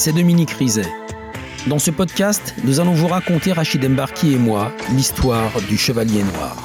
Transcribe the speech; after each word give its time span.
c'est 0.00 0.14
Dominique 0.14 0.52
Rizet. 0.52 0.90
Dans 1.66 1.78
ce 1.78 1.90
podcast, 1.90 2.54
nous 2.64 2.80
allons 2.80 2.94
vous 2.94 3.06
raconter, 3.06 3.52
Rachid 3.52 3.84
Embarki 3.84 4.32
et 4.32 4.38
moi, 4.38 4.72
l'histoire 4.92 5.52
du 5.68 5.76
Chevalier 5.76 6.22
Noir. 6.22 6.56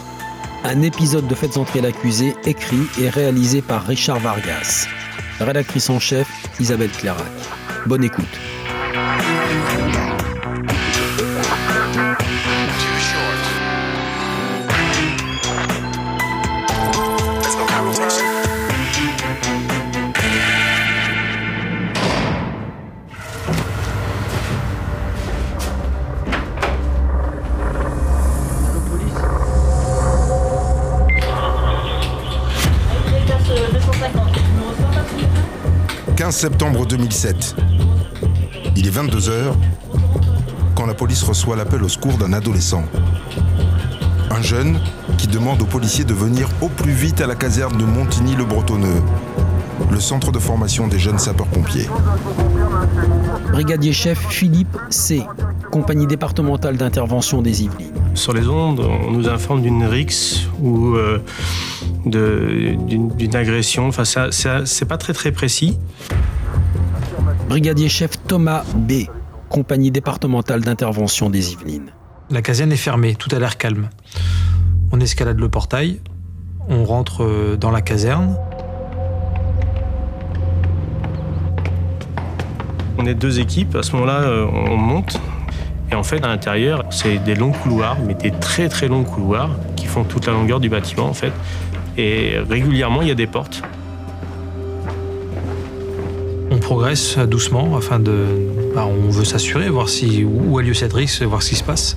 Un 0.63 0.81
épisode 0.83 1.27
de 1.27 1.35
Faites 1.35 1.57
entrer 1.57 1.81
l'accusé 1.81 2.33
écrit 2.45 2.87
et 2.97 3.09
réalisé 3.09 3.61
par 3.61 3.85
Richard 3.85 4.21
Vargas. 4.21 4.87
Rédactrice 5.41 5.89
en 5.89 5.99
chef, 5.99 6.29
Isabelle 6.61 6.91
Clairac. 6.91 7.25
Bonne 7.85 8.05
écoute. 8.05 8.23
Septembre 36.45 36.85
2007. 36.85 37.55
Il 38.75 38.85
est 38.85 38.95
22h 38.95 39.55
quand 40.75 40.85
la 40.85 40.93
police 40.93 41.23
reçoit 41.23 41.55
l'appel 41.55 41.81
au 41.81 41.89
secours 41.89 42.19
d'un 42.19 42.33
adolescent. 42.33 42.83
Un 44.29 44.43
jeune 44.43 44.79
qui 45.17 45.25
demande 45.25 45.63
aux 45.63 45.65
policiers 45.65 46.03
de 46.03 46.13
venir 46.13 46.47
au 46.61 46.69
plus 46.69 46.91
vite 46.91 47.19
à 47.19 47.25
la 47.25 47.33
caserne 47.33 47.75
de 47.79 47.83
Montigny-le-Bretonneux, 47.83 49.01
le 49.89 49.99
centre 49.99 50.31
de 50.31 50.37
formation 50.37 50.87
des 50.87 50.99
jeunes 50.99 51.17
sapeurs-pompiers. 51.17 51.89
Brigadier 53.51 53.91
chef 53.91 54.19
Philippe 54.29 54.77
C., 54.91 55.23
compagnie 55.71 56.05
départementale 56.05 56.77
d'intervention 56.77 57.41
des 57.41 57.63
Yvelines. 57.63 57.89
Sur 58.13 58.33
les 58.33 58.47
ondes, 58.47 58.81
on 58.81 59.09
nous 59.09 59.27
informe 59.27 59.63
d'une 59.63 59.83
rixe 59.83 60.41
ou 60.61 60.93
euh, 60.93 61.17
d'une 62.05 63.35
agression. 63.35 63.87
Enfin, 63.87 64.03
c'est 64.05 64.85
pas 64.85 64.97
très 64.97 65.13
très 65.13 65.31
précis. 65.31 65.79
Brigadier 67.47 67.89
chef 67.89 68.11
Thomas 68.27 68.63
B., 68.75 69.03
compagnie 69.49 69.91
départementale 69.91 70.61
d'intervention 70.61 71.29
des 71.29 71.53
Yvelines. 71.53 71.91
La 72.31 72.41
caserne 72.41 72.71
est 72.71 72.75
fermée, 72.77 73.13
tout 73.13 73.29
a 73.35 73.39
l'air 73.39 73.57
calme. 73.57 73.89
On 74.91 74.99
escalade 74.99 75.39
le 75.39 75.47
portail, 75.47 76.01
on 76.69 76.83
rentre 76.85 77.23
euh, 77.23 77.55
dans 77.55 77.69
la 77.69 77.81
caserne. 77.81 78.35
On 82.97 83.05
est 83.05 83.13
deux 83.13 83.39
équipes, 83.39 83.75
à 83.75 83.83
ce 83.83 83.91
moment-là, 83.93 84.21
euh, 84.21 84.45
on 84.45 84.77
monte. 84.77 85.21
Et 85.91 85.95
en 85.95 86.03
fait, 86.03 86.23
à 86.23 86.27
l'intérieur, 86.27 86.83
c'est 86.89 87.19
des 87.19 87.35
longs 87.35 87.51
couloirs, 87.51 87.97
mais 88.05 88.15
des 88.15 88.31
très 88.31 88.69
très 88.69 88.87
longs 88.87 89.03
couloirs 89.03 89.51
qui 89.75 89.85
font 89.85 90.03
toute 90.03 90.25
la 90.25 90.33
longueur 90.33 90.59
du 90.59 90.69
bâtiment 90.69 91.05
en 91.05 91.13
fait. 91.13 91.31
Et 91.95 92.39
régulièrement, 92.49 93.03
il 93.03 93.09
y 93.09 93.11
a 93.11 93.15
des 93.15 93.27
portes. 93.27 93.61
On 96.65 96.67
progresse 96.67 97.19
doucement 97.19 97.77
afin 97.77 97.99
de. 97.99 98.25
Bah, 98.73 98.87
on 98.87 99.11
veut 99.11 99.23
s'assurer, 99.23 99.69
voir 99.69 99.87
si, 99.87 100.23
où 100.23 100.57
a 100.57 100.63
lieu 100.63 100.73
cette 100.73 100.93
risque, 100.93 101.21
voir 101.21 101.43
ce 101.43 101.49
qui 101.49 101.55
se 101.57 101.63
passe. 101.63 101.95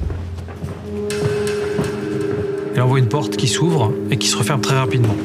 Et 2.76 2.80
on 2.82 2.86
voit 2.86 2.98
une 2.98 3.08
porte 3.08 3.38
qui 3.38 3.48
s'ouvre 3.48 3.94
et 4.10 4.18
qui 4.18 4.28
se 4.28 4.36
referme 4.36 4.60
très 4.60 4.76
rapidement. 4.76 5.16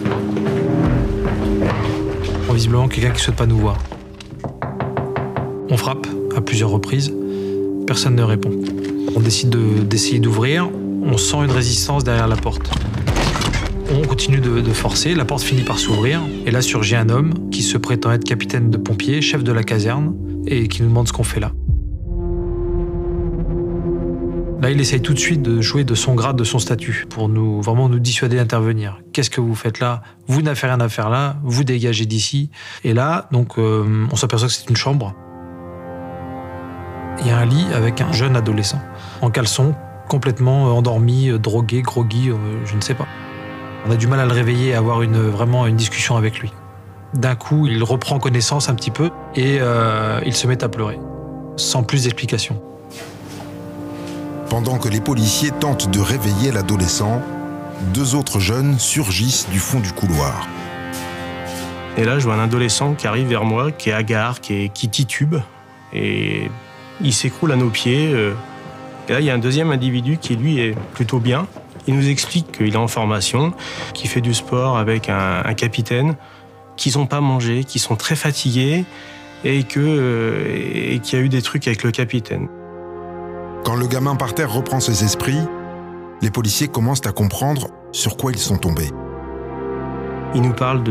Visiblement, 2.53 2.87
quelqu'un 2.87 3.09
qui 3.09 3.17
ne 3.17 3.19
souhaite 3.19 3.35
pas 3.35 3.45
nous 3.45 3.57
voir. 3.57 3.79
On 5.69 5.75
frappe 5.75 6.07
à 6.37 6.39
plusieurs 6.39 6.69
reprises. 6.69 7.13
Personne 7.85 8.15
ne 8.15 8.23
répond. 8.23 8.51
On 9.13 9.19
décide 9.19 9.49
d'essayer 9.89 10.19
d'ouvrir. 10.19 10.69
On 11.03 11.17
sent 11.17 11.43
une 11.43 11.51
résistance 11.51 12.05
derrière 12.05 12.29
la 12.29 12.37
porte. 12.37 12.71
On 13.95 14.01
continue 14.01 14.39
de, 14.39 14.73
forcer, 14.73 15.13
la 15.13 15.23
porte 15.23 15.43
finit 15.43 15.61
par 15.61 15.77
s'ouvrir, 15.77 16.19
et 16.47 16.51
là 16.51 16.63
surgit 16.63 16.95
un 16.95 17.09
homme 17.09 17.51
qui 17.51 17.61
se 17.61 17.77
prétend 17.77 18.11
être 18.11 18.23
capitaine 18.23 18.71
de 18.71 18.77
pompiers, 18.77 19.21
chef 19.21 19.43
de 19.43 19.51
la 19.51 19.63
caserne, 19.63 20.15
et 20.47 20.67
qui 20.67 20.81
nous 20.81 20.89
demande 20.89 21.07
ce 21.07 21.13
qu'on 21.13 21.23
fait 21.23 21.39
là. 21.39 21.51
Là, 24.61 24.71
il 24.71 24.79
essaye 24.79 25.01
tout 25.01 25.13
de 25.13 25.19
suite 25.19 25.43
de 25.43 25.61
jouer 25.61 25.83
de 25.83 25.93
son 25.93 26.15
grade, 26.15 26.37
de 26.37 26.43
son 26.43 26.57
statut, 26.57 27.05
pour 27.07 27.29
nous 27.29 27.61
vraiment 27.61 27.87
nous 27.87 27.99
dissuader 27.99 28.37
d'intervenir. 28.37 28.99
Qu'est-ce 29.11 29.29
que 29.29 29.41
vous 29.41 29.55
faites 29.55 29.79
là? 29.79 30.01
Vous 30.25 30.41
n'avez 30.41 30.59
rien 30.67 30.79
à 30.79 30.89
faire 30.89 31.09
là, 31.11 31.37
vous 31.43 31.63
dégagez 31.63 32.07
d'ici. 32.07 32.49
Et 32.83 32.93
là, 32.93 33.27
donc, 33.31 33.59
euh, 33.59 34.07
on 34.11 34.15
s'aperçoit 34.15 34.47
que 34.47 34.53
c'est 34.55 34.69
une 34.69 34.75
chambre. 34.75 35.13
Il 37.21 37.27
y 37.27 37.29
a 37.29 37.37
un 37.37 37.45
lit 37.45 37.67
avec 37.75 38.01
un 38.01 38.11
jeune 38.11 38.35
adolescent, 38.35 38.81
en 39.21 39.29
caleçon, 39.29 39.75
complètement 40.09 40.75
endormi, 40.75 41.29
drogué, 41.37 41.83
groggy, 41.83 42.29
euh, 42.29 42.35
je 42.65 42.75
ne 42.75 42.81
sais 42.81 42.95
pas. 42.95 43.07
On 43.85 43.91
a 43.91 43.95
du 43.97 44.07
mal 44.07 44.19
à 44.21 44.25
le 44.25 44.31
réveiller 44.31 44.69
et 44.69 44.75
avoir 44.75 45.01
une, 45.01 45.29
vraiment 45.29 45.67
une 45.67 45.75
discussion 45.75 46.15
avec 46.15 46.39
lui. 46.39 46.53
D'un 47.13 47.35
coup, 47.35 47.67
il 47.67 47.83
reprend 47.83 48.17
connaissance 48.17 48.69
un 48.69 48.75
petit 48.75 48.91
peu 48.91 49.09
et 49.35 49.57
euh, 49.59 50.21
il 50.25 50.33
se 50.33 50.47
met 50.47 50.63
à 50.63 50.69
pleurer, 50.69 50.97
sans 51.57 51.83
plus 51.83 52.03
d'explication. 52.03 52.61
Pendant 54.49 54.77
que 54.77 54.87
les 54.87 55.01
policiers 55.01 55.51
tentent 55.51 55.91
de 55.91 55.99
réveiller 55.99 56.51
l'adolescent, 56.51 57.21
deux 57.93 58.15
autres 58.15 58.39
jeunes 58.39 58.79
surgissent 58.79 59.49
du 59.49 59.59
fond 59.59 59.81
du 59.81 59.91
couloir. 59.91 60.47
Et 61.97 62.05
là, 62.05 62.19
je 62.19 62.23
vois 62.23 62.35
un 62.35 62.43
adolescent 62.43 62.93
qui 62.93 63.05
arrive 63.05 63.27
vers 63.27 63.43
moi, 63.43 63.71
qui 63.71 63.89
est 63.89 63.93
hagard, 63.93 64.39
qui, 64.39 64.63
est, 64.63 64.69
qui 64.69 64.89
titube, 64.89 65.35
et 65.91 66.49
il 67.01 67.13
s'écroule 67.13 67.51
à 67.51 67.55
nos 67.55 67.69
pieds. 67.69 68.11
Euh. 68.13 68.33
Et 69.09 69.13
là, 69.13 69.19
il 69.19 69.25
y 69.25 69.29
a 69.29 69.33
un 69.33 69.39
deuxième 69.39 69.71
individu 69.71 70.17
qui, 70.17 70.35
lui, 70.35 70.59
est 70.59 70.75
plutôt 70.93 71.19
bien, 71.19 71.47
il 71.87 71.95
nous 71.95 72.09
explique 72.09 72.51
qu'il 72.51 72.73
est 72.73 72.77
en 72.77 72.87
formation, 72.87 73.53
qu'il 73.93 74.09
fait 74.09 74.21
du 74.21 74.33
sport 74.33 74.77
avec 74.77 75.09
un, 75.09 75.53
capitaine, 75.53 76.15
qu'ils 76.77 76.97
n'ont 76.97 77.05
pas 77.05 77.21
mangé, 77.21 77.63
qu'ils 77.63 77.81
sont 77.81 77.95
très 77.95 78.15
fatigués 78.15 78.85
et 79.43 79.63
qu'il 79.63 79.81
euh, 79.83 80.97
y 81.11 81.15
a 81.15 81.19
eu 81.19 81.29
des 81.29 81.41
trucs 81.41 81.67
avec 81.67 81.83
le 81.83 81.91
capitaine. 81.91 82.47
Quand 83.63 83.75
le 83.75 83.87
gamin 83.87 84.15
par 84.15 84.33
terre 84.33 84.51
reprend 84.51 84.79
ses 84.79 85.03
esprits, 85.03 85.39
les 86.21 86.31
policiers 86.31 86.67
commencent 86.67 87.05
à 87.05 87.11
comprendre 87.11 87.67
sur 87.91 88.17
quoi 88.17 88.31
ils 88.31 88.39
sont 88.39 88.57
tombés. 88.57 88.89
Il 90.35 90.41
nous 90.41 90.53
parle 90.53 90.83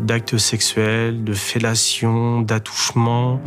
d'actes 0.00 0.38
sexuels, 0.38 1.22
de 1.22 1.34
fellation, 1.34 2.40
d'attouchement, 2.40 3.40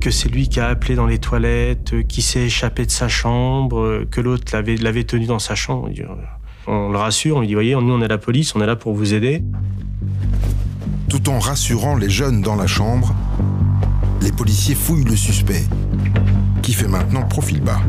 que 0.00 0.10
c'est 0.10 0.28
lui 0.28 0.48
qui 0.48 0.60
a 0.60 0.68
appelé 0.68 0.94
dans 0.94 1.06
les 1.06 1.18
toilettes, 1.18 2.06
qui 2.06 2.20
s'est 2.20 2.42
échappé 2.42 2.84
de 2.84 2.90
sa 2.90 3.08
chambre, 3.08 4.04
que 4.10 4.20
l'autre 4.20 4.52
l'avait 4.54 5.04
tenu 5.04 5.24
dans 5.24 5.38
sa 5.38 5.54
chambre. 5.54 5.88
On 6.66 6.90
le 6.90 6.98
rassure, 6.98 7.36
on 7.36 7.40
lui 7.40 7.46
dit, 7.46 7.54
voyez, 7.54 7.74
nous 7.74 7.94
on 7.94 8.02
est 8.02 8.08
la 8.08 8.18
police, 8.18 8.54
on 8.54 8.60
est 8.60 8.66
là 8.66 8.76
pour 8.76 8.92
vous 8.92 9.14
aider. 9.14 9.42
Tout 11.08 11.30
en 11.30 11.38
rassurant 11.38 11.96
les 11.96 12.10
jeunes 12.10 12.42
dans 12.42 12.56
la 12.56 12.66
chambre, 12.66 13.14
les 14.20 14.32
policiers 14.32 14.74
fouillent 14.74 15.04
le 15.04 15.16
suspect, 15.16 15.64
qui 16.60 16.74
fait 16.74 16.88
maintenant 16.88 17.22
profil 17.22 17.62
bas 17.62 17.80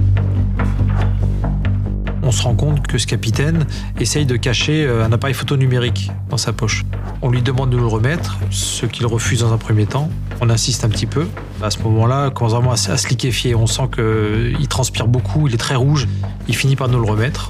on 2.29 2.31
se 2.31 2.43
rend 2.43 2.53
compte 2.53 2.85
que 2.85 2.99
ce 2.99 3.07
capitaine 3.07 3.65
essaye 3.99 4.27
de 4.27 4.35
cacher 4.35 4.85
euh, 4.85 5.03
un 5.03 5.11
appareil 5.11 5.33
photo 5.33 5.57
numérique 5.57 6.11
dans 6.29 6.37
sa 6.37 6.53
poche. 6.53 6.85
On 7.23 7.31
lui 7.31 7.41
demande 7.41 7.71
de 7.71 7.75
nous 7.75 7.81
le 7.81 7.89
remettre, 7.89 8.37
ce 8.51 8.85
qu'il 8.85 9.07
refuse 9.07 9.39
dans 9.39 9.51
un 9.51 9.57
premier 9.57 9.87
temps. 9.87 10.11
On 10.39 10.51
insiste 10.51 10.85
un 10.85 10.89
petit 10.89 11.07
peu. 11.07 11.27
À 11.63 11.71
ce 11.71 11.79
moment-là, 11.79 12.27
il 12.27 12.33
commence 12.33 12.53
vraiment 12.53 12.71
à, 12.71 12.77
se 12.77 13.07
liquéfier. 13.07 13.55
On 13.55 13.65
sent 13.65 13.89
qu'il 13.95 14.67
transpire 14.67 15.07
beaucoup, 15.07 15.47
il 15.47 15.55
est 15.55 15.57
très 15.57 15.73
rouge. 15.73 16.07
Il 16.47 16.55
finit 16.55 16.75
par 16.75 16.87
nous 16.87 16.99
le 16.99 17.09
remettre. 17.09 17.49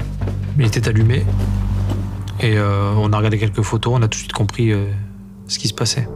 Il 0.58 0.66
était 0.66 0.88
allumé. 0.88 1.26
Et 2.40 2.58
euh, 2.58 2.94
on 2.96 3.12
a 3.12 3.18
regardé 3.18 3.38
quelques 3.38 3.64
photos, 3.64 3.96
on 3.98 4.02
a 4.02 4.08
tout 4.08 4.12
de 4.12 4.16
suite 4.16 4.32
compris 4.32 4.72
euh, 4.72 4.86
ce 5.50 5.60
qui 5.60 5.68
se 5.68 5.74
passait. 5.74 6.08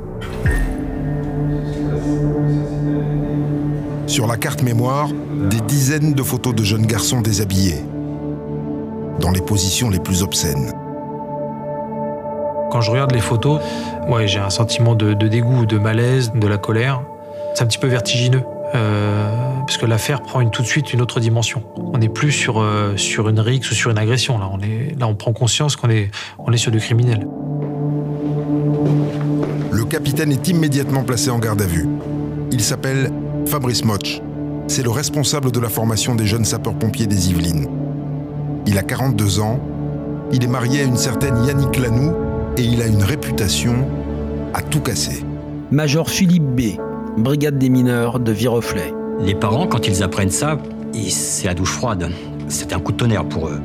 Sur 4.08 4.26
la 4.26 4.38
carte 4.38 4.64
mémoire, 4.64 5.10
des 5.50 5.60
dizaines 5.60 6.14
de 6.14 6.24
photos 6.24 6.56
de 6.56 6.64
jeunes 6.64 6.86
garçons 6.86 7.20
déshabillés 7.20 7.84
dans 9.20 9.32
les 9.32 9.42
positions 9.42 9.90
les 9.90 10.00
plus 10.00 10.24
obscènes. 10.24 10.72
Quand 12.72 12.82
je 12.82 12.90
regarde 12.90 13.12
les 13.12 13.20
photos, 13.20 13.62
ouais, 14.10 14.28
j'ai 14.28 14.40
un 14.40 14.50
sentiment 14.50 14.96
de, 14.96 15.14
dégoût, 15.14 15.66
de 15.66 15.78
malaise, 15.78 16.32
de 16.34 16.48
la 16.48 16.58
colère. 16.58 17.04
C'est 17.54 17.64
un 17.64 17.68
petit 17.68 17.78
peu 17.78 17.88
vertigineux. 17.88 18.42
Euh, 18.74 19.30
parce 19.60 19.78
que 19.78 19.86
l'affaire 19.86 20.24
prend 20.24 20.42
une, 20.42 20.50
tout 20.50 20.64
de 20.64 20.68
suite 20.68 20.92
une 20.94 21.02
autre 21.02 21.20
dimension. 21.20 21.62
On 21.78 22.00
n'est 22.00 22.10
plus 22.10 22.32
sur, 22.32 22.60
euh, 22.60 22.98
sur 22.98 23.30
une 23.30 23.40
rixe 23.40 23.70
ou 23.70 23.76
sur 23.76 23.92
une 23.92 24.00
agression. 24.00 24.40
Là, 24.40 24.50
on, 24.52 24.60
est, 24.60 25.00
là, 25.00 25.08
on 25.08 25.14
prend 25.14 25.34
conscience 25.34 25.76
qu'on 25.76 25.92
est, 25.92 26.10
on 26.40 26.52
est 26.52 26.58
sur 26.58 26.72
du 26.72 26.80
criminel. 26.80 27.28
Le 29.72 29.86
capitaine 29.86 30.32
est 30.32 30.48
immédiatement 30.48 31.04
placé 31.04 31.30
en 31.30 31.38
garde 31.38 31.62
à 31.62 31.68
vue. 31.68 31.88
Il 32.52 32.62
s'appelle 32.62 33.12
Fabrice 33.46 33.86
Moch. 33.86 34.22
C'est 34.68 34.84
le 34.84 34.90
responsable 34.90 35.52
de 35.52 35.60
la 35.60 35.70
formation 35.70 36.16
des 36.16 36.26
jeunes 36.26 36.46
sapeurs-pompiers 36.46 37.06
des 37.06 37.30
Yvelines. 37.30 37.83
Il 38.66 38.78
a 38.78 38.82
42 38.82 39.40
ans, 39.42 39.60
il 40.32 40.44
est 40.44 40.48
marié 40.48 40.82
à 40.82 40.84
une 40.84 40.96
certaine 40.96 41.44
Yannick 41.46 41.78
Lanoux 41.78 42.14
et 42.58 42.64
il 42.64 42.82
a 42.82 42.88
une 42.88 43.04
réputation 43.04 43.88
à 44.54 44.62
tout 44.62 44.80
casser. 44.80 45.26
Major 45.72 46.10
Philippe 46.10 46.44
B., 46.44 46.80
brigade 47.18 47.58
des 47.58 47.70
mineurs 47.70 48.20
de 48.20 48.32
Viroflay. 48.32 48.94
Les 49.20 49.36
parents, 49.36 49.68
quand 49.68 49.88
ils 49.88 50.02
apprennent 50.02 50.32
ça, 50.32 50.58
c'est 50.94 51.48
la 51.48 51.54
douche 51.54 51.72
froide. 51.72 52.10
C'est 52.48 52.74
un 52.74 52.80
coup 52.80 52.94
de 52.94 52.98
tonnerre 52.98 53.28
pour 53.28 53.48
eux. 53.48 53.60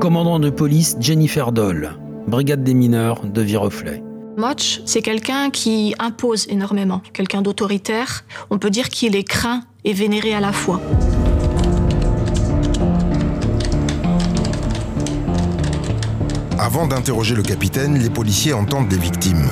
Commandant 0.00 0.38
de 0.38 0.48
police 0.48 0.96
Jennifer 1.00 1.52
Doll, 1.52 1.90
brigade 2.26 2.64
des 2.64 2.74
mineurs 2.74 3.26
de 3.26 3.42
Viroflay. 3.42 4.02
Moch, 4.38 4.80
c'est 4.86 5.02
quelqu'un 5.02 5.50
qui 5.50 5.94
impose 5.98 6.46
énormément, 6.48 7.02
quelqu'un 7.12 7.42
d'autoritaire. 7.42 8.24
On 8.48 8.58
peut 8.58 8.70
dire 8.70 8.88
qu'il 8.88 9.16
est 9.16 9.24
craint 9.24 9.64
et 9.84 9.92
vénéré 9.92 10.32
à 10.32 10.40
la 10.40 10.52
fois. 10.52 10.80
Avant 16.62 16.86
d'interroger 16.86 17.34
le 17.34 17.42
capitaine, 17.42 17.96
les 17.98 18.10
policiers 18.10 18.52
entendent 18.52 18.92
les 18.92 18.98
victimes. 18.98 19.48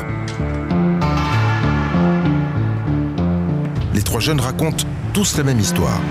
Les 3.94 4.02
trois 4.02 4.20
jeunes 4.20 4.40
racontent 4.40 4.84
tous 5.14 5.38
la 5.38 5.42
même 5.42 5.58
histoire. 5.58 6.02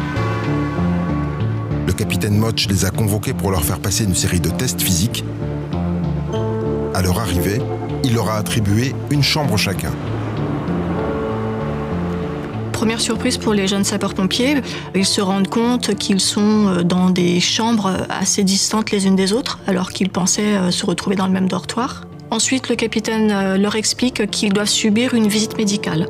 Le 1.86 1.94
capitaine 1.94 2.36
Motch 2.36 2.68
les 2.68 2.84
a 2.84 2.90
convoqués 2.90 3.36
pour 3.36 3.52
leur 3.52 3.64
faire 3.64 3.80
passer 3.80 4.06
une 4.06 4.16
série 4.16 4.40
de 4.40 4.50
tests 4.50 4.82
physiques. 4.82 5.24
À 6.96 7.04
leur 7.04 7.20
arrivée, 7.20 7.62
il 8.04 8.16
leur 8.16 8.32
a 8.32 8.38
attribué 8.38 8.96
une 9.12 9.22
chambre 9.22 9.56
chacun. 9.56 9.92
Première 12.78 13.02
surprise 13.02 13.40
pour 13.40 13.56
les 13.56 13.68
jeunes 13.68 13.84
sapeurs-pompiers, 13.84 14.62
ils 14.94 15.04
se 15.04 15.20
rendent 15.20 15.48
compte 15.48 15.96
qu'ils 15.96 16.20
sont 16.20 16.68
euh, 16.68 16.84
dans 16.84 17.10
des 17.10 17.40
chambres 17.40 18.06
assez 18.08 18.44
distantes 18.44 18.92
les 18.92 19.08
unes 19.08 19.16
des 19.16 19.34
autres, 19.34 19.58
alors 19.66 19.90
qu'ils 19.90 20.12
pensaient 20.12 20.56
euh, 20.56 20.70
se 20.70 20.86
retrouver 20.86 21.16
dans 21.16 21.26
le 21.26 21.34
même 21.34 21.48
dortoir. 21.48 22.04
Ensuite, 22.30 22.70
le 22.70 22.76
capitaine 22.76 23.32
euh, 23.32 23.58
leur 23.58 23.76
explique 23.78 24.30
qu'ils 24.30 24.54
doivent 24.54 24.70
subir 24.70 25.16
une 25.16 25.28
visite 25.28 25.58
médicale. 25.58 26.06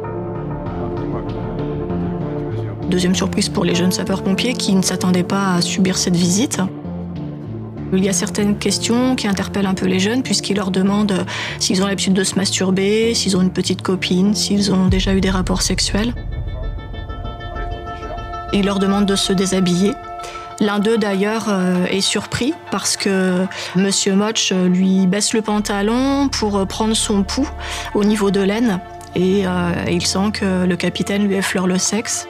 Deuxième 2.90 3.16
surprise 3.16 3.48
pour 3.48 3.64
les 3.64 3.74
jeunes 3.74 3.94
sapeurs-pompiers 3.94 4.54
qui 4.54 4.76
ne 4.76 4.82
s'attendaient 4.82 5.24
pas 5.24 5.54
à 5.54 5.62
subir 5.62 5.98
cette 5.98 6.18
visite. 6.18 6.60
Il 7.94 8.04
y 8.04 8.10
a 8.10 8.14
certaines 8.14 8.58
questions 8.58 9.16
qui 9.16 9.30
interpellent 9.30 9.68
un 9.68 9.74
peu 9.74 9.86
les 9.86 10.00
jeunes 10.00 10.22
puisqu'ils 10.22 10.58
leur 10.58 10.72
demandent 10.72 11.26
s'ils 11.60 11.82
ont 11.82 11.88
l'habitude 11.88 12.14
de 12.14 12.26
se 12.26 12.36
masturber, 12.36 13.14
s'ils 13.14 13.38
ont 13.38 13.42
une 13.42 13.54
petite 13.54 13.82
copine, 13.82 14.36
s'ils 14.36 14.74
ont 14.74 14.88
déjà 14.88 15.16
eu 15.16 15.22
des 15.22 15.30
rapports 15.30 15.62
sexuels. 15.62 16.14
Il 18.54 18.66
leur 18.66 18.80
demande 18.80 19.06
de 19.06 19.16
se 19.16 19.34
déshabiller. 19.34 19.94
L'un 20.60 20.80
d'eux 20.80 20.98
d'ailleurs 20.98 21.46
euh, 21.50 21.86
est 21.86 22.02
surpris 22.02 22.54
parce 22.72 22.98
que 22.98 23.46
Monsieur 23.76 24.16
Motch 24.16 24.52
lui 24.52 25.06
baisse 25.06 25.34
le 25.34 25.42
pantalon 25.42 26.30
pour 26.30 26.66
prendre 26.66 26.96
son 26.96 27.24
pouls 27.24 27.50
au 27.94 28.04
niveau 28.04 28.32
de 28.32 28.42
l'aine 28.42 28.80
et 29.18 29.48
euh, 29.48 29.72
il 29.90 30.06
sent 30.06 30.32
que 30.34 30.66
le 30.66 30.76
capitaine 30.76 31.28
lui 31.28 31.36
effleure 31.36 31.68
le 31.68 31.78
sexe. 31.78 32.28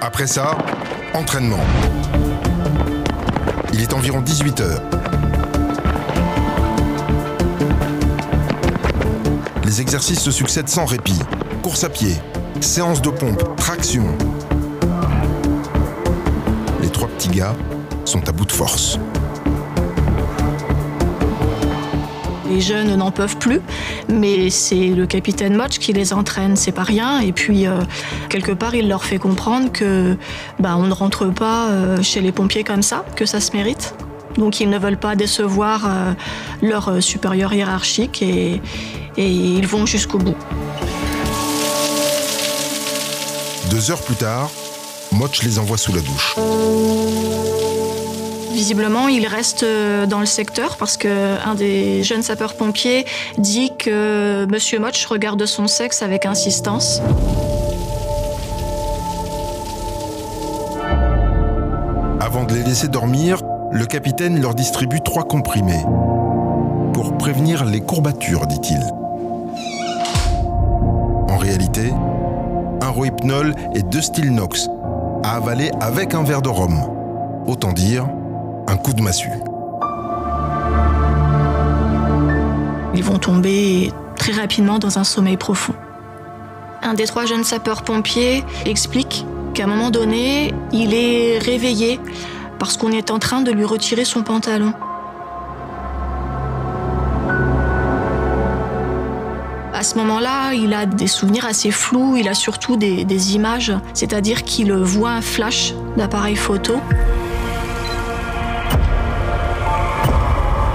Après 0.00 0.26
ça, 0.26 0.56
entraînement. 1.14 1.64
Il 3.72 3.82
est 3.82 3.92
environ 3.92 4.20
18 4.20 4.60
heures. 4.60 4.82
Les 9.64 9.80
exercices 9.80 10.20
se 10.22 10.30
succèdent 10.30 10.68
sans 10.68 10.86
répit. 10.86 11.18
Course 11.62 11.82
à 11.82 11.88
pied, 11.88 12.14
séance 12.60 13.02
de 13.02 13.10
pompe, 13.10 13.56
traction, 13.56 14.06
sont 18.04 18.28
à 18.28 18.32
bout 18.32 18.44
de 18.44 18.52
force. 18.52 18.98
Les 22.48 22.60
jeunes 22.60 22.94
n'en 22.96 23.10
peuvent 23.10 23.36
plus, 23.38 23.60
mais 24.08 24.50
c'est 24.50 24.88
le 24.88 25.06
capitaine 25.06 25.56
Motch 25.56 25.78
qui 25.78 25.92
les 25.92 26.12
entraîne, 26.12 26.56
c'est 26.56 26.72
pas 26.72 26.84
rien. 26.84 27.20
Et 27.20 27.32
puis, 27.32 27.66
euh, 27.66 27.80
quelque 28.28 28.52
part, 28.52 28.74
il 28.74 28.88
leur 28.88 29.04
fait 29.04 29.18
comprendre 29.18 29.72
que 29.72 30.16
bah, 30.60 30.76
on 30.76 30.84
ne 30.84 30.92
rentre 30.92 31.26
pas 31.26 31.68
euh, 31.68 32.02
chez 32.02 32.20
les 32.20 32.32
pompiers 32.32 32.62
comme 32.62 32.82
ça, 32.82 33.04
que 33.16 33.26
ça 33.26 33.40
se 33.40 33.52
mérite. 33.56 33.94
Donc, 34.36 34.60
ils 34.60 34.70
ne 34.70 34.78
veulent 34.78 34.98
pas 34.98 35.16
décevoir 35.16 35.86
euh, 35.86 36.12
leur 36.62 37.02
supérieur 37.02 37.52
hiérarchique 37.52 38.22
et, 38.22 38.60
et 39.16 39.28
ils 39.28 39.66
vont 39.66 39.86
jusqu'au 39.86 40.18
bout. 40.18 40.36
Deux 43.70 43.90
heures 43.90 44.02
plus 44.02 44.14
tard, 44.14 44.50
Motch 45.16 45.42
les 45.42 45.58
envoie 45.58 45.78
sous 45.78 45.94
la 45.94 46.02
douche. 46.02 46.36
Visiblement, 48.52 49.08
il 49.08 49.26
reste 49.26 49.62
euh, 49.62 50.06
dans 50.06 50.20
le 50.20 50.26
secteur 50.26 50.76
parce 50.76 50.98
qu'un 50.98 51.54
des 51.54 52.02
jeunes 52.02 52.22
sapeurs-pompiers 52.22 53.06
dit 53.38 53.72
que 53.78 54.46
Monsieur 54.50 54.78
Motch 54.78 55.06
regarde 55.06 55.46
son 55.46 55.68
sexe 55.68 56.02
avec 56.02 56.26
insistance. 56.26 57.00
Avant 62.20 62.44
de 62.44 62.54
les 62.54 62.62
laisser 62.62 62.88
dormir, 62.88 63.40
le 63.72 63.86
capitaine 63.86 64.40
leur 64.40 64.54
distribue 64.54 65.00
trois 65.00 65.24
comprimés 65.24 65.82
pour 66.92 67.16
prévenir 67.16 67.64
les 67.64 67.80
courbatures, 67.80 68.46
dit-il. 68.46 68.82
En 71.28 71.36
réalité, 71.38 71.92
un 72.82 72.88
rohypnol 72.88 73.54
et 73.74 73.82
deux 73.82 74.02
Stilnox 74.02 74.68
à 75.26 75.32
avaler 75.32 75.72
avec 75.80 76.14
un 76.14 76.22
verre 76.22 76.40
de 76.40 76.48
rhum. 76.48 76.78
Autant 77.48 77.72
dire, 77.72 78.06
un 78.68 78.76
coup 78.76 78.92
de 78.92 79.02
massue. 79.02 79.28
Ils 82.94 83.02
vont 83.02 83.18
tomber 83.18 83.92
très 84.14 84.32
rapidement 84.32 84.78
dans 84.78 85.00
un 85.00 85.04
sommeil 85.04 85.36
profond. 85.36 85.74
Un 86.80 86.94
des 86.94 87.06
trois 87.06 87.26
jeunes 87.26 87.42
sapeurs-pompiers 87.42 88.44
explique 88.66 89.26
qu'à 89.52 89.64
un 89.64 89.66
moment 89.66 89.90
donné, 89.90 90.54
il 90.72 90.94
est 90.94 91.38
réveillé 91.38 91.98
parce 92.60 92.76
qu'on 92.76 92.92
est 92.92 93.10
en 93.10 93.18
train 93.18 93.40
de 93.40 93.50
lui 93.50 93.64
retirer 93.64 94.04
son 94.04 94.22
pantalon. 94.22 94.74
Ce 99.86 99.94
moment-là, 99.98 100.52
il 100.52 100.74
a 100.74 100.84
des 100.84 101.06
souvenirs 101.06 101.46
assez 101.46 101.70
flous, 101.70 102.16
il 102.16 102.28
a 102.28 102.34
surtout 102.34 102.76
des, 102.76 103.34
images, 103.34 103.72
c'est-à-dire 103.94 104.42
qu'il 104.42 104.72
voit 104.72 105.10
un 105.10 105.20
flash 105.20 105.74
d'appareil 105.96 106.34
photo. 106.34 106.74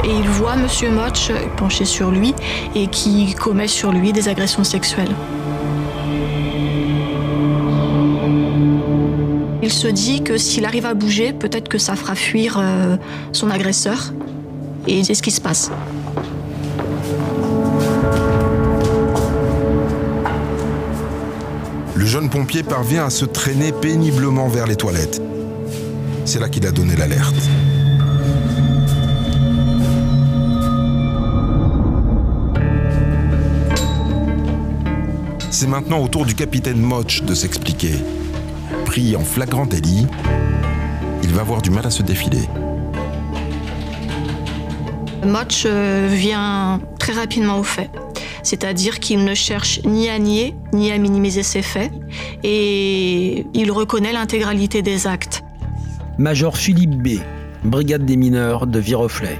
Et 0.05 0.09
il 0.09 0.29
voit 0.29 0.55
Monsieur 0.55 0.89
Motch 0.89 1.29
penché 1.57 1.83
sur 1.83 2.09
lui 2.09 2.33
et 2.73 2.87
qui 2.87 3.35
commet 3.35 3.67
sur 3.67 3.91
lui 3.91 4.13
des 4.13 4.29
agressions 4.29 4.63
sexuelles. 4.63 5.13
Il 9.61 9.71
se 9.71 9.87
dit 9.87 10.23
que 10.23 10.37
s'il 10.37 10.65
arrive 10.65 10.85
à 10.85 10.93
bouger, 10.93 11.33
peut-être 11.33 11.67
que 11.67 11.77
ça 11.77 11.95
fera 11.95 12.15
fuir 12.15 12.57
euh, 12.57 12.95
son 13.33 13.49
agresseur. 13.49 14.13
Et 14.87 15.03
c'est 15.03 15.13
ce 15.13 15.21
qui 15.21 15.31
se 15.31 15.41
passe. 15.41 15.69
Jeune 22.11 22.29
pompier 22.29 22.61
parvient 22.61 23.05
à 23.05 23.09
se 23.09 23.23
traîner 23.23 23.71
péniblement 23.71 24.49
vers 24.49 24.67
les 24.67 24.75
toilettes. 24.75 25.21
C'est 26.25 26.41
là 26.41 26.49
qu'il 26.49 26.67
a 26.67 26.71
donné 26.73 26.97
l'alerte. 26.97 27.33
C'est 35.51 35.67
maintenant 35.67 35.99
au 35.99 36.09
tour 36.09 36.25
du 36.25 36.35
capitaine 36.35 36.81
Motch 36.81 37.21
de 37.21 37.33
s'expliquer. 37.33 37.93
Pris 38.83 39.15
en 39.15 39.23
flagrant 39.23 39.65
délit, 39.65 40.05
il 41.23 41.29
va 41.29 41.39
avoir 41.39 41.61
du 41.61 41.69
mal 41.69 41.85
à 41.85 41.91
se 41.91 42.03
défiler. 42.03 42.49
Motch 45.25 45.63
euh, 45.65 46.09
vient 46.11 46.81
très 46.99 47.13
rapidement 47.13 47.59
au 47.59 47.63
fait 47.63 47.89
c'est-à-dire 48.43 48.99
qu'il 48.99 49.23
ne 49.23 49.33
cherche 49.33 49.81
ni 49.83 50.09
à 50.09 50.19
nier, 50.19 50.55
ni 50.73 50.91
à 50.91 50.97
minimiser 50.97 51.43
ses 51.43 51.61
faits, 51.61 51.91
et 52.43 53.45
il 53.53 53.71
reconnaît 53.71 54.13
l'intégralité 54.13 54.81
des 54.81 55.07
actes. 55.07 55.43
Major 56.17 56.57
Philippe 56.57 57.01
B., 57.01 57.19
brigade 57.63 58.05
des 58.05 58.17
mineurs 58.17 58.67
de 58.67 58.79
Viroflay. 58.79 59.37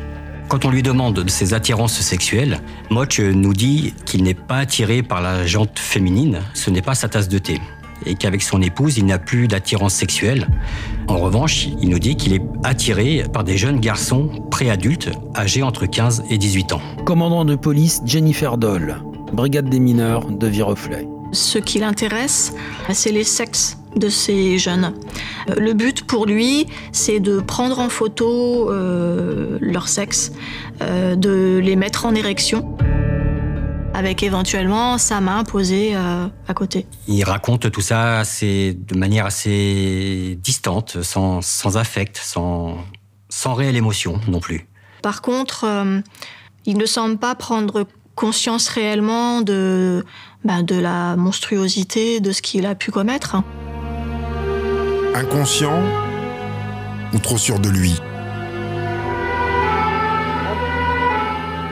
Quand 0.47 0.65
on 0.65 0.69
lui 0.69 0.83
demande 0.83 1.15
de 1.15 1.29
ses 1.29 1.53
attirances 1.53 1.99
sexuelles, 1.99 2.59
Moch 2.89 3.19
nous 3.19 3.53
dit 3.53 3.93
qu'il 4.05 4.23
n'est 4.23 4.33
pas 4.33 4.57
attiré 4.57 5.01
par 5.01 5.21
la 5.21 5.45
jante 5.47 5.79
féminine, 5.79 6.41
ce 6.53 6.69
n'est 6.69 6.81
pas 6.81 6.95
sa 6.95 7.07
tasse 7.07 7.29
de 7.29 7.37
thé 7.37 7.59
et 8.05 8.15
qu'avec 8.15 8.41
son 8.41 8.61
épouse, 8.61 8.97
il 8.97 9.05
n'a 9.05 9.19
plus 9.19 9.47
d'attirance 9.47 9.93
sexuelle. 9.93 10.47
En 11.07 11.17
revanche, 11.17 11.67
il 11.81 11.89
nous 11.89 11.99
dit 11.99 12.15
qu'il 12.15 12.33
est 12.33 12.41
attiré 12.63 13.23
par 13.31 13.43
des 13.43 13.57
jeunes 13.57 13.79
garçons 13.79 14.29
préadultes 14.49 15.09
âgés 15.35 15.63
entre 15.63 15.85
15 15.85 16.23
et 16.29 16.37
18 16.37 16.73
ans. 16.73 16.81
Commandant 17.05 17.45
de 17.45 17.55
police 17.55 18.01
Jennifer 18.05 18.57
Doll, 18.57 19.01
brigade 19.33 19.69
des 19.69 19.79
mineurs 19.79 20.25
de 20.27 20.47
Viroflay. 20.47 21.07
Ce 21.31 21.57
qui 21.57 21.79
l'intéresse, 21.79 22.53
c'est 22.91 23.11
les 23.11 23.23
sexes 23.23 23.77
de 23.95 24.09
ces 24.09 24.57
jeunes. 24.57 24.93
Euh, 25.49 25.55
le 25.57 25.73
but 25.73 26.03
pour 26.03 26.25
lui, 26.25 26.67
c'est 26.91 27.19
de 27.19 27.39
prendre 27.39 27.79
en 27.79 27.89
photo 27.89 28.69
euh, 28.69 29.57
leur 29.61 29.87
sexe, 29.87 30.31
euh, 30.81 31.15
de 31.15 31.59
les 31.63 31.75
mettre 31.75 32.05
en 32.05 32.15
érection 32.15 32.77
avec 33.93 34.23
éventuellement 34.23 34.97
sa 34.97 35.21
main 35.21 35.43
posée 35.43 35.95
euh, 35.95 36.27
à 36.47 36.53
côté. 36.53 36.85
Il 37.07 37.23
raconte 37.23 37.71
tout 37.71 37.81
ça 37.81 38.19
assez, 38.19 38.73
de 38.73 38.97
manière 38.97 39.25
assez 39.25 40.37
distante, 40.41 41.01
sans, 41.01 41.41
sans 41.41 41.77
affect, 41.77 42.17
sans, 42.17 42.77
sans 43.29 43.53
réelle 43.53 43.75
émotion 43.75 44.19
non 44.27 44.39
plus. 44.39 44.67
Par 45.01 45.21
contre, 45.21 45.65
euh, 45.65 46.01
il 46.65 46.77
ne 46.77 46.85
semble 46.85 47.17
pas 47.17 47.35
prendre 47.35 47.85
conscience 48.15 48.67
réellement 48.69 49.41
de, 49.41 50.05
bah, 50.43 50.61
de 50.61 50.75
la 50.75 51.15
monstruosité 51.15 52.19
de 52.19 52.31
ce 52.31 52.41
qu'il 52.41 52.65
a 52.65 52.75
pu 52.75 52.91
commettre. 52.91 53.37
Inconscient 55.15 55.81
ou 57.13 57.19
trop 57.19 57.37
sûr 57.37 57.59
de 57.59 57.69
lui? 57.69 57.99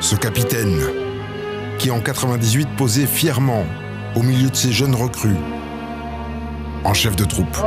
Ce 0.01 0.15
capitaine, 0.15 0.79
qui 1.79 1.91
en 1.91 2.01
98 2.01 2.67
posait 2.77 3.07
fièrement 3.07 3.65
au 4.15 4.21
milieu 4.21 4.49
de 4.49 4.55
ces 4.55 4.73
jeunes 4.73 4.95
recrues, 4.95 5.37
en 6.83 6.93
chef 6.93 7.15
de 7.15 7.23
troupe. 7.23 7.57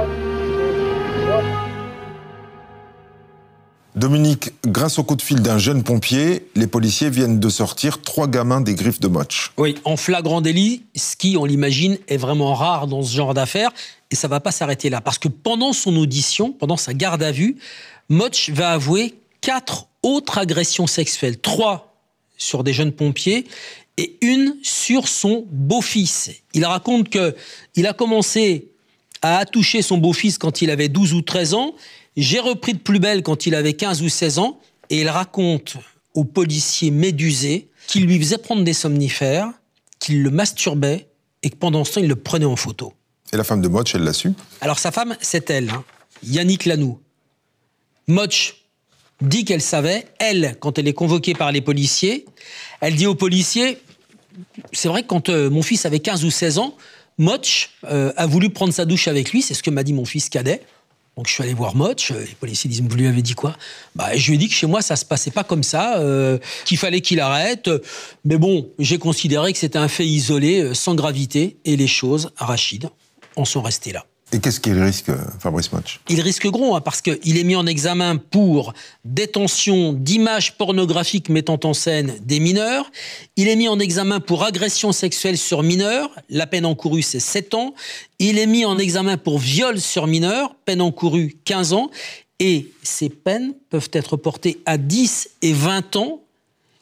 Dominique, 3.97 4.52
grâce 4.66 4.99
au 4.99 5.04
coup 5.04 5.16
de 5.16 5.23
fil 5.23 5.40
d'un 5.40 5.57
jeune 5.57 5.83
pompier, 5.83 6.47
les 6.54 6.66
policiers 6.66 7.09
viennent 7.09 7.40
de 7.40 7.49
sortir 7.49 8.02
trois 8.02 8.26
gamins 8.26 8.61
des 8.61 8.75
griffes 8.75 9.00
de 9.00 9.09
Motch. 9.09 9.52
Oui, 9.57 9.76
en 9.85 9.97
flagrant 9.97 10.42
délit, 10.42 10.85
ce 10.95 11.16
qui, 11.16 11.37
on 11.38 11.47
l'imagine, 11.47 11.97
est 12.09 12.16
vraiment 12.19 12.54
rare 12.54 12.87
dans 12.87 13.02
ce 13.02 13.14
genre 13.14 13.33
d'affaires. 13.33 13.71
Et 14.11 14.14
ça 14.14 14.28
va 14.28 14.40
pas 14.40 14.52
s'arrêter 14.52 14.90
là. 14.90 15.00
Parce 15.00 15.19
que 15.19 15.28
pendant 15.28 15.73
son 15.73 15.97
audition, 15.97 16.52
pendant 16.52 16.76
sa 16.76 16.92
garde 16.92 17.23
à 17.23 17.33
vue, 17.33 17.57
Motch 18.09 18.50
va 18.50 18.73
avouer 18.73 19.14
quatre 19.40 19.87
autres 20.02 20.37
agressions 20.38 20.87
sexuelles. 20.87 21.38
Trois 21.38 21.92
sur 22.42 22.64
des 22.64 22.73
jeunes 22.73 22.92
pompiers 22.92 23.47
et 23.97 24.19
une 24.23 24.57
sur 24.63 25.09
son 25.09 25.47
beau-fils. 25.51 26.31
Il 26.55 26.65
raconte 26.65 27.09
que 27.09 27.35
il 27.77 27.87
a 27.87 27.93
commencé 27.93 28.69
à 29.21 29.39
attoucher 29.39 29.83
son 29.83 29.99
beau-fils 29.99 30.39
quand 30.39 30.63
il 30.63 30.71
avait 30.71 30.89
12 30.89 31.13
ou 31.13 31.23
13 31.23 31.55
ans 31.55 31.75
j'ai 32.17 32.41
repris 32.41 32.75
de 32.75 32.79
plus 32.79 32.99
belle 32.99 33.23
quand 33.23 33.47
il 33.47 33.55
avait 33.55 33.73
15 33.73 34.03
ou 34.03 34.09
16 34.09 34.39
ans 34.39 34.61
et 34.91 35.01
il 35.01 35.09
raconte 35.09 35.77
au 36.15 36.25
policier 36.25 36.91
médusé 36.91 37.69
qu'il 37.87 38.07
lui 38.07 38.19
faisait 38.19 38.39
prendre 38.39 38.65
des 38.65 38.75
somnifères, 38.75 39.51
qu'il 39.99 40.23
le 40.23 40.31
masturbait 40.31 41.09
et 41.43 41.51
que 41.51 41.57
pendant 41.57 41.85
ce 41.85 41.95
temps, 41.95 42.01
il 42.01 42.09
le 42.09 42.17
prenait 42.17 42.45
en 42.45 42.57
photo. 42.57 42.93
Et 43.33 43.37
la 43.37 43.45
femme 43.45 43.63
de 43.63 43.69
Motch, 43.69 43.95
elle 43.95 44.03
l'a 44.03 44.13
su? 44.13 44.33
Alors 44.61 44.79
sa 44.79 44.93
femme, 44.93 45.17
c'est 45.21 45.49
elle, 45.51 45.71
hein, 45.71 45.85
Yannick 46.23 46.67
Lanoux. 46.67 47.01
Motch 48.07 48.62
dit 49.23 49.45
qu'elle 49.45 49.62
savait, 49.62 50.07
elle, 50.19 50.57
quand 50.61 50.79
elle 50.79 50.88
est 50.88 50.93
convoquée 50.93 51.35
par 51.35 51.52
les 51.52 51.61
policiers, 51.61 52.26
elle 52.81 52.97
dit 52.97 53.07
aux 53.07 53.14
policiers, 53.14 53.79
c'est 54.73 54.88
vrai 54.88 55.02
que 55.02 55.09
quand 55.09 55.29
euh, 55.29 55.50
mon 55.50 55.62
fils 55.62 55.87
avait 55.87 56.00
15 56.00 56.25
ou 56.25 56.31
16 56.31 56.59
ans, 56.59 56.76
Motch 57.19 57.71
euh, 57.85 58.12
a 58.17 58.26
voulu 58.26 58.50
prendre 58.50 58.73
sa 58.73 58.85
douche 58.85 59.09
avec 59.09 59.33
lui, 59.33 59.43
c'est 59.43 59.55
ce 59.55 59.62
que 59.62 59.71
m'a 59.71 59.83
dit 59.83 59.93
mon 59.93 60.05
fils 60.05 60.29
cadet. 60.29 60.62
Donc 61.17 61.29
je 61.29 61.35
suis 61.35 61.43
allé 61.43 61.52
voir 61.52 61.76
Motch, 61.76 62.11
euh, 62.11 62.25
les 62.26 62.35
policiers 62.35 62.71
disent, 62.71 62.83
vous 62.83 62.97
lui 62.97 63.07
avez 63.07 63.21
dit 63.21 63.35
quoi? 63.35 63.57
Bah, 63.95 64.17
Je 64.17 64.29
lui 64.29 64.37
ai 64.37 64.38
dit 64.38 64.49
que 64.49 64.55
chez 64.55 64.67
moi, 64.67 64.81
ça 64.81 64.97
se 64.97 65.05
passait 65.05 65.31
pas 65.31 65.45
comme 65.45 65.62
ça, 65.62 66.02
qu'il 66.64 66.79
fallait 66.79 67.02
qu'il 67.02 67.21
arrête. 67.21 67.71
Mais 68.25 68.38
bon, 68.38 68.71
j'ai 68.79 68.99
considéré 68.99 69.52
que 69.52 69.59
c'était 69.59 69.79
un 69.79 69.88
fait 69.88 70.07
isolé, 70.07 70.75
sans 70.75 70.95
gravité, 70.95 71.59
et 71.64 71.76
les 71.76 71.87
choses, 71.87 72.31
à 72.38 72.47
Rachid, 72.47 72.88
en 73.37 73.45
sont 73.45 73.62
restées 73.62 73.93
là. 73.93 74.07
Et 74.35 74.41
qu'est-ce 74.41 74.61
qu'il 74.61 74.83
risque, 74.83 75.11
Fabrice 75.41 75.71
Motch 75.73 76.01
Il 76.09 76.23
risque 76.23 76.47
gros, 76.47 76.75
hein, 76.75 76.81
parce 76.81 77.03
qu'il 77.03 77.37
est 77.37 77.45
mis 77.45 77.55
en 77.55 77.67
examen 77.67 78.17
pour 78.17 78.73
détention 79.05 79.93
d'images 79.93 80.57
pornographiques 80.57 81.29
mettant 81.29 81.61
en 81.65 81.75
scène 81.75 82.15
des 82.23 82.41
mineurs. 82.41 82.91
Il 83.37 83.49
est 83.49 83.57
mis 83.57 83.69
en 83.69 83.79
examen 83.79 84.21
pour 84.21 84.45
agression 84.45 84.93
sexuelle 84.93 85.37
sur 85.37 85.62
mineurs. 85.62 86.11
La 86.31 86.47
peine 86.47 86.65
encourue, 86.65 87.03
c'est 87.03 87.21
7 87.21 87.53
ans. 87.53 87.75
Il 88.19 88.39
est 88.39 88.47
mis 88.47 88.65
en 88.65 88.79
examen 88.79 89.19
pour 89.19 89.39
viol 89.39 89.79
sur 89.79 90.07
mineurs. 90.07 90.55
Peine 90.65 90.81
encourue, 90.81 91.37
15 91.45 91.75
ans. 91.75 91.91
Et 92.39 92.73
ces 92.83 93.11
peines 93.11 93.53
peuvent 93.69 93.91
être 93.93 94.17
portées 94.17 94.61
à 94.65 94.79
10 94.79 95.29
et 95.43 95.53
20 95.53 95.97
ans 95.97 96.23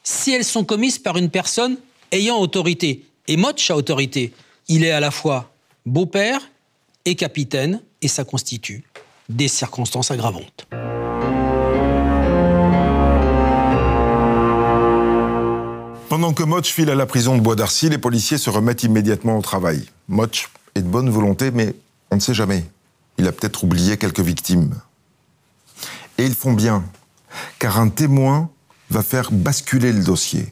si 0.03 0.31
elles 0.31 0.45
sont 0.45 0.63
commises 0.63 0.99
par 0.99 1.17
une 1.17 1.29
personne 1.29 1.77
ayant 2.13 2.39
autorité. 2.39 3.05
Et 3.27 3.35
Motch 3.35 3.69
a 3.69 3.75
autorité. 3.75 4.31
Il 4.69 4.85
est 4.85 4.91
à 4.91 5.01
la 5.01 5.11
fois 5.11 5.51
beau-père 5.85 6.50
et 7.05 7.15
capitaine, 7.15 7.81
et 8.01 8.07
ça 8.07 8.23
constitue 8.23 8.83
des 9.29 9.47
circonstances 9.47 10.11
aggravantes. 10.11 10.67
Pendant 16.09 16.33
que 16.33 16.43
Motch 16.43 16.71
file 16.71 16.89
à 16.89 16.95
la 16.95 17.05
prison 17.05 17.37
de 17.37 17.41
Bois 17.41 17.55
d'Arcy, 17.55 17.89
les 17.89 17.97
policiers 17.97 18.37
se 18.37 18.49
remettent 18.49 18.83
immédiatement 18.83 19.37
au 19.37 19.41
travail. 19.41 19.85
Motch 20.09 20.49
est 20.75 20.81
de 20.81 20.87
bonne 20.87 21.09
volonté, 21.09 21.51
mais 21.51 21.73
on 22.11 22.15
ne 22.15 22.19
sait 22.19 22.33
jamais. 22.33 22.65
Il 23.17 23.27
a 23.27 23.31
peut-être 23.31 23.63
oublié 23.63 23.97
quelques 23.97 24.19
victimes. 24.19 24.75
Et 26.17 26.25
ils 26.25 26.35
font 26.35 26.53
bien, 26.53 26.83
car 27.59 27.79
un 27.79 27.87
témoin 27.87 28.49
va 28.89 29.03
faire 29.03 29.31
basculer 29.31 29.93
le 29.93 30.03
dossier. 30.03 30.49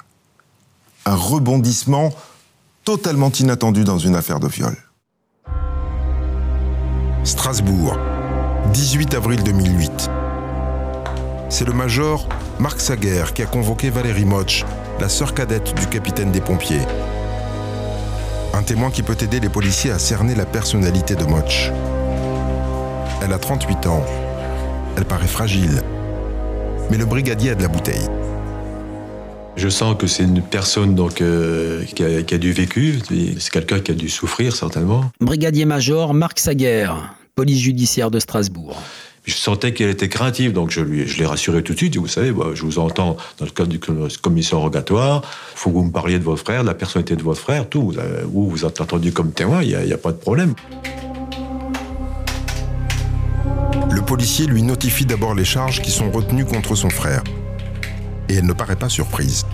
Un 1.05 1.15
rebondissement 1.15 2.13
totalement 2.85 3.31
inattendu 3.31 3.83
dans 3.83 3.99
une 3.99 4.15
affaire 4.15 4.39
de 4.39 4.47
viol. 4.47 4.77
Strasbourg, 7.29 7.95
18 8.73 9.13
avril 9.13 9.43
2008. 9.43 10.09
C'est 11.47 11.63
le 11.63 11.73
major 11.73 12.27
Marc 12.59 12.81
Saguer 12.81 13.23
qui 13.35 13.43
a 13.43 13.45
convoqué 13.45 13.91
Valérie 13.91 14.25
Motch, 14.25 14.65
la 14.99 15.09
sœur 15.09 15.35
cadette 15.35 15.75
du 15.75 15.85
capitaine 15.85 16.31
des 16.31 16.41
pompiers. 16.41 16.81
Un 18.55 18.63
témoin 18.63 18.89
qui 18.89 19.03
peut 19.03 19.15
aider 19.21 19.39
les 19.39 19.49
policiers 19.49 19.91
à 19.91 19.99
cerner 19.99 20.33
la 20.33 20.47
personnalité 20.47 21.13
de 21.13 21.23
Motch. 21.25 21.71
Elle 23.21 23.31
a 23.31 23.37
38 23.37 23.85
ans. 23.85 24.03
Elle 24.97 25.05
paraît 25.05 25.27
fragile. 25.27 25.83
Mais 26.89 26.97
le 26.97 27.05
brigadier 27.05 27.51
a 27.51 27.55
de 27.55 27.61
la 27.61 27.67
bouteille. 27.67 28.09
Je 29.55 29.69
sens 29.69 29.95
que 29.99 30.07
c'est 30.07 30.23
une 30.23 30.41
personne 30.41 30.95
donc 30.95 31.21
euh, 31.21 31.83
qui, 31.83 32.03
a, 32.03 32.23
qui, 32.23 32.33
a, 32.33 32.37
du 32.39 32.53
vécu, 32.53 32.99
c'est 33.39 33.51
quelqu'un 33.51 33.81
qui 33.81 33.91
a 33.91 33.93
dû 33.93 34.09
souffrir 34.09 34.55
certainement. 34.55 35.11
Brigadier-major 35.19 36.13
Marc 36.13 36.39
Saguer, 36.39 36.87
police 37.39 37.61
judiciaire 37.61 38.11
de 38.11 38.19
Strasbourg. 38.19 38.75
Je 39.23 39.33
sentais 39.33 39.73
qu'elle 39.73 39.87
était 39.87 40.09
craintive, 40.09 40.51
donc 40.51 40.71
je, 40.71 40.81
lui, 40.81 41.07
je 41.07 41.17
l'ai 41.19 41.25
rassuré 41.25 41.63
tout 41.63 41.71
de 41.71 41.77
suite. 41.77 41.95
Vous 41.95 42.09
savez, 42.09 42.33
bah, 42.33 42.47
je 42.53 42.63
vous 42.63 42.79
entends 42.79 43.15
dans 43.37 43.45
le 43.45 43.51
cadre 43.51 43.69
du 43.69 43.79
commission 43.79 44.59
rogatoire. 44.59 45.21
Il 45.53 45.57
faut 45.57 45.69
que 45.69 45.75
vous 45.75 45.85
me 45.85 45.91
parliez 45.93 46.19
de 46.19 46.25
votre 46.25 46.43
frère, 46.43 46.63
de 46.63 46.67
la 46.67 46.73
personnalité 46.73 47.15
de 47.15 47.23
votre 47.23 47.39
frère, 47.39 47.69
tout. 47.69 47.81
Vous, 47.81 47.97
avez, 47.97 48.23
vous, 48.25 48.49
vous 48.49 48.65
êtes 48.65 48.81
entendu 48.81 49.13
comme 49.13 49.31
témoin, 49.31 49.63
il 49.63 49.69
n'y 49.69 49.93
a, 49.93 49.95
a 49.95 49.97
pas 49.97 50.11
de 50.11 50.17
problème. 50.17 50.53
Le 53.89 54.01
policier 54.01 54.45
lui 54.45 54.61
notifie 54.61 55.05
d'abord 55.05 55.33
les 55.33 55.45
charges 55.45 55.81
qui 55.81 55.91
sont 55.91 56.11
retenues 56.11 56.43
contre 56.43 56.75
son 56.75 56.89
frère 56.89 57.23
et 58.27 58.33
elle 58.33 58.45
ne 58.47 58.51
paraît 58.51 58.75
pas 58.75 58.89
surprise. 58.89 59.45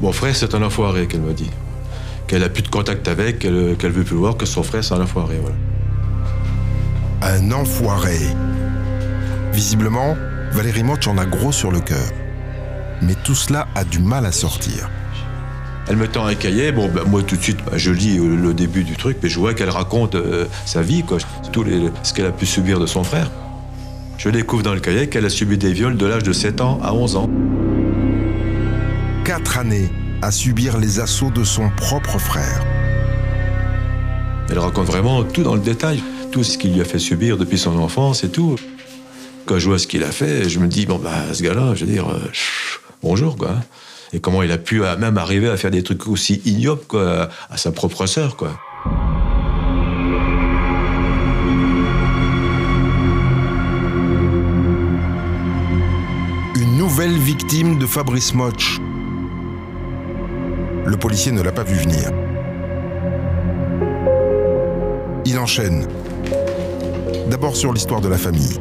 Mon 0.00 0.10
frère, 0.10 0.34
c'est 0.34 0.56
un 0.56 0.62
enfoiré, 0.64 1.06
qu'elle 1.06 1.20
m'a 1.20 1.34
dit. 1.34 1.50
Qu'elle 2.26 2.42
a 2.42 2.48
plus 2.48 2.64
de 2.64 2.68
contact 2.68 3.06
avec, 3.06 3.38
qu'elle 3.38 3.76
qu 3.78 3.86
veut 3.86 4.02
plus 4.02 4.16
voir, 4.16 4.36
que 4.36 4.44
son 4.44 4.64
frère, 4.64 4.82
c'est 4.82 4.94
un 4.94 5.02
enfoiré, 5.02 5.38
voilà. 5.40 5.56
Un 7.32 7.52
enfoiré. 7.52 8.18
Visiblement, 9.52 10.16
Valérie 10.50 10.82
Motch 10.82 11.06
en 11.06 11.16
a 11.16 11.24
gros 11.24 11.52
sur 11.52 11.70
le 11.70 11.78
cœur. 11.78 12.10
Mais 13.02 13.14
tout 13.22 13.36
cela 13.36 13.68
a 13.76 13.84
du 13.84 14.00
mal 14.00 14.26
à 14.26 14.32
sortir. 14.32 14.90
Elle 15.88 15.94
me 15.94 16.08
tend 16.08 16.26
un 16.26 16.34
cahier, 16.34 16.72
bon, 16.72 16.90
ben, 16.92 17.04
moi 17.04 17.22
tout 17.22 17.36
de 17.36 17.40
suite, 17.40 17.58
ben, 17.64 17.78
je 17.78 17.92
lis 17.92 18.18
le 18.18 18.52
début 18.52 18.82
du 18.82 18.96
truc, 18.96 19.18
mais 19.22 19.28
je 19.28 19.38
vois 19.38 19.54
qu'elle 19.54 19.70
raconte 19.70 20.16
euh, 20.16 20.46
sa 20.66 20.82
vie, 20.82 21.04
quoi, 21.04 21.18
tout 21.52 21.62
les, 21.62 21.92
ce 22.02 22.12
qu'elle 22.12 22.26
a 22.26 22.32
pu 22.32 22.46
subir 22.46 22.80
de 22.80 22.86
son 22.86 23.04
frère. 23.04 23.30
Je 24.18 24.28
découvre 24.28 24.64
dans 24.64 24.74
le 24.74 24.80
cahier 24.80 25.08
qu'elle 25.08 25.24
a 25.24 25.30
subi 25.30 25.56
des 25.56 25.72
viols 25.72 25.96
de 25.96 26.06
l'âge 26.06 26.24
de 26.24 26.32
7 26.32 26.60
ans 26.60 26.80
à 26.82 26.92
11 26.92 27.14
ans. 27.14 27.30
Quatre 29.24 29.56
années 29.56 29.92
à 30.20 30.32
subir 30.32 30.78
les 30.78 30.98
assauts 30.98 31.30
de 31.30 31.44
son 31.44 31.70
propre 31.76 32.18
frère. 32.18 32.64
Elle 34.50 34.58
raconte 34.58 34.86
vraiment 34.86 35.22
tout 35.22 35.44
dans 35.44 35.54
le 35.54 35.60
détail, 35.60 36.02
tout 36.30 36.44
ce 36.44 36.58
qu'il 36.58 36.74
lui 36.74 36.80
a 36.80 36.84
fait 36.84 36.98
subir 36.98 37.36
depuis 37.36 37.58
son 37.58 37.76
enfance 37.78 38.24
et 38.24 38.30
tout. 38.30 38.56
Quand 39.46 39.58
je 39.58 39.68
vois 39.68 39.78
ce 39.78 39.86
qu'il 39.86 40.04
a 40.04 40.12
fait, 40.12 40.48
je 40.48 40.58
me 40.58 40.68
dis, 40.68 40.86
bon, 40.86 40.98
bah, 40.98 41.32
ce 41.32 41.42
gars-là, 41.42 41.74
je 41.74 41.84
veux 41.84 41.92
dire, 41.92 42.08
euh, 42.08 42.20
bonjour, 43.02 43.36
quoi. 43.36 43.56
Et 44.12 44.20
comment 44.20 44.42
il 44.42 44.50
a 44.52 44.58
pu 44.58 44.80
même 44.98 45.18
arriver 45.18 45.48
à 45.48 45.56
faire 45.56 45.70
des 45.70 45.82
trucs 45.82 46.06
aussi 46.08 46.40
ignobles, 46.44 46.82
quoi, 46.86 47.28
à 47.48 47.56
sa 47.56 47.72
propre 47.72 48.06
sœur, 48.06 48.36
quoi. 48.36 48.58
nouvelle 56.90 57.18
victime 57.18 57.78
de 57.78 57.86
Fabrice 57.86 58.34
Motch. 58.34 58.78
Le 60.84 60.96
policier 60.96 61.30
ne 61.30 61.40
l'a 61.40 61.52
pas 61.52 61.62
vu 61.62 61.76
venir. 61.76 62.10
Il 65.24 65.38
enchaîne. 65.38 65.86
D'abord 67.30 67.54
sur 67.54 67.72
l'histoire 67.72 68.00
de 68.00 68.08
la 68.08 68.18
famille. 68.18 68.58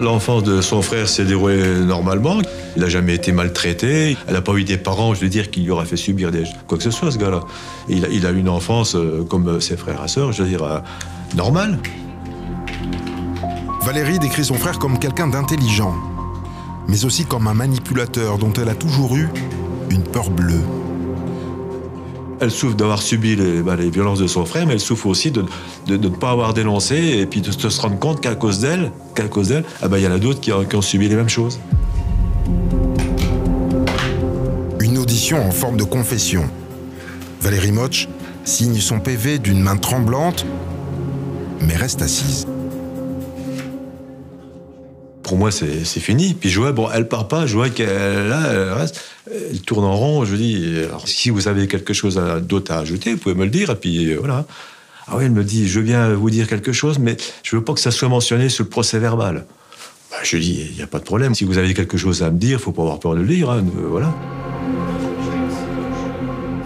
L'enfance 0.00 0.42
de 0.42 0.62
son 0.62 0.80
frère 0.80 1.06
s'est 1.06 1.26
déroulée 1.26 1.80
normalement. 1.80 2.38
Il 2.76 2.82
n'a 2.82 2.88
jamais 2.88 3.14
été 3.14 3.30
maltraité. 3.30 4.16
Elle 4.26 4.32
n'a 4.32 4.40
pas 4.40 4.54
eu 4.54 4.64
des 4.64 4.78
parents, 4.78 5.12
je 5.12 5.20
veux 5.20 5.28
dire, 5.28 5.50
qui 5.50 5.60
lui 5.60 5.70
auraient 5.70 5.84
fait 5.84 5.98
subir 5.98 6.30
des... 6.30 6.44
quoi 6.66 6.78
que 6.78 6.84
ce 6.84 6.90
soit, 6.90 7.10
ce 7.10 7.18
gars-là. 7.18 7.40
Il 7.90 8.06
a, 8.06 8.08
il 8.08 8.24
a 8.24 8.30
eu 8.30 8.38
une 8.38 8.48
enfance 8.48 8.96
euh, 8.96 9.22
comme 9.28 9.60
ses 9.60 9.76
frères 9.76 10.02
et 10.02 10.08
sœurs, 10.08 10.32
je 10.32 10.42
veux 10.42 10.48
dire, 10.48 10.62
euh, 10.62 10.78
normale. 11.36 11.78
Valérie 13.82 14.18
décrit 14.18 14.46
son 14.46 14.54
frère 14.54 14.78
comme 14.78 14.98
quelqu'un 14.98 15.26
d'intelligent, 15.26 15.94
mais 16.88 17.04
aussi 17.04 17.26
comme 17.26 17.48
un 17.48 17.54
manipulateur 17.54 18.38
dont 18.38 18.54
elle 18.54 18.70
a 18.70 18.74
toujours 18.74 19.14
eu 19.14 19.28
une 19.90 20.04
peur 20.04 20.30
bleue. 20.30 20.64
Elle 22.42 22.50
souffre 22.50 22.74
d'avoir 22.74 23.00
subi 23.02 23.36
les, 23.36 23.62
bah, 23.62 23.76
les 23.76 23.88
violences 23.88 24.18
de 24.18 24.26
son 24.26 24.44
frère, 24.44 24.66
mais 24.66 24.72
elle 24.72 24.80
souffre 24.80 25.06
aussi 25.06 25.30
de, 25.30 25.44
de- 25.86 25.96
de 25.96 26.08
ne 26.08 26.12
pas 26.14 26.30
avoir 26.32 26.52
dénoncé 26.54 26.96
et 26.96 27.24
puis 27.26 27.40
de, 27.40 27.52
se 27.52 27.80
rendre 27.80 28.00
compte 28.00 28.20
qu'à 28.20 28.34
cause 28.34 28.58
d'elle, 28.58 28.90
qu'à 29.14 29.28
cause 29.28 29.46
d'elle, 29.48 29.62
ah 29.80 29.86
bah, 29.86 30.00
il 30.00 30.04
y 30.04 30.08
en 30.08 30.10
a 30.10 30.18
d'autres 30.18 30.40
qui, 30.40 30.50
ont- 30.52 30.64
qui 30.64 30.74
ont 30.74 30.82
subi 30.82 31.08
les 31.08 31.14
mêmes 31.14 31.28
choses. 31.28 31.60
Une 34.80 34.98
audition 34.98 35.40
en 35.46 35.52
forme 35.52 35.76
de 35.76 35.84
confession. 35.84 36.44
Valérie 37.40 37.70
Moch 37.70 38.08
signe 38.44 38.74
son 38.80 38.98
PV 38.98 39.38
d'une 39.38 39.60
main 39.60 39.76
tremblante, 39.76 40.44
mais 41.60 41.76
reste 41.76 42.02
assise. 42.02 42.48
Pour 45.22 45.36
moi, 45.36 45.52
c'est 45.52 45.84
fini. 46.00 46.34
Puis 46.34 46.50
je 46.50 46.58
vois, 46.60 46.72
bon, 46.72 46.88
elle 46.92 47.06
part 47.06 47.28
pas, 47.28 47.46
je 47.46 47.54
vois 47.54 47.70
qu'elle 47.70 48.26
là, 48.28 48.40
elle 48.52 48.72
reste, 48.72 49.00
elle 49.30 49.60
tourne 49.60 49.84
en 49.84 49.96
rond. 49.96 50.24
Je 50.24 50.36
dis, 50.36 50.74
si 51.04 51.30
vous 51.30 51.48
avez 51.48 51.68
quelque 51.68 51.92
chose 51.92 52.20
d'autre 52.42 52.72
à 52.72 52.78
ajouter, 52.78 53.12
vous 53.12 53.18
pouvez 53.18 53.34
me 53.34 53.44
le 53.44 53.50
dire. 53.50 53.70
Et 53.70 53.76
puis 53.76 54.12
euh, 54.12 54.18
voilà. 54.18 54.46
Ah 55.06 55.16
oui, 55.16 55.24
elle 55.24 55.32
me 55.32 55.44
dit, 55.44 55.68
je 55.68 55.80
bien 55.80 56.14
vous 56.14 56.30
dire 56.30 56.46
quelque 56.46 56.72
chose, 56.72 56.98
mais 56.98 57.16
je 57.42 57.56
veux 57.56 57.64
pas 57.64 57.74
que 57.74 57.80
ça 57.80 57.90
soit 57.90 58.08
mentionné 58.08 58.48
sur 58.48 58.64
le 58.64 58.70
procès 58.70 58.98
verbal. 58.98 59.46
Bah, 60.10 60.18
je 60.22 60.36
dis, 60.36 60.68
il 60.70 60.76
n'y 60.76 60.82
a 60.82 60.86
pas 60.86 60.98
de 60.98 61.04
problème. 61.04 61.34
Si 61.34 61.44
vous 61.44 61.58
avez 61.58 61.74
quelque 61.74 61.96
chose 61.96 62.22
à 62.22 62.30
me 62.30 62.38
dire, 62.38 62.60
faut 62.60 62.72
pas 62.72 62.82
avoir 62.82 63.00
peur 63.00 63.14
de 63.14 63.20
le 63.20 63.26
dire. 63.26 63.50
hein, 63.50 63.64
euh, 63.78 63.86
voilà. 63.88 64.14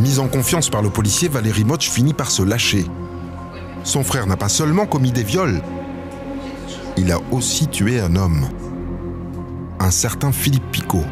Mise 0.00 0.18
en 0.18 0.28
confiance 0.28 0.68
par 0.68 0.82
le 0.82 0.90
policier, 0.90 1.28
Valérie 1.28 1.64
Moch 1.64 1.82
finit 1.82 2.12
par 2.12 2.30
se 2.30 2.42
lâcher. 2.42 2.84
Son 3.84 4.02
frère 4.02 4.26
n'a 4.26 4.36
pas 4.36 4.48
seulement 4.48 4.86
commis 4.86 5.12
des 5.12 5.22
viols, 5.22 5.62
il 6.96 7.12
a 7.12 7.20
aussi 7.30 7.68
tué 7.68 8.00
un 8.00 8.16
homme. 8.16 8.48
Un 9.78 9.90
certain 9.90 10.32
Philippe 10.32 10.70
Picot. 10.72 11.04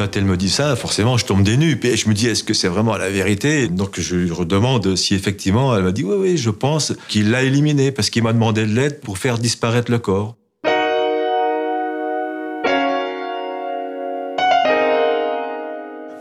Quand 0.00 0.16
elle 0.16 0.24
me 0.24 0.38
dit 0.38 0.48
ça, 0.48 0.76
forcément, 0.76 1.18
je 1.18 1.26
tombe 1.26 1.42
des 1.42 1.58
nues. 1.58 1.76
Puis 1.76 1.94
je 1.94 2.08
me 2.08 2.14
dis, 2.14 2.26
est-ce 2.26 2.42
que 2.42 2.54
c'est 2.54 2.68
vraiment 2.68 2.96
la 2.96 3.10
vérité? 3.10 3.68
Donc 3.68 4.00
je 4.00 4.16
lui 4.16 4.30
redemande 4.30 4.96
si 4.96 5.14
effectivement, 5.14 5.76
elle 5.76 5.82
m'a 5.82 5.92
dit, 5.92 6.04
oui, 6.04 6.16
oui, 6.18 6.36
je 6.38 6.48
pense 6.48 6.94
qu'il 7.08 7.30
l'a 7.30 7.42
éliminé 7.42 7.92
parce 7.92 8.08
qu'il 8.08 8.22
m'a 8.22 8.32
demandé 8.32 8.64
de 8.64 8.72
l'aide 8.74 9.02
pour 9.02 9.18
faire 9.18 9.36
disparaître 9.36 9.90
le 9.90 9.98
corps. 9.98 10.36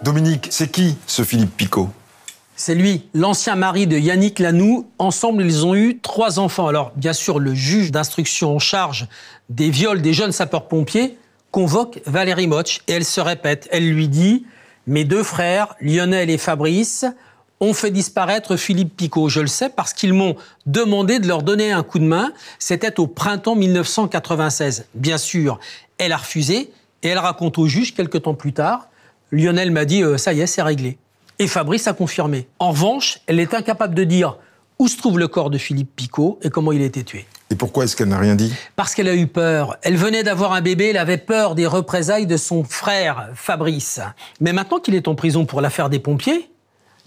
Dominique, 0.03 0.48
c'est 0.50 0.69
qui 0.69 0.98
ce 1.07 1.24
Philippe 1.24 1.55
Picot? 1.55 1.88
C'est 2.57 2.75
lui, 2.75 3.03
l'ancien 3.13 3.55
mari 3.55 3.88
de 3.88 3.98
Yannick 3.98 4.39
Lanoux. 4.39 4.89
Ensemble, 4.98 5.43
ils 5.45 5.65
ont 5.65 5.74
eu 5.74 6.00
trois 6.01 6.38
enfants. 6.39 6.67
Alors, 6.67 6.91
bien 6.98 7.13
sûr, 7.13 7.39
le 7.39 7.55
juge 7.55 7.91
d'instruction 7.93 8.53
en 8.53 8.59
charge 8.59 9.07
des 9.48 9.69
viols 9.69 10.01
des 10.01 10.12
jeunes 10.12 10.33
sapeurs-pompiers 10.33 11.17
convoque 11.51 12.01
Valérie 12.06 12.48
Moch 12.48 12.82
et 12.88 12.94
elle 12.94 13.06
se 13.06 13.22
répète. 13.22 13.68
Elle 13.72 13.89
lui 13.89 14.08
dit 14.08 14.46
Mes 14.88 15.03
deux 15.03 15.24
frères, 15.24 15.75
Lionel 15.82 16.29
et 16.29 16.38
Fabrice, 16.38 17.06
ont 17.60 17.74
fait 17.74 17.91
disparaître 17.91 18.56
Philippe 18.56 18.96
Picot. 18.96 19.29
Je 19.29 19.41
le 19.41 19.48
sais 19.48 19.70
parce 19.70 19.94
qu'ils 19.94 20.13
m'ont 20.13 20.36
demandé 20.65 21.20
de 21.20 21.27
leur 21.27 21.44
donner 21.44 21.72
un 21.72 21.84
coup 21.84 22.00
de 22.00 22.06
main. 22.06 22.32
C'était 22.58 23.00
au 23.00 23.08
printemps 23.08 23.56
1996. 23.56 24.86
Bien 24.94 25.18
sûr, 25.18 25.60
elle 25.98 26.13
a 26.13 26.18
refusé 26.18 26.72
et 27.03 27.08
elle 27.10 27.18
raconte 27.18 27.58
au 27.58 27.68
juge 27.68 27.94
quelques 27.94 28.24
temps 28.24 28.34
plus 28.34 28.53
tard 28.53 28.89
Lionel 29.32 29.72
m'a 29.72 29.86
dit 29.86 30.04
euh, 30.04 30.17
Ça 30.17 30.34
y 30.34 30.41
est, 30.41 30.47
c'est 30.47 30.62
réglé. 30.62 30.97
Et 31.38 31.47
Fabrice 31.47 31.88
a 31.88 31.93
confirmé. 31.93 32.47
En 32.60 32.71
revanche, 32.71 33.19
elle 33.28 33.39
est 33.39 33.54
incapable 33.54 33.95
de 33.95 34.04
dire 34.04 34.38
où 34.78 34.88
se 34.88 34.97
trouve 34.97 35.19
le 35.19 35.28
corps 35.28 35.50
de 35.50 35.58
Philippe 35.58 35.95
Picot 35.95 36.39
et 36.41 36.50
comment 36.50 36.71
il 36.71 36.82
a 36.82 36.86
été 36.86 37.04
tué. 37.04 37.26
Et 37.51 37.55
pourquoi 37.55 37.83
est-ce 37.83 37.95
qu'elle 37.95 38.09
n'a 38.09 38.19
rien 38.19 38.35
dit? 38.35 38.53
Parce 38.75 38.93
qu'elle 38.93 39.07
a 39.07 39.15
eu 39.15 39.27
peur. 39.27 39.77
Elle 39.81 39.97
venait 39.97 40.23
d'avoir 40.23 40.53
un 40.53 40.62
bébé, 40.62 40.89
elle 40.89 40.97
avait 40.97 41.17
peur 41.17 41.55
des 41.55 41.65
représailles 41.65 42.27
de 42.27 42.38
son 42.38 42.63
frère, 42.63 43.29
Fabrice. 43.33 43.99
Mais 44.39 44.53
maintenant 44.53 44.79
qu'il 44.79 44.93
est 44.93 45.07
en 45.07 45.15
prison 45.15 45.45
pour 45.45 45.62
l'affaire 45.62 45.89
des 45.89 45.99
pompiers, 45.99 46.49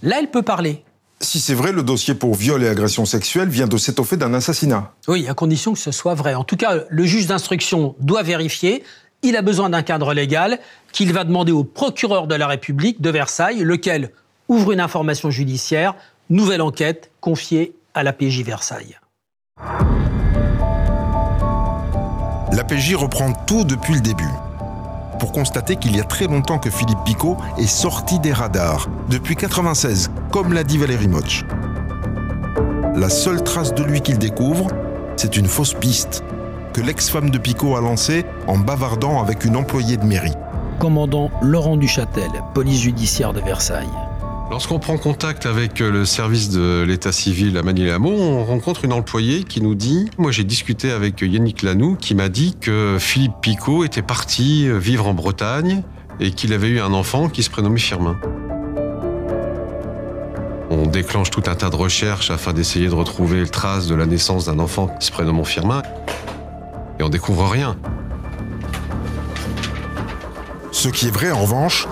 là, 0.03 0.17
elle 0.19 0.31
peut 0.31 0.43
parler. 0.43 0.83
Si 1.21 1.39
c'est 1.39 1.55
vrai, 1.55 1.71
le 1.71 1.85
dossier 1.85 2.15
pour 2.15 2.35
viol 2.35 2.65
et 2.65 2.69
agression 2.69 3.05
sexuelle 3.05 3.49
vient 3.49 3.69
de 3.69 3.77
s'étoffer 3.77 4.17
d'un 4.17 4.35
assassinat. 4.35 4.93
Oui, 5.07 5.29
à 5.29 5.35
condition 5.35 5.73
que 5.73 5.79
ce 5.79 5.93
soit 5.93 6.15
vrai. 6.15 6.35
En 6.35 6.43
tout 6.43 6.57
cas, 6.57 6.75
le 6.89 7.05
juge 7.05 7.29
d'instruction 7.29 7.95
doit 8.01 8.25
vérifier. 8.25 8.83
Il 9.23 9.37
a 9.37 9.43
besoin 9.43 9.71
d'un 9.71 9.83
cadre 9.83 10.13
légal 10.15 10.59
qu'il 10.91 11.13
va 11.13 11.23
demander 11.23 11.53
au 11.53 11.63
procureur 11.63 12.27
de 12.27 12.35
la 12.35 12.49
République 12.49 13.01
de 13.01 13.11
Versailles, 13.11 13.61
lequel 13.61 14.11
ouvre 14.49 14.73
une 14.73 14.81
information 14.81 15.31
judiciaire, 15.31 15.95
nouvelle 16.29 16.61
enquête 16.61 17.13
confiée 17.21 17.77
à 17.95 18.03
la 18.03 18.13
PJ 18.13 18.43
Versailles. 18.43 18.99
La 22.53 22.65
PJ 22.65 22.95
reprend 22.95 23.33
tout 23.33 23.65
depuis 23.65 23.95
le 23.95 24.01
début. 24.01 24.29
Pour 25.19 25.33
constater 25.33 25.77
qu'il 25.77 25.97
y 25.97 26.01
a 26.01 26.05
très 26.05 26.27
longtemps 26.27 26.59
que 26.59 26.69
Philippe 26.69 27.03
Picot 27.03 27.39
est 27.57 27.67
sorti 27.67 28.19
des 28.19 28.33
radars, 28.35 28.91
depuis 29.09 29.37
96, 29.37 30.11
comme 30.31 30.53
l'a 30.53 30.63
dit 30.63 30.77
Valérie 30.77 31.09
Moch. 31.09 31.45
La 32.95 33.09
seule 33.09 33.43
trace 33.43 33.73
de 33.73 33.83
lui 33.83 34.03
qu'il 34.03 34.19
découvre, 34.19 34.67
c'est 35.17 35.39
une 35.39 35.47
fausse 35.47 35.73
piste 35.73 36.25
que 36.75 36.83
l'ex-femme 36.83 37.31
de 37.31 37.39
Picot 37.39 37.75
a 37.75 37.81
lancée 37.81 38.27
en 38.47 38.59
bavardant 38.59 39.23
avec 39.23 39.47
une 39.47 39.57
employée 39.57 39.97
de 39.97 40.05
mairie. 40.05 40.35
Commandant 40.79 41.31
Laurent 41.41 41.79
Duchâtel, 41.79 42.31
police 42.53 42.83
judiciaire 42.83 43.33
de 43.33 43.41
Versailles. 43.41 43.89
Lorsqu'on 44.53 44.79
prend 44.79 44.99
contact 44.99 45.47
avec 45.47 45.81
euh, 45.81 45.91
le 45.91 46.05
service 46.05 46.51
de 46.51 46.85
l'état 46.87 47.11
civil 47.11 47.57
à 47.57 47.63
Manille-Hameau, 47.63 48.13
on 48.13 48.45
rencontre 48.45 48.85
une 48.85 48.93
employée 48.93 49.45
qui 49.45 49.63
nous 49.63 49.75
dit 49.75 50.11
Moi, 50.19 50.31
j'ai 50.31 50.45
discuté 50.45 50.91
avec 50.91 51.23
Yannick 51.23 51.63
Lanoux 51.63 51.97
qui 51.99 52.15
m'a 52.15 52.29
dit 52.29 52.55
que 52.61 52.99
Philippe 53.01 53.33
Picot 53.41 53.83
était 53.83 54.03
parti 54.03 54.69
euh, 54.69 54.77
vivre 54.77 55.09
en 55.09 55.15
Bretagne 55.15 55.83
et 56.21 56.33
qu'il 56.33 56.53
avait 56.53 56.69
eu 56.69 56.81
un 56.81 56.93
enfant 56.93 57.31
qui 57.31 57.43
se 57.43 57.49
prénommait 57.49 57.81
Firmin. 57.81 58.21
On 60.69 60.85
déclenche 60.85 61.31
tout 61.31 61.45
un 61.47 61.55
tas 61.55 61.71
de 61.71 61.77
recherches 61.77 62.31
afin 62.31 62.53
d'essayer 62.53 62.89
de 62.89 62.95
retrouver 62.95 63.41
le 63.41 63.49
trace 63.49 63.87
de 63.87 63.95
la 63.95 64.05
naissance 64.05 64.45
d'un 64.45 64.59
enfant 64.59 64.89
qui 65.01 65.07
se 65.07 65.13
prénomme 65.13 65.43
Firmin. 65.47 65.81
Et 67.01 67.03
on 67.03 67.09
découvre 67.09 67.49
rien. 67.49 67.79
Ce 70.73 70.91
qui 70.91 71.07
est 71.07 71.11
vrai 71.11 71.31
en 71.31 71.41
revanche, 71.41 71.89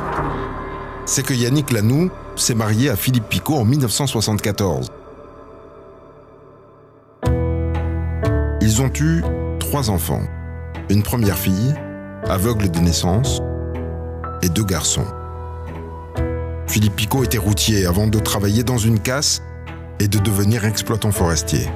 c'est 1.07 1.25
que 1.25 1.33
Yannick 1.33 1.71
Lanoux 1.71 2.11
s'est 2.41 2.55
marié 2.55 2.91
à 2.91 2.97
Philippe 2.97 3.29
Picot 3.29 3.57
en 3.57 3.65
1974. 3.65 4.89
Ils 8.61 8.83
ont 8.83 8.91
eu 9.01 9.23
trois 9.59 9.91
enfants. 9.91 10.23
Une 10.89 11.03
première 11.03 11.37
fille, 11.37 11.75
aveugle 12.29 12.71
de 12.71 12.79
naissance, 12.79 13.41
et 14.43 14.49
deux 14.49 14.65
garçons. 14.65 15.07
Philippe 16.67 16.97
Picot 16.97 17.25
était 17.25 17.39
routier 17.39 17.87
avant 17.87 18.07
de 18.07 18.19
travailler 18.19 18.63
dans 18.63 18.79
une 18.79 19.01
casse 19.01 19.43
et 19.99 20.09
de 20.09 20.19
devenir 20.19 20.65
exploitant 20.65 21.13
forestier. 21.13 21.69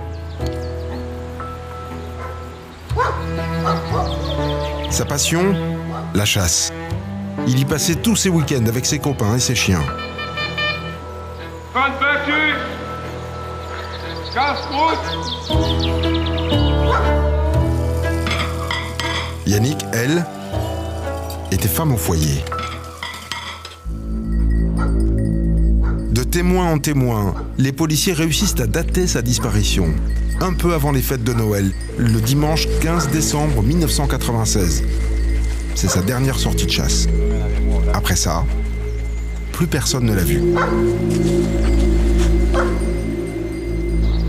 Sa 4.91 5.05
passion 5.05 5.55
La 6.15 6.25
chasse. 6.25 6.73
Il 7.49 7.59
y 7.59 7.65
passait 7.65 7.97
tous 7.97 8.17
ses 8.17 8.29
week-ends 8.29 8.67
avec 8.67 8.87
ses 8.87 9.01
copains 9.01 9.37
et 9.37 9.41
ses 9.41 9.57
chiens. 9.57 9.83
Yannick, 19.45 19.85
elle, 19.93 20.25
était 21.51 21.67
femme 21.67 21.93
au 21.93 21.97
foyer. 21.97 22.45
De 26.13 26.23
témoin 26.23 26.71
en 26.71 26.79
témoin, 26.79 27.35
les 27.59 27.73
policiers 27.73 28.13
réussissent 28.13 28.61
à 28.61 28.69
dater 28.69 29.09
sa 29.09 29.21
disparition. 29.21 29.93
Un 30.41 30.53
peu 30.53 30.75
avant 30.75 30.93
les 30.93 31.03
fêtes 31.03 31.25
de 31.25 31.33
Noël, 31.33 31.73
le 31.99 32.21
dimanche 32.21 32.69
15 32.83 33.09
décembre 33.09 33.65
1996. 33.65 34.85
C'est 35.75 35.89
sa 35.89 36.03
dernière 36.03 36.39
sortie 36.39 36.67
de 36.67 36.71
chasse. 36.71 37.09
Après 37.93 38.15
ça, 38.15 38.45
plus 39.55 39.67
personne 39.69 40.05
ne 40.05 40.15
l'a 40.15 40.25
vue. 40.25 40.43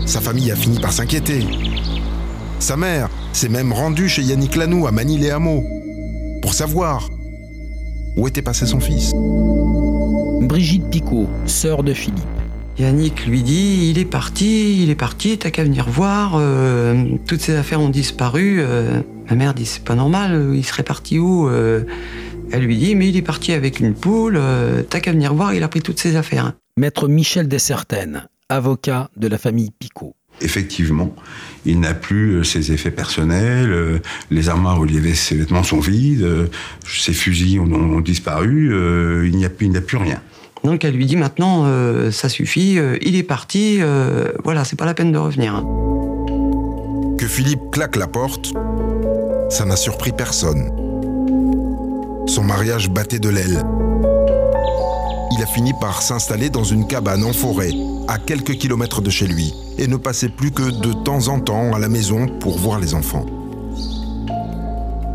Sa 0.06 0.20
famille 0.20 0.52
a 0.52 0.56
fini 0.56 0.78
par 0.78 0.92
s'inquiéter. 0.92 1.44
Sa 2.60 2.76
mère 2.76 3.08
s'est 3.32 3.48
même 3.48 3.72
rendue 3.72 4.08
chez 4.08 4.22
Yannick 4.22 4.54
Lanoux 4.54 4.86
à 4.86 4.92
Manille-les-Hameaux 4.92 5.64
pour 6.42 6.54
savoir 6.54 7.10
où 8.16 8.28
était 8.28 8.40
passé 8.40 8.66
son 8.66 8.78
fils. 8.78 9.12
Brigitte 10.42 10.88
Picot, 10.90 11.28
sœur 11.46 11.82
de 11.82 11.92
Philippe. 11.92 12.22
Yannick 12.78 13.26
lui 13.26 13.42
dit 13.42 13.88
Il 13.90 13.98
est 13.98 14.04
parti, 14.04 14.80
il 14.80 14.90
est 14.90 14.94
parti, 14.94 15.36
t'as 15.38 15.50
qu'à 15.50 15.64
venir 15.64 15.88
voir. 15.90 16.36
euh, 16.36 17.04
toutes 17.26 17.40
ces 17.40 17.56
affaires 17.56 17.80
ont 17.80 17.88
disparu. 17.88 18.58
euh. 18.60 19.00
ma 19.28 19.34
mère 19.34 19.54
dit 19.54 19.66
C'est 19.66 19.82
pas 19.82 19.96
normal, 19.96 20.52
il 20.54 20.64
serait 20.64 20.84
parti 20.84 21.18
où 21.18 21.48
euh 21.48 21.82
Elle 22.52 22.62
lui 22.64 22.76
dit 22.76 22.94
Mais 22.94 23.08
il 23.08 23.16
est 23.16 23.22
parti 23.22 23.52
avec 23.52 23.80
une 23.80 23.94
poule, 23.94 24.36
euh, 24.36 24.82
t'as 24.88 25.00
qu'à 25.00 25.12
venir 25.12 25.34
voir, 25.34 25.54
il 25.54 25.62
a 25.62 25.68
pris 25.68 25.80
toutes 25.82 25.98
ses 26.00 26.16
affaires. 26.16 26.52
Maître 26.76 27.08
Michel 27.08 27.48
Dessertaines, 27.48 28.28
avocat 28.48 29.10
de 29.16 29.28
la 29.28 29.38
famille 29.38 29.70
Picot. 29.78 30.14
Effectivement, 30.42 31.14
il 31.64 31.80
n'a 31.80 31.94
plus 31.94 32.32
euh, 32.36 32.44
ses 32.44 32.70
effets 32.72 32.90
personnels, 32.90 33.70
euh, 33.72 33.98
les 34.30 34.48
armoires 34.50 34.78
où 34.78 34.84
il 34.84 34.94
y 34.94 34.98
avait 34.98 35.14
ses 35.14 35.34
vêtements 35.34 35.62
sont 35.62 35.80
vides, 35.80 36.26
ses 36.86 37.14
fusils 37.14 37.58
ont, 37.58 37.72
ont 37.72 38.00
disparu, 38.00 38.70
euh, 38.72 39.26
il 39.26 39.36
n'y 39.36 39.46
a, 39.46 39.48
plus- 39.50 39.66
il 39.66 39.70
n'y 39.70 39.78
a 39.78 39.80
plus 39.80 39.96
rien. 39.96 40.20
Donc 40.62 40.84
elle 40.84 40.94
lui 40.94 41.06
dit 41.06 41.16
Maintenant, 41.16 41.64
euh, 41.66 42.10
ça 42.10 42.28
suffit, 42.28 42.78
euh, 42.78 42.98
il 43.00 43.16
est 43.16 43.22
parti, 43.22 43.78
euh, 43.80 44.28
voilà, 44.44 44.64
c'est 44.64 44.76
pas 44.76 44.84
la 44.86 44.94
peine 44.94 45.10
de 45.12 45.18
revenir. 45.18 45.62
Que 47.18 47.26
Philippe 47.26 47.70
claque 47.72 47.96
la 47.96 48.06
porte, 48.06 48.52
ça 49.48 49.64
n'a 49.64 49.76
surpris 49.76 50.12
personne. 50.12 50.70
Son 52.26 52.42
mariage 52.42 52.90
battait 52.90 53.18
de 53.18 53.28
l'aile. 53.28 53.64
Il 55.32 55.42
a 55.42 55.46
fini 55.46 55.72
par 55.80 56.02
s'installer 56.02 56.50
dans 56.50 56.64
une 56.64 56.86
cabane 56.86 57.24
en 57.24 57.32
forêt, 57.32 57.72
à 58.08 58.18
quelques 58.18 58.54
kilomètres 58.54 59.00
de 59.00 59.10
chez 59.10 59.26
lui, 59.26 59.54
et 59.78 59.86
ne 59.86 59.96
passait 59.96 60.28
plus 60.28 60.50
que 60.50 60.70
de 60.70 60.92
temps 60.92 61.28
en 61.28 61.40
temps 61.40 61.74
à 61.74 61.78
la 61.78 61.88
maison 61.88 62.26
pour 62.40 62.58
voir 62.58 62.80
les 62.80 62.94
enfants. 62.94 63.26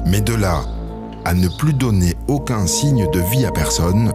Mais 0.06 0.22
de 0.22 0.34
là 0.34 0.64
à 1.24 1.34
ne 1.34 1.48
plus 1.48 1.74
donner 1.74 2.16
aucun 2.28 2.66
signe 2.66 3.08
de 3.12 3.20
vie 3.20 3.46
à 3.46 3.52
personne, 3.52 4.12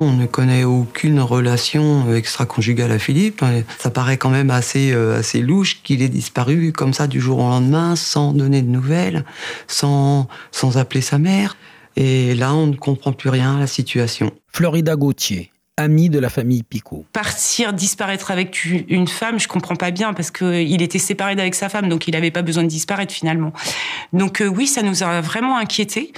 On 0.00 0.12
ne 0.12 0.26
connaît 0.26 0.62
aucune 0.62 1.18
relation 1.20 2.14
extra-conjugale 2.14 2.92
à 2.92 2.98
Philippe. 3.00 3.44
Ça 3.78 3.90
paraît 3.90 4.16
quand 4.16 4.30
même 4.30 4.50
assez, 4.50 4.92
euh, 4.92 5.18
assez 5.18 5.40
louche 5.40 5.82
qu'il 5.82 6.02
ait 6.02 6.08
disparu 6.08 6.72
comme 6.72 6.92
ça 6.92 7.08
du 7.08 7.20
jour 7.20 7.38
au 7.40 7.48
lendemain, 7.48 7.96
sans 7.96 8.32
donner 8.32 8.62
de 8.62 8.68
nouvelles, 8.68 9.24
sans, 9.66 10.28
sans 10.52 10.78
appeler 10.78 11.00
sa 11.00 11.18
mère. 11.18 11.56
Et 11.96 12.36
là, 12.36 12.54
on 12.54 12.68
ne 12.68 12.76
comprend 12.76 13.12
plus 13.12 13.28
rien 13.28 13.56
à 13.56 13.60
la 13.60 13.66
situation. 13.66 14.30
Florida 14.52 14.94
Gauthier, 14.94 15.50
amie 15.76 16.10
de 16.10 16.20
la 16.20 16.28
famille 16.28 16.62
Picot. 16.62 17.04
partir, 17.12 17.72
disparaître 17.72 18.30
avec 18.30 18.64
une 18.64 19.08
femme, 19.08 19.40
je 19.40 19.48
comprends 19.48 19.74
pas 19.74 19.90
bien 19.90 20.12
parce 20.12 20.30
qu'il 20.30 20.80
était 20.80 21.00
séparé 21.00 21.34
d'avec 21.34 21.56
sa 21.56 21.68
femme, 21.68 21.88
donc 21.88 22.06
il 22.06 22.12
n'avait 22.12 22.30
pas 22.30 22.42
besoin 22.42 22.62
de 22.62 22.68
disparaître 22.68 23.12
finalement. 23.12 23.52
Donc 24.12 24.40
euh, 24.40 24.46
oui, 24.46 24.68
ça 24.68 24.82
nous 24.82 25.02
a 25.02 25.20
vraiment 25.20 25.56
inquiétés. 25.58 26.12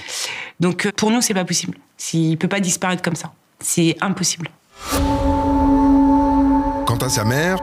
Donc 0.59 0.85
euh, 0.85 0.91
pour 0.95 1.09
nous, 1.09 1.21
c'est 1.21 1.33
pas 1.33 1.45
possible. 1.45 1.77
Il 2.13 2.37
peut 2.37 2.47
pas 2.47 2.59
disparaître 2.59 3.01
comme 3.01 3.15
ça. 3.15 3.33
C'est 3.61 3.95
impossible. 4.01 4.49
Quant 6.85 6.97
à 6.97 7.09
sa 7.09 7.23
mère, 7.23 7.57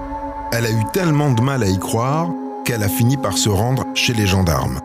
elle 0.52 0.66
a 0.66 0.70
eu 0.70 0.84
tellement 0.92 1.32
de 1.32 1.42
mal 1.42 1.62
à 1.62 1.68
y 1.68 1.78
croire 1.78 2.28
qu'elle 2.64 2.82
a 2.82 2.88
fini 2.88 3.16
par 3.16 3.36
se 3.36 3.48
rendre 3.48 3.84
chez 3.94 4.14
les 4.14 4.26
gendarmes. 4.26 4.80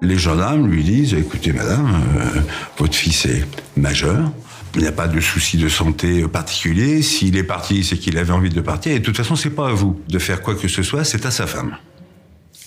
Les 0.00 0.18
gendarmes 0.18 0.66
lui 0.66 0.82
disent 0.82 1.14
écoutez, 1.14 1.52
madame, 1.52 2.02
euh, 2.16 2.40
votre 2.78 2.94
fils 2.94 3.26
est 3.26 3.44
majeur. 3.76 4.32
Il 4.74 4.80
n'y 4.80 4.86
a 4.86 4.92
pas 4.92 5.06
de 5.06 5.20
souci 5.20 5.58
de 5.58 5.68
santé 5.68 6.26
particulier. 6.26 7.02
S'il 7.02 7.36
est 7.36 7.44
parti, 7.44 7.84
c'est 7.84 7.98
qu'il 7.98 8.16
avait 8.16 8.32
envie 8.32 8.48
de 8.48 8.60
partir. 8.60 8.92
Et 8.92 8.98
de 8.98 9.04
toute 9.04 9.16
façon, 9.16 9.36
c'est 9.36 9.50
pas 9.50 9.68
à 9.68 9.72
vous 9.72 10.00
de 10.08 10.18
faire 10.18 10.40
quoi 10.40 10.54
que 10.54 10.66
ce 10.66 10.82
soit, 10.82 11.04
c'est 11.04 11.26
à 11.26 11.30
sa 11.30 11.46
femme. 11.46 11.76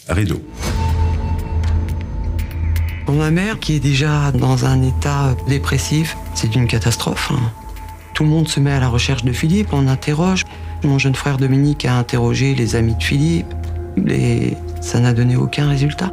Rideau. 0.07 0.41
Pour 3.05 3.15
ma 3.15 3.29
mère, 3.29 3.59
qui 3.59 3.75
est 3.75 3.79
déjà 3.79 4.31
dans 4.31 4.65
un 4.65 4.81
état 4.81 5.35
dépressif, 5.47 6.17
c'est 6.33 6.55
une 6.55 6.67
catastrophe. 6.67 7.31
hein. 7.31 7.51
Tout 8.13 8.23
le 8.23 8.29
monde 8.29 8.47
se 8.47 8.59
met 8.59 8.71
à 8.71 8.79
la 8.79 8.87
recherche 8.87 9.23
de 9.23 9.31
Philippe, 9.31 9.73
on 9.73 9.87
interroge. 9.87 10.43
Mon 10.83 10.97
jeune 10.97 11.15
frère 11.15 11.37
Dominique 11.37 11.85
a 11.85 11.97
interrogé 11.97 12.55
les 12.55 12.75
amis 12.75 12.95
de 12.95 13.03
Philippe, 13.03 13.53
et 14.07 14.53
ça 14.81 14.99
n'a 14.99 15.13
donné 15.13 15.35
aucun 15.35 15.67
résultat. 15.69 16.11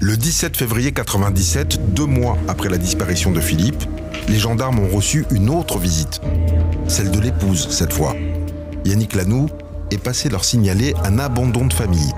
Le 0.00 0.16
17 0.16 0.56
février 0.56 0.92
97, 0.92 1.94
deux 1.94 2.04
mois 2.04 2.36
après 2.48 2.68
la 2.68 2.76
disparition 2.76 3.30
de 3.32 3.40
Philippe, 3.40 3.82
les 4.28 4.38
gendarmes 4.38 4.80
ont 4.80 4.94
reçu 4.94 5.24
une 5.30 5.48
autre 5.48 5.78
visite. 5.78 6.20
Celle 6.86 7.10
de 7.10 7.20
l'épouse, 7.20 7.68
cette 7.70 7.92
fois. 7.94 8.14
Yannick 8.84 9.14
Lanoux 9.14 9.48
est 9.90 10.02
passé 10.02 10.28
leur 10.28 10.44
signaler 10.44 10.94
un 11.04 11.18
abandon 11.18 11.66
de 11.66 11.72
famille. 11.72 12.12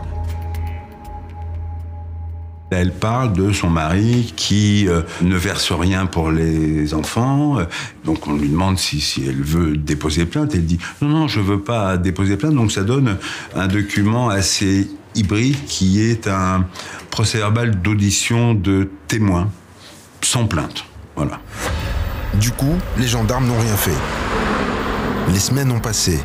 Elle 2.70 2.92
parle 2.92 3.32
de 3.32 3.52
son 3.52 3.70
mari 3.70 4.32
qui 4.34 4.88
euh, 4.88 5.02
ne 5.22 5.36
verse 5.36 5.70
rien 5.70 6.06
pour 6.06 6.30
les 6.30 6.94
enfants. 6.94 7.60
Euh, 7.60 7.64
Donc 8.04 8.26
on 8.26 8.34
lui 8.34 8.48
demande 8.48 8.78
si, 8.78 9.24
elle 9.26 9.42
veut 9.42 9.76
déposer 9.76 10.26
plainte. 10.26 10.54
Elle 10.54 10.66
dit 10.66 10.78
non, 11.00 11.08
non, 11.08 11.28
je 11.28 11.40
veux 11.40 11.60
pas 11.60 11.96
déposer 11.96 12.36
plainte. 12.36 12.54
Donc 12.54 12.72
ça 12.72 12.82
donne 12.82 13.18
un 13.54 13.68
document 13.68 14.28
assez 14.30 14.90
hybride 15.14 15.56
qui 15.66 16.02
est 16.02 16.26
un 16.26 16.66
procès-verbal 17.10 17.80
d'audition 17.80 18.54
de 18.54 18.90
témoins 19.06 19.48
sans 20.20 20.46
plainte. 20.46 20.84
Voilà. 21.14 21.40
Du 22.34 22.50
coup, 22.50 22.74
les 22.98 23.06
gendarmes 23.06 23.46
n'ont 23.46 23.60
rien 23.60 23.76
fait. 23.76 23.96
Les 25.32 25.38
semaines 25.38 25.70
ont 25.70 25.80
passé 25.80 26.18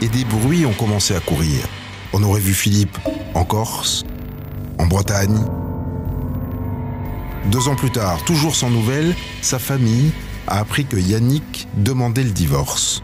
et 0.00 0.08
des 0.08 0.24
bruits 0.24 0.64
ont 0.66 0.72
commencé 0.72 1.14
à 1.14 1.20
courir. 1.20 1.60
On 2.12 2.22
aurait 2.22 2.40
vu 2.40 2.52
Philippe 2.52 2.98
en 3.34 3.44
Corse, 3.44 4.04
en 4.78 4.86
Bretagne. 4.86 5.38
Deux 7.50 7.68
ans 7.68 7.74
plus 7.74 7.90
tard, 7.90 8.24
toujours 8.24 8.54
sans 8.54 8.70
nouvelles, 8.70 9.14
sa 9.40 9.58
famille 9.58 10.12
a 10.46 10.58
appris 10.60 10.84
que 10.84 10.96
Yannick 10.96 11.68
demandait 11.76 12.22
le 12.22 12.30
divorce. 12.30 13.02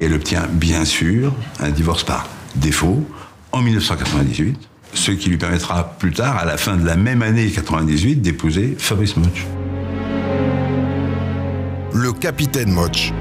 Elle 0.00 0.14
obtient 0.14 0.46
bien 0.50 0.84
sûr 0.84 1.32
un 1.60 1.70
divorce 1.70 2.04
par 2.04 2.28
défaut 2.56 3.04
en 3.52 3.60
1998, 3.60 4.56
ce 4.94 5.10
qui 5.10 5.30
lui 5.30 5.36
permettra 5.36 5.96
plus 5.98 6.12
tard, 6.12 6.38
à 6.38 6.44
la 6.44 6.56
fin 6.56 6.76
de 6.76 6.86
la 6.86 6.96
même 6.96 7.22
année 7.22 7.50
98, 7.50 8.16
d'épouser 8.16 8.76
Fabrice 8.78 9.16
Moch. 9.16 9.46
Le 11.92 12.12
capitaine 12.12 12.70
Moch. 12.70 13.12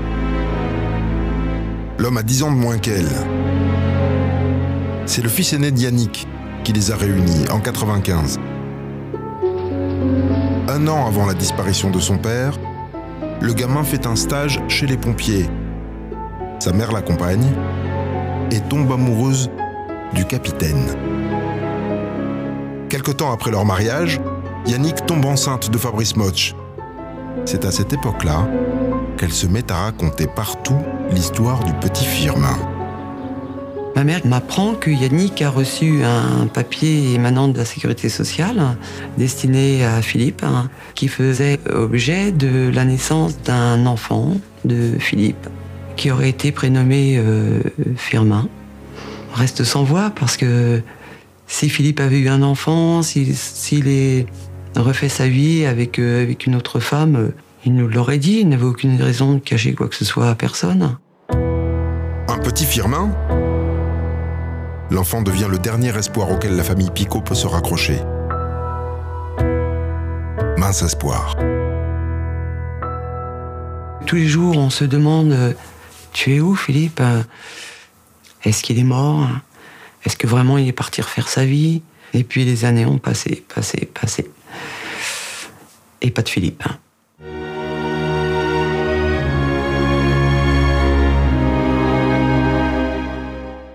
L'homme 1.97 2.17
a 2.17 2.23
10 2.23 2.43
ans 2.43 2.51
de 2.51 2.57
moins 2.57 2.77
qu'elle. 2.77 3.09
C'est 5.05 5.21
le 5.21 5.29
fils 5.29 5.53
aîné 5.53 5.71
de 5.71 5.79
Yannick 5.79 6.27
qui 6.63 6.73
les 6.73 6.91
a 6.91 6.95
réunis 6.95 7.47
en 7.49 7.59
95. 7.59 8.39
Un 10.69 10.87
an 10.87 11.05
avant 11.05 11.25
la 11.25 11.33
disparition 11.33 11.89
de 11.89 11.99
son 11.99 12.17
père, 12.17 12.57
le 13.41 13.53
gamin 13.53 13.83
fait 13.83 14.07
un 14.07 14.15
stage 14.15 14.61
chez 14.69 14.87
les 14.87 14.95
pompiers. 14.95 15.49
Sa 16.59 16.71
mère 16.71 16.93
l'accompagne 16.93 17.51
et 18.49 18.61
tombe 18.61 18.89
amoureuse 18.89 19.49
du 20.13 20.23
capitaine. 20.23 20.87
Quelque 22.87 23.11
temps 23.11 23.33
après 23.33 23.51
leur 23.51 23.65
mariage, 23.65 24.21
Yannick 24.65 25.05
tombe 25.05 25.25
enceinte 25.25 25.69
de 25.69 25.77
Fabrice 25.77 26.15
Moch. 26.15 26.55
C'est 27.43 27.65
à 27.65 27.71
cette 27.71 27.91
époque-là 27.91 28.47
qu'elle 29.17 29.33
se 29.33 29.47
met 29.47 29.69
à 29.69 29.83
raconter 29.83 30.27
partout 30.27 30.77
l'histoire 31.11 31.61
du 31.65 31.73
petit 31.73 32.05
Firmin. 32.05 32.72
Ma 33.95 34.03
mère 34.03 34.25
m'apprend 34.25 34.73
que 34.73 34.89
Yannick 34.89 35.41
a 35.43 35.49
reçu 35.51 36.03
un 36.03 36.47
papier 36.47 37.13
émanant 37.13 37.47
de 37.47 37.57
la 37.57 37.65
sécurité 37.65 38.09
sociale 38.09 38.75
destiné 39.17 39.85
à 39.85 40.01
Philippe, 40.01 40.43
hein, 40.43 40.69
qui 40.95 41.07
faisait 41.07 41.59
objet 41.71 42.31
de 42.31 42.71
la 42.73 42.85
naissance 42.85 43.39
d'un 43.43 43.85
enfant 43.85 44.37
de 44.65 44.93
Philippe, 44.97 45.47
qui 45.95 46.09
aurait 46.09 46.29
été 46.29 46.51
prénommé 46.51 47.17
euh, 47.17 47.59
Firmin. 47.95 48.47
Reste 49.35 49.63
sans 49.63 49.83
voix 49.83 50.11
parce 50.19 50.37
que 50.37 50.81
si 51.47 51.69
Philippe 51.69 51.99
avait 51.99 52.19
eu 52.19 52.29
un 52.29 52.41
enfant, 52.41 53.03
si- 53.03 53.35
s'il 53.35 53.87
est 53.87 54.25
refait 54.75 55.09
sa 55.09 55.27
vie 55.27 55.65
avec, 55.65 55.99
euh, 55.99 56.23
avec 56.23 56.47
une 56.47 56.55
autre 56.55 56.79
femme, 56.79 57.31
il 57.63 57.75
nous 57.75 57.87
l'aurait 57.87 58.17
dit, 58.17 58.39
il 58.41 58.49
n'avait 58.49 58.65
aucune 58.65 58.99
raison 58.99 59.35
de 59.35 59.39
cacher 59.39 59.73
quoi 59.73 59.87
que 59.87 59.95
ce 59.95 60.03
soit 60.03 60.29
à 60.29 60.35
personne. 60.35 60.97
Un 61.29 62.39
petit 62.39 62.65
Firmin? 62.65 63.11
L'enfant 64.93 65.23
devient 65.23 65.47
le 65.49 65.57
dernier 65.57 65.97
espoir 65.97 66.29
auquel 66.29 66.55
la 66.55 66.63
famille 66.63 66.91
Picot 66.91 67.21
peut 67.21 67.33
se 67.33 67.47
raccrocher. 67.47 67.99
Mince 70.55 70.83
espoir. 70.83 71.35
Tous 74.05 74.15
les 74.15 74.27
jours, 74.27 74.55
on 74.55 74.69
se 74.69 74.85
demande 74.85 75.31
euh, 75.31 75.53
Tu 76.11 76.35
es 76.35 76.39
où, 76.39 76.53
Philippe 76.55 76.99
Euh, 77.01 77.23
Est-ce 78.43 78.61
qu'il 78.61 78.77
est 78.77 78.83
mort 78.83 79.27
Est-ce 80.05 80.15
que 80.15 80.27
vraiment 80.27 80.59
il 80.59 80.67
est 80.67 80.73
parti 80.73 81.01
refaire 81.01 81.27
sa 81.27 81.43
vie? 81.43 81.81
Et 82.13 82.23
puis 82.23 82.45
les 82.45 82.63
années 82.63 82.85
ont 82.85 82.99
passé, 82.99 83.43
passé, 83.55 83.89
passé. 83.99 84.29
Et 86.01 86.11
pas 86.11 86.21
de 86.21 86.29
Philippe. 86.29 86.63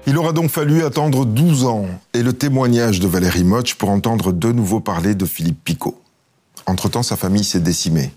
Il 0.09 0.17
aura 0.17 0.33
donc 0.33 0.49
fallu 0.49 0.85
attendre 0.85 1.27
12 1.27 1.67
ans 1.67 1.85
et 2.15 2.23
le 2.23 2.33
témoignage 2.33 2.99
de 2.99 3.07
Valérie 3.07 3.45
Moch 3.45 3.75
pour 3.75 3.91
entendre 3.91 4.33
de 4.33 4.53
nouveau 4.53 4.81
parler 4.81 5.15
de 5.15 5.27
Philippe 5.27 5.63
Picot. 5.63 6.01
Entre-temps, 6.65 7.03
sa 7.03 7.19
famille 7.19 7.45
s'est 7.45 7.61
décimée. 7.61 8.11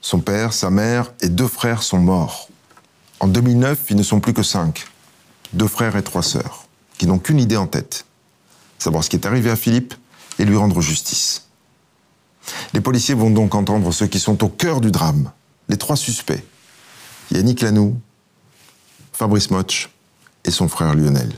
Son 0.00 0.20
père, 0.20 0.54
sa 0.54 0.70
mère 0.70 1.12
et 1.20 1.28
deux 1.28 1.48
frères 1.48 1.82
sont 1.82 1.98
morts. 1.98 2.48
En 3.20 3.26
2009, 3.26 3.78
ils 3.90 3.96
ne 3.96 4.02
sont 4.02 4.20
plus 4.20 4.32
que 4.32 4.42
cinq. 4.42 4.86
Deux 5.52 5.68
frères 5.68 5.96
et 5.96 6.02
trois 6.02 6.22
sœurs, 6.22 6.64
qui 6.96 7.06
n'ont 7.06 7.18
qu'une 7.18 7.40
idée 7.40 7.58
en 7.58 7.66
tête. 7.66 8.06
Savoir 8.78 9.04
ce 9.04 9.10
qui 9.10 9.16
est 9.16 9.26
arrivé 9.26 9.50
à 9.50 9.56
Philippe 9.56 9.92
et 10.38 10.46
lui 10.46 10.56
rendre 10.56 10.80
justice. 10.80 11.48
Les 12.72 12.80
policiers 12.80 13.14
vont 13.14 13.28
donc 13.28 13.54
entendre 13.54 13.92
ceux 13.92 14.06
qui 14.06 14.18
sont 14.18 14.42
au 14.42 14.48
cœur 14.48 14.80
du 14.80 14.90
drame. 14.90 15.30
Les 15.68 15.76
trois 15.76 15.96
suspects. 15.96 16.42
Yannick 17.32 17.60
Lanoux, 17.60 18.00
Fabrice 19.12 19.50
Motch 19.50 19.90
et 20.46 20.50
son 20.50 20.68
frère 20.68 20.94
Lionel. 20.94 21.30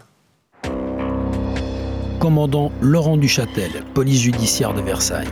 Commandant 2.20 2.72
Laurent 2.80 3.16
Duchâtel, 3.16 3.84
police 3.94 4.20
judiciaire 4.20 4.74
de 4.74 4.80
Versailles. 4.80 5.28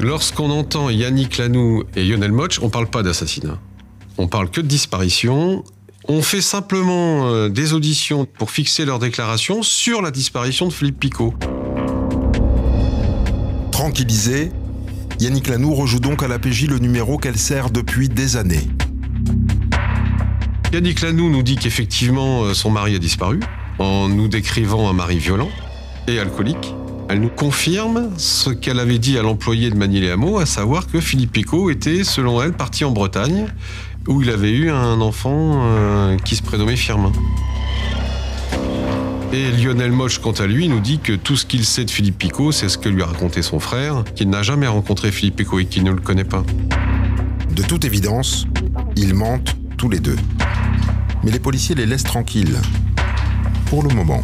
Lorsqu'on 0.00 0.50
entend 0.50 0.90
Yannick 0.90 1.38
Lanoux 1.38 1.84
et 1.94 2.04
Lionel 2.04 2.32
Motch, 2.32 2.60
on 2.60 2.70
parle 2.70 2.88
pas 2.88 3.02
d'assassinat. 3.02 3.58
On 4.18 4.28
parle 4.28 4.50
que 4.50 4.60
de 4.60 4.66
disparition. 4.66 5.64
On 6.08 6.22
fait 6.22 6.40
simplement 6.40 7.28
euh, 7.28 7.48
des 7.48 7.74
auditions 7.74 8.26
pour 8.26 8.50
fixer 8.50 8.84
leur 8.84 8.98
déclaration 8.98 9.62
sur 9.62 10.02
la 10.02 10.10
disparition 10.10 10.66
de 10.66 10.72
Philippe 10.72 10.98
Picot. 10.98 11.34
Tranquillisé, 13.70 14.50
Yannick 15.20 15.48
Lanoux 15.48 15.74
rejoue 15.74 16.00
donc 16.00 16.22
à 16.22 16.28
la 16.28 16.38
PJ 16.38 16.66
le 16.66 16.78
numéro 16.78 17.18
qu'elle 17.18 17.38
sert 17.38 17.70
depuis 17.70 18.08
des 18.08 18.36
années. 18.36 18.66
Yannick 20.72 21.02
Lanoux 21.02 21.28
nous 21.28 21.42
dit 21.42 21.56
qu'effectivement 21.56 22.44
euh, 22.44 22.54
son 22.54 22.70
mari 22.70 22.94
a 22.94 22.98
disparu, 22.98 23.40
en 23.78 24.08
nous 24.08 24.26
décrivant 24.26 24.88
un 24.88 24.94
mari 24.94 25.18
violent 25.18 25.50
et 26.08 26.18
alcoolique. 26.18 26.74
Elle 27.10 27.20
nous 27.20 27.28
confirme 27.28 28.08
ce 28.16 28.48
qu'elle 28.48 28.80
avait 28.80 28.98
dit 28.98 29.18
à 29.18 29.22
l'employé 29.22 29.68
de 29.68 29.76
Manille 29.76 30.08
Hameau, 30.08 30.38
à 30.38 30.46
savoir 30.46 30.86
que 30.86 30.98
Philippe 30.98 31.32
Picot 31.32 31.68
était, 31.68 32.04
selon 32.04 32.40
elle, 32.42 32.54
parti 32.54 32.86
en 32.86 32.90
Bretagne, 32.90 33.48
où 34.08 34.22
il 34.22 34.30
avait 34.30 34.50
eu 34.50 34.70
un 34.70 35.02
enfant 35.02 35.60
euh, 35.62 36.16
qui 36.16 36.36
se 36.36 36.42
prénommait 36.42 36.76
Firmin. 36.76 37.12
Et 39.34 39.52
Lionel 39.52 39.92
Moche, 39.92 40.20
quant 40.20 40.32
à 40.32 40.46
lui, 40.46 40.68
nous 40.68 40.80
dit 40.80 41.00
que 41.00 41.12
tout 41.12 41.36
ce 41.36 41.44
qu'il 41.44 41.66
sait 41.66 41.84
de 41.84 41.90
Philippe 41.90 42.16
Picot, 42.16 42.50
c'est 42.50 42.70
ce 42.70 42.78
que 42.78 42.88
lui 42.88 43.02
a 43.02 43.06
raconté 43.06 43.42
son 43.42 43.60
frère, 43.60 44.04
qu'il 44.14 44.30
n'a 44.30 44.42
jamais 44.42 44.68
rencontré 44.68 45.12
Philippe 45.12 45.36
Picot 45.36 45.58
et 45.58 45.66
qu'il 45.66 45.84
ne 45.84 45.90
le 45.90 46.00
connaît 46.00 46.24
pas. 46.24 46.44
De 47.54 47.62
toute 47.62 47.84
évidence, 47.84 48.46
ils 48.96 49.12
mentent 49.12 49.54
tous 49.76 49.90
les 49.90 50.00
deux. 50.00 50.16
Mais 51.24 51.30
les 51.30 51.38
policiers 51.38 51.74
les 51.74 51.86
laissent 51.86 52.04
tranquilles. 52.04 52.58
Pour 53.66 53.82
le 53.82 53.94
moment. 53.94 54.22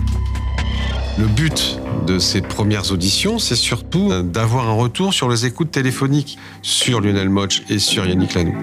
Le 1.18 1.26
but 1.26 1.80
de 2.06 2.18
ces 2.18 2.40
premières 2.40 2.92
auditions, 2.92 3.38
c'est 3.38 3.56
surtout 3.56 4.12
d'avoir 4.22 4.68
un 4.68 4.72
retour 4.72 5.12
sur 5.12 5.28
les 5.28 5.46
écoutes 5.46 5.70
téléphoniques 5.70 6.38
sur 6.62 7.00
Lionel 7.00 7.28
Moch 7.28 7.62
et 7.68 7.78
sur 7.78 8.06
Yannick 8.06 8.34
Lanoux. 8.34 8.54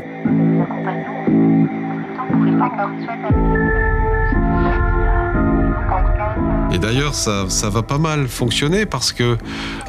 Et 6.72 6.78
d'ailleurs, 6.78 7.14
ça, 7.14 7.70
va 7.70 7.84
pas 7.84 7.98
mal 7.98 8.28
fonctionner 8.28 8.86
parce 8.86 9.14
que 9.14 9.38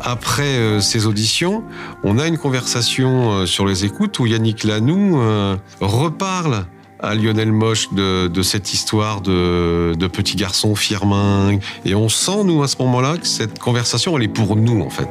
après 0.02 0.42
euh, 0.44 0.80
ces 0.80 1.06
auditions, 1.06 1.64
on 2.04 2.18
a 2.18 2.28
une 2.28 2.38
conversation 2.38 3.32
euh, 3.32 3.46
sur 3.46 3.66
les 3.66 3.84
écoutes 3.84 4.18
où 4.20 4.26
Yannick 4.26 4.62
Lanoux 4.62 5.20
euh, 5.20 5.56
reparle 5.80 6.66
à 7.00 7.14
Lionel 7.14 7.52
Moche 7.52 7.92
de, 7.92 8.42
cette 8.42 8.72
histoire 8.72 9.20
de, 9.20 9.94
de, 9.98 10.06
petit 10.06 10.36
garçon 10.36 10.74
firmin. 10.74 11.58
Et 11.84 11.94
on 11.94 12.08
sent, 12.08 12.44
nous, 12.44 12.62
à 12.62 12.68
ce 12.68 12.76
moment-là, 12.78 13.16
que 13.18 13.26
cette 13.26 13.58
conversation, 13.58 14.16
elle 14.16 14.24
est 14.24 14.28
pour 14.28 14.56
nous, 14.56 14.80
en 14.82 14.90
fait. 14.90 15.08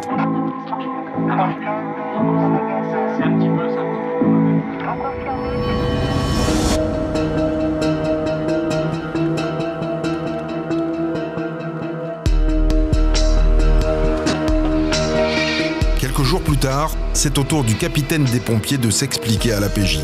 Quelques 16.00 16.24
jours 16.24 16.42
plus 16.42 16.58
tard, 16.58 16.92
c'est 17.14 17.38
au 17.38 17.44
tour 17.44 17.64
du 17.64 17.76
capitaine 17.76 18.24
des 18.26 18.40
pompiers 18.40 18.78
de 18.78 18.90
s'expliquer 18.90 19.54
à 19.54 19.60
la 19.60 19.70
PJ. 19.70 20.00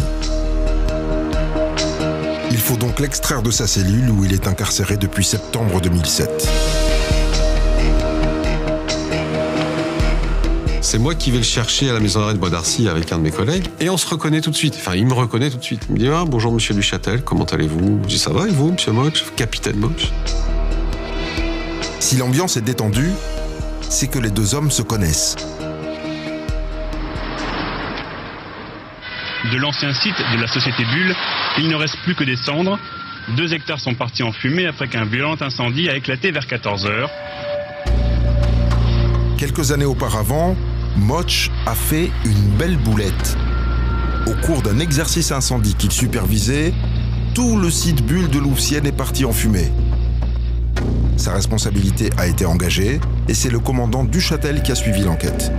Il 2.61 2.63
faut 2.63 2.77
donc 2.77 2.99
l'extraire 2.99 3.41
de 3.41 3.49
sa 3.49 3.65
cellule 3.65 4.11
où 4.11 4.23
il 4.23 4.33
est 4.33 4.47
incarcéré 4.47 4.95
depuis 4.95 5.25
septembre 5.25 5.81
2007. 5.81 6.47
C'est 10.79 10.99
moi 10.99 11.15
qui 11.15 11.31
vais 11.31 11.39
le 11.39 11.43
chercher 11.43 11.89
à 11.89 11.93
la 11.93 11.99
maison 11.99 12.19
d'arrêt 12.19 12.35
de 12.35 12.37
Bois 12.37 12.51
d'Arcy 12.51 12.87
avec 12.87 13.11
un 13.11 13.17
de 13.17 13.23
mes 13.23 13.31
collègues 13.31 13.65
et 13.79 13.89
on 13.89 13.97
se 13.97 14.07
reconnaît 14.07 14.41
tout 14.41 14.51
de 14.51 14.55
suite. 14.55 14.75
Enfin, 14.77 14.93
il 14.93 15.07
me 15.07 15.13
reconnaît 15.13 15.49
tout 15.49 15.57
de 15.57 15.63
suite. 15.63 15.87
Il 15.89 15.95
me 15.95 15.97
dit 15.97 16.07
ah, 16.07 16.23
bonjour 16.27 16.53
monsieur 16.53 16.75
Duchâtel, 16.75 17.23
comment 17.23 17.45
allez-vous? 17.45 18.01
Je 18.03 18.07
dis 18.07 18.19
ça 18.19 18.31
va 18.31 18.47
et 18.47 18.51
vous, 18.51 18.73
monsieur 18.73 18.91
Moch, 18.91 19.25
capitaine 19.35 19.77
Moch 19.77 20.11
Si 21.99 22.15
l'ambiance 22.15 22.57
est 22.57 22.61
détendue, 22.61 23.09
c'est 23.89 24.07
que 24.07 24.19
les 24.19 24.29
deux 24.29 24.53
hommes 24.53 24.69
se 24.69 24.83
connaissent. 24.83 25.35
De 29.51 29.57
l'ancien 29.57 29.91
site 29.95 30.13
de 30.31 30.39
la 30.39 30.47
société 30.47 30.85
Bulle, 30.85 31.15
il 31.57 31.67
ne 31.67 31.75
reste 31.75 31.97
plus 32.03 32.15
que 32.15 32.23
des 32.23 32.35
cendres. 32.35 32.79
Deux 33.35 33.53
hectares 33.53 33.79
sont 33.79 33.93
partis 33.93 34.23
en 34.23 34.31
fumée 34.31 34.65
après 34.65 34.87
qu'un 34.87 35.05
violent 35.05 35.35
incendie 35.39 35.89
a 35.89 35.95
éclaté 35.95 36.31
vers 36.31 36.47
14 36.47 36.85
heures. 36.85 37.09
Quelques 39.37 39.71
années 39.71 39.85
auparavant, 39.85 40.55
Moch 40.97 41.49
a 41.65 41.75
fait 41.75 42.11
une 42.25 42.57
belle 42.57 42.77
boulette. 42.77 43.37
Au 44.27 44.33
cours 44.45 44.61
d'un 44.61 44.79
exercice 44.79 45.31
incendie 45.31 45.75
qu'il 45.75 45.91
supervisait, 45.91 46.73
tout 47.33 47.57
le 47.57 47.69
site 47.69 48.05
Bulle 48.05 48.29
de 48.29 48.39
Louvciennes 48.39 48.85
est 48.85 48.95
parti 48.95 49.25
en 49.25 49.31
fumée. 49.31 49.71
Sa 51.17 51.33
responsabilité 51.33 52.09
a 52.17 52.27
été 52.27 52.45
engagée 52.45 52.99
et 53.27 53.33
c'est 53.33 53.49
le 53.49 53.59
commandant 53.59 54.03
Duchâtel 54.03 54.61
qui 54.63 54.71
a 54.71 54.75
suivi 54.75 55.01
l'enquête. 55.01 55.51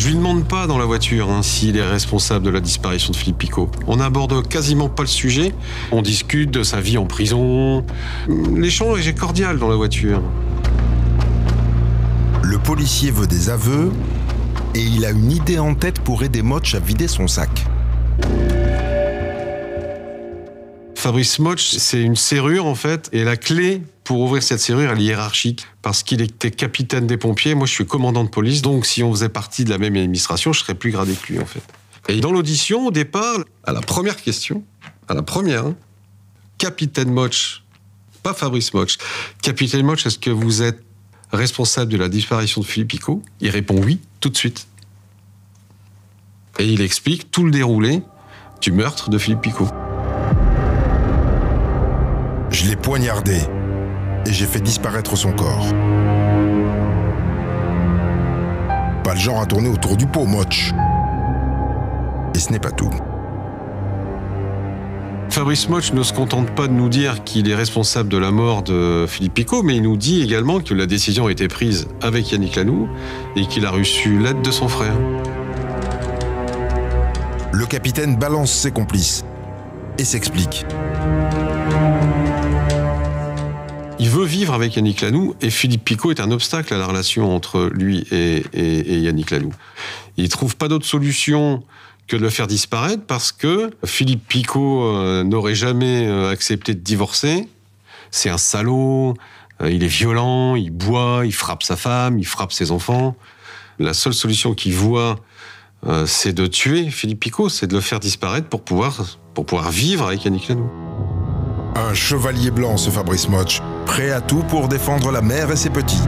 Je 0.00 0.08
lui 0.08 0.14
demande 0.14 0.48
pas 0.48 0.66
dans 0.66 0.78
la 0.78 0.86
voiture 0.86 1.28
hein, 1.28 1.42
s'il 1.42 1.76
est 1.76 1.84
responsable 1.84 2.46
de 2.46 2.48
la 2.48 2.60
disparition 2.60 3.12
de 3.12 3.16
Philippe 3.16 3.36
Picot. 3.36 3.70
On 3.86 3.96
n'aborde 3.96 4.48
quasiment 4.48 4.88
pas 4.88 5.02
le 5.02 5.08
sujet. 5.08 5.52
On 5.92 6.00
discute 6.00 6.50
de 6.50 6.62
sa 6.62 6.80
vie 6.80 6.96
en 6.96 7.04
prison. 7.04 7.84
L'échange 8.56 9.06
est 9.06 9.12
cordial 9.12 9.58
dans 9.58 9.68
la 9.68 9.76
voiture. 9.76 10.22
Le 12.42 12.58
policier 12.58 13.10
veut 13.10 13.26
des 13.26 13.50
aveux 13.50 13.92
et 14.74 14.80
il 14.80 15.04
a 15.04 15.10
une 15.10 15.30
idée 15.30 15.58
en 15.58 15.74
tête 15.74 16.00
pour 16.00 16.22
aider 16.22 16.40
Motch 16.40 16.74
à 16.74 16.78
vider 16.78 17.06
son 17.06 17.28
sac. 17.28 17.50
Fabrice 20.94 21.38
Motch, 21.40 21.76
c'est 21.76 22.00
une 22.00 22.16
serrure 22.16 22.64
en 22.64 22.74
fait, 22.74 23.10
et 23.12 23.22
la 23.22 23.36
clé 23.36 23.82
pour 24.10 24.22
ouvrir 24.22 24.42
cette 24.42 24.58
serrure, 24.58 24.90
elle 24.90 25.00
est 25.00 25.04
hiérarchique, 25.04 25.68
parce 25.82 26.02
qu'il 26.02 26.20
était 26.20 26.50
capitaine 26.50 27.06
des 27.06 27.16
pompiers, 27.16 27.54
moi 27.54 27.68
je 27.68 27.72
suis 27.72 27.86
commandant 27.86 28.24
de 28.24 28.28
police, 28.28 28.60
donc 28.60 28.84
si 28.84 29.04
on 29.04 29.12
faisait 29.12 29.28
partie 29.28 29.62
de 29.62 29.70
la 29.70 29.78
même 29.78 29.94
administration, 29.94 30.52
je 30.52 30.58
serais 30.58 30.74
plus 30.74 30.90
gradé 30.90 31.14
que 31.14 31.32
lui 31.32 31.38
en 31.38 31.46
fait. 31.46 31.62
Et 32.08 32.18
dans 32.18 32.32
l'audition, 32.32 32.88
au 32.88 32.90
départ, 32.90 33.38
à 33.62 33.72
la 33.72 33.80
première 33.80 34.16
question, 34.16 34.64
à 35.06 35.14
la 35.14 35.22
première, 35.22 35.66
capitaine 36.58 37.12
Motch, 37.12 37.62
pas 38.24 38.34
Fabrice 38.34 38.74
Motch, 38.74 38.96
capitaine 39.42 39.86
Motch, 39.86 40.04
est-ce 40.04 40.18
que 40.18 40.30
vous 40.30 40.60
êtes 40.60 40.82
responsable 41.30 41.92
de 41.92 41.96
la 41.96 42.08
disparition 42.08 42.62
de 42.62 42.66
Philippe 42.66 42.88
Picot? 42.88 43.22
Il 43.40 43.50
répond 43.50 43.80
oui, 43.80 44.00
tout 44.18 44.30
de 44.30 44.36
suite. 44.36 44.66
Et 46.58 46.66
il 46.66 46.80
explique 46.80 47.30
tout 47.30 47.44
le 47.44 47.52
déroulé 47.52 48.02
du 48.60 48.72
meurtre 48.72 49.08
de 49.08 49.18
Philippe 49.18 49.42
Picot. 49.42 49.68
Je 52.50 52.66
l'ai 52.66 52.74
poignardé 52.74 53.38
et 54.26 54.32
j'ai 54.32 54.46
fait 54.46 54.60
disparaître 54.60 55.16
son 55.16 55.32
corps. 55.32 55.66
Pas 59.04 59.14
le 59.14 59.20
genre 59.20 59.40
à 59.40 59.46
tourner 59.46 59.68
autour 59.68 59.96
du 59.96 60.06
pot, 60.06 60.24
Moch. 60.24 60.72
Et 62.34 62.38
ce 62.38 62.52
n'est 62.52 62.58
pas 62.58 62.70
tout. 62.70 62.90
Fabrice 65.30 65.68
Moch 65.68 65.92
ne 65.92 66.02
se 66.02 66.12
contente 66.12 66.50
pas 66.50 66.66
de 66.66 66.72
nous 66.72 66.88
dire 66.88 67.22
qu'il 67.22 67.48
est 67.48 67.54
responsable 67.54 68.08
de 68.08 68.18
la 68.18 68.30
mort 68.30 68.62
de 68.62 69.06
Philippe 69.08 69.34
Picot, 69.34 69.62
mais 69.62 69.76
il 69.76 69.82
nous 69.82 69.96
dit 69.96 70.22
également 70.22 70.60
que 70.60 70.74
la 70.74 70.86
décision 70.86 71.26
a 71.26 71.32
été 71.32 71.46
prise 71.46 71.86
avec 72.02 72.32
Yannick 72.32 72.56
Lanoux 72.56 72.88
et 73.36 73.46
qu'il 73.46 73.64
a 73.64 73.70
reçu 73.70 74.18
l'aide 74.18 74.42
de 74.42 74.50
son 74.50 74.68
frère. 74.68 74.94
Le 77.52 77.64
capitaine 77.66 78.16
balance 78.16 78.52
ses 78.52 78.72
complices 78.72 79.24
et 79.98 80.04
s'explique. 80.04 80.66
Il 84.00 84.08
veut 84.08 84.24
vivre 84.24 84.54
avec 84.54 84.76
Yannick 84.76 85.02
Lanoux 85.02 85.34
et 85.42 85.50
Philippe 85.50 85.84
Picot 85.84 86.10
est 86.10 86.20
un 86.20 86.30
obstacle 86.30 86.72
à 86.72 86.78
la 86.78 86.86
relation 86.86 87.36
entre 87.36 87.68
lui 87.70 88.06
et, 88.10 88.42
Yannick 88.54 89.30
Lanoux. 89.30 89.52
Il 90.16 90.30
trouve 90.30 90.56
pas 90.56 90.68
d'autre 90.68 90.86
solution 90.86 91.62
que 92.08 92.16
de 92.16 92.22
le 92.22 92.30
faire 92.30 92.46
disparaître 92.46 93.02
parce 93.06 93.30
que 93.30 93.68
Philippe 93.84 94.26
Picot 94.26 94.84
euh, 94.84 95.22
n'aurait 95.22 95.54
jamais 95.54 96.06
euh, 96.06 96.30
accepté 96.30 96.72
de 96.72 96.80
divorcer. 96.80 97.46
C'est 98.10 98.30
un 98.30 98.38
salaud, 98.38 99.18
euh, 99.60 99.70
il 99.70 99.84
est 99.84 99.88
violent, 99.88 100.56
il 100.56 100.70
boit, 100.70 101.26
il 101.26 101.34
frappe 101.34 101.62
sa 101.62 101.76
femme, 101.76 102.18
il 102.18 102.26
frappe 102.26 102.54
ses 102.54 102.70
enfants. 102.70 103.16
La 103.78 103.92
seule 103.92 104.14
solution 104.14 104.54
qu'il 104.54 104.72
voit, 104.72 105.20
c'est 106.06 106.32
de 106.32 106.46
tuer 106.46 106.90
Philippe 106.90 107.20
Picot, 107.20 107.50
c'est 107.50 107.66
de 107.66 107.74
le 107.74 107.80
faire 107.80 108.00
disparaître 108.00 108.48
pour 108.48 108.62
pouvoir, 108.62 109.18
pour 109.34 109.44
pouvoir 109.44 109.70
vivre 109.70 110.06
avec 110.06 110.24
Yannick 110.24 110.48
Lanou. 110.48 110.70
Un 111.76 111.94
chevalier 111.94 112.50
blanc, 112.50 112.76
ce 112.76 112.90
Fabrice 112.90 113.28
Motch, 113.28 113.60
prêt 113.90 114.12
à 114.12 114.20
tout 114.20 114.44
pour 114.44 114.68
défendre 114.68 115.10
la 115.10 115.20
mère 115.20 115.50
et 115.50 115.56
ses 115.56 115.68
petits. 115.68 116.04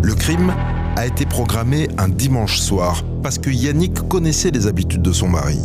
Le 0.00 0.14
crime 0.14 0.54
a 0.96 1.04
été 1.04 1.26
programmé 1.26 1.86
un 1.98 2.08
dimanche 2.08 2.58
soir 2.58 3.02
parce 3.22 3.36
que 3.36 3.50
Yannick 3.50 4.08
connaissait 4.08 4.50
les 4.50 4.66
habitudes 4.66 5.02
de 5.02 5.12
son 5.12 5.28
mari. 5.28 5.58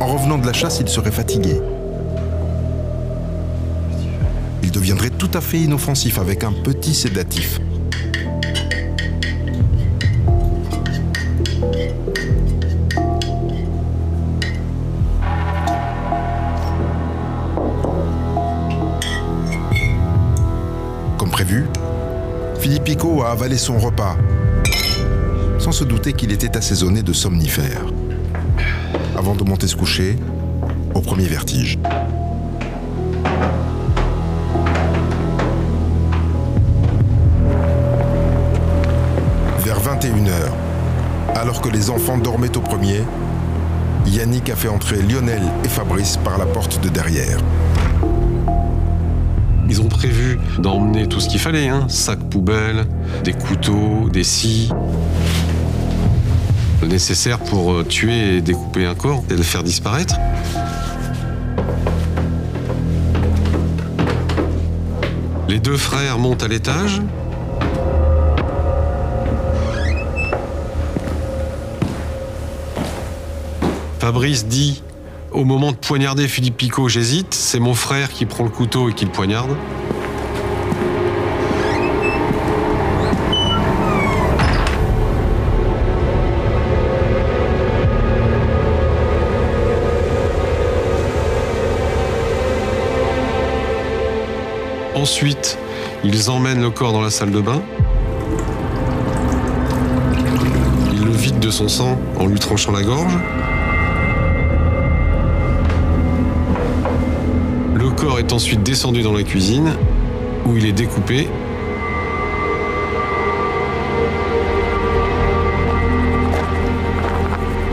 En 0.00 0.06
revenant 0.06 0.36
de 0.36 0.46
la 0.46 0.52
chasse, 0.52 0.80
il 0.80 0.88
serait 0.88 1.10
fatigué. 1.10 1.62
Il 4.62 4.70
deviendrait 4.70 5.08
tout 5.08 5.30
à 5.32 5.40
fait 5.40 5.60
inoffensif 5.60 6.18
avec 6.18 6.44
un 6.44 6.52
petit 6.52 6.92
sédatif. 6.92 7.58
Philippe 22.66 22.82
Picot 22.82 23.22
a 23.22 23.30
avalé 23.30 23.58
son 23.58 23.78
repas, 23.78 24.16
sans 25.60 25.70
se 25.70 25.84
douter 25.84 26.14
qu'il 26.14 26.32
était 26.32 26.56
assaisonné 26.56 27.00
de 27.00 27.12
somnifères, 27.12 27.84
avant 29.16 29.36
de 29.36 29.44
monter 29.44 29.68
se 29.68 29.76
coucher 29.76 30.16
au 30.92 31.00
premier 31.00 31.26
vertige. 31.26 31.78
Vers 39.60 39.78
21h, 39.80 40.50
alors 41.36 41.60
que 41.60 41.68
les 41.68 41.88
enfants 41.88 42.18
dormaient 42.18 42.56
au 42.56 42.62
premier, 42.62 43.04
Yannick 44.08 44.50
a 44.50 44.56
fait 44.56 44.66
entrer 44.66 45.02
Lionel 45.02 45.42
et 45.64 45.68
Fabrice 45.68 46.16
par 46.16 46.36
la 46.36 46.46
porte 46.46 46.82
de 46.82 46.88
derrière. 46.88 47.38
Ils 49.68 49.82
ont 49.82 49.88
prévu 49.88 50.38
d'emmener 50.58 51.06
tout 51.06 51.20
ce 51.20 51.28
qu'il 51.28 51.40
fallait, 51.40 51.68
hein, 51.68 51.86
sac 51.88 52.18
poubelle, 52.30 52.86
des 53.24 53.32
couteaux, 53.32 54.08
des 54.12 54.24
scies. 54.24 54.70
Nécessaire 56.86 57.38
pour 57.38 57.72
euh, 57.72 57.84
tuer 57.84 58.36
et 58.36 58.40
découper 58.40 58.86
un 58.86 58.94
corps 58.94 59.24
et 59.30 59.34
le 59.34 59.42
faire 59.42 59.64
disparaître. 59.64 60.16
Les 65.48 65.58
deux 65.58 65.76
frères 65.76 66.18
montent 66.18 66.42
à 66.42 66.48
l'étage. 66.48 67.00
Fabrice 73.98 74.46
dit 74.46 74.82
au 75.36 75.44
moment 75.44 75.70
de 75.70 75.76
poignarder 75.76 76.28
Philippe 76.28 76.56
Picot, 76.56 76.88
j'hésite. 76.88 77.34
C'est 77.34 77.60
mon 77.60 77.74
frère 77.74 78.08
qui 78.08 78.24
prend 78.24 78.42
le 78.42 78.48
couteau 78.48 78.88
et 78.88 78.94
qui 78.94 79.04
le 79.04 79.10
poignarde. 79.10 79.54
Ensuite, 94.94 95.58
ils 96.02 96.30
emmènent 96.30 96.62
le 96.62 96.70
corps 96.70 96.92
dans 96.92 97.02
la 97.02 97.10
salle 97.10 97.30
de 97.30 97.42
bain. 97.42 97.60
Ils 100.94 101.04
le 101.04 101.10
vident 101.10 101.38
de 101.38 101.50
son 101.50 101.68
sang 101.68 101.98
en 102.18 102.26
lui 102.26 102.38
tranchant 102.38 102.72
la 102.72 102.82
gorge. 102.82 103.12
Ensuite 108.36 108.62
descendu 108.62 109.00
dans 109.00 109.14
la 109.14 109.22
cuisine 109.22 109.72
où 110.44 110.58
il 110.58 110.66
est 110.66 110.72
découpé. 110.72 111.26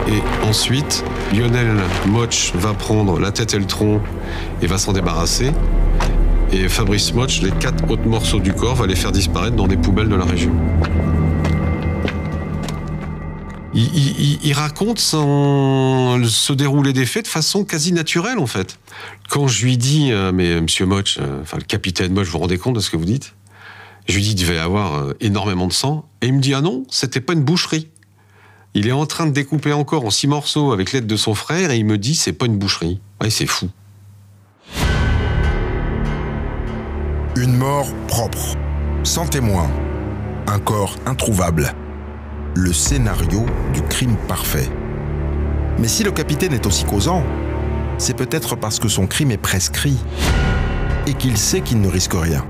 Et 0.08 0.48
ensuite, 0.48 1.04
Lionel 1.34 1.76
Moch 2.08 2.54
va 2.56 2.74
prendre 2.74 3.20
la 3.20 3.34
tête 3.34 3.54
et 3.54 3.60
le 3.60 3.66
tronc 3.66 4.00
et 4.62 4.68
va 4.68 4.78
s'en 4.78 4.94
débarrasser. 4.94 5.52
Et 6.54 6.70
Fabrice 6.70 7.14
Moch, 7.14 7.42
les 7.42 7.52
quatre 7.52 7.92
autres 7.92 8.08
morceaux 8.08 8.40
du 8.40 8.54
corps, 8.54 8.76
va 8.76 8.88
les 8.88 8.96
faire 8.96 9.12
disparaître 9.12 9.58
dans 9.58 9.68
des 9.68 9.76
poubelles 9.76 10.08
de 10.08 10.16
la 10.16 10.26
région. 10.26 10.54
Il, 13.76 14.54
raconte 14.54 15.00
son, 15.00 16.22
ce 16.24 16.54
déroulé 16.54 16.94
des 16.94 17.08
faits 17.08 17.26
de 17.26 17.30
façon 17.30 17.66
quasi 17.66 17.92
naturelle, 17.92 18.38
en 18.38 18.46
fait. 18.46 18.78
Quand 19.34 19.48
je 19.48 19.66
lui 19.66 19.78
dis, 19.78 20.12
euh, 20.12 20.32
mais 20.32 20.62
Monsieur 20.62 20.86
Moch, 20.86 21.18
euh, 21.20 21.42
enfin 21.42 21.58
le 21.58 21.64
capitaine 21.64 22.14
Moch, 22.14 22.26
vous 22.26 22.34
vous 22.34 22.38
rendez 22.38 22.60
compte 22.60 22.76
de 22.76 22.80
ce 22.80 22.92
que 22.92 22.98
vous 22.98 23.06
dites? 23.06 23.34
Je 24.08 24.14
lui 24.14 24.22
dis, 24.22 24.34
il 24.34 24.36
devait 24.36 24.60
avoir 24.60 24.94
euh, 24.94 25.18
énormément 25.22 25.66
de 25.66 25.74
sang. 25.74 26.08
Et 26.22 26.28
il 26.28 26.36
me 26.36 26.40
dit, 26.40 26.54
ah 26.54 26.62
non, 26.62 26.86
c'était 26.88 27.20
pas 27.20 27.34
une 27.34 27.44
boucherie. 27.44 27.90
Il 28.76 28.88
est 28.88 28.92
en 28.92 29.08
train 29.08 29.26
de 29.26 29.32
découper 29.32 29.74
encore 29.74 30.06
en 30.06 30.12
six 30.12 30.28
morceaux 30.28 30.72
avec 30.72 30.92
l'aide 30.92 31.08
de 31.08 31.16
son 31.16 31.34
frère 31.34 31.72
et 31.72 31.78
il 31.78 31.84
me 31.84 31.98
dit, 31.98 32.14
c'est 32.14 32.34
pas 32.34 32.46
une 32.46 32.60
boucherie. 32.60 33.00
Ouais, 33.22 33.32
c'est 33.32 33.48
fou. 33.48 33.70
Une 37.36 37.58
mort 37.58 37.92
propre, 38.08 38.56
sans 39.02 39.26
témoin, 39.26 39.68
un 40.46 40.60
corps 40.60 40.96
introuvable. 41.08 41.74
Le 42.54 42.72
scénario 42.72 43.48
du 43.74 43.82
crime 43.82 44.16
parfait. 44.28 44.70
Mais 45.80 45.88
si 45.88 46.04
le 46.04 46.12
capitaine 46.12 46.54
est 46.54 46.68
aussi 46.68 46.86
causant, 46.86 47.24
c'est 47.98 48.16
peut-être 48.16 48.56
parce 48.56 48.80
que 48.80 48.88
son 48.88 49.08
crime 49.08 49.32
est 49.32 49.38
prescrit 49.38 49.98
et 51.08 51.14
qu'il 51.14 51.38
sait 51.38 51.62
qu'il 51.62 51.82
ne 51.82 51.88
risque 51.88 52.14
rien. 52.14 52.46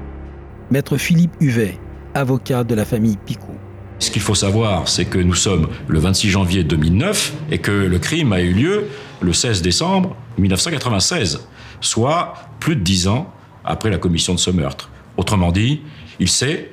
Maître 0.71 0.97
Philippe 0.97 1.33
Huvet, 1.39 1.79
avocat 2.13 2.63
de 2.63 2.75
la 2.75 2.85
famille 2.85 3.17
Picot. 3.17 3.55
Ce 3.99 4.11
qu'il 4.11 4.21
faut 4.21 4.35
savoir, 4.35 4.87
c'est 4.87 5.05
que 5.05 5.17
nous 5.17 5.35
sommes 5.35 5.67
le 5.87 5.99
26 5.99 6.29
janvier 6.29 6.63
2009 6.63 7.33
et 7.51 7.59
que 7.59 7.71
le 7.71 7.99
crime 7.99 8.33
a 8.33 8.41
eu 8.41 8.53
lieu 8.53 8.87
le 9.21 9.33
16 9.33 9.61
décembre 9.61 10.15
1996, 10.37 11.47
soit 11.79 12.33
plus 12.59 12.75
de 12.75 12.81
dix 12.81 13.07
ans 13.07 13.31
après 13.63 13.89
la 13.89 13.97
commission 13.97 14.33
de 14.33 14.39
ce 14.39 14.49
meurtre. 14.49 14.89
Autrement 15.17 15.51
dit, 15.51 15.81
il 16.19 16.27
sait 16.27 16.71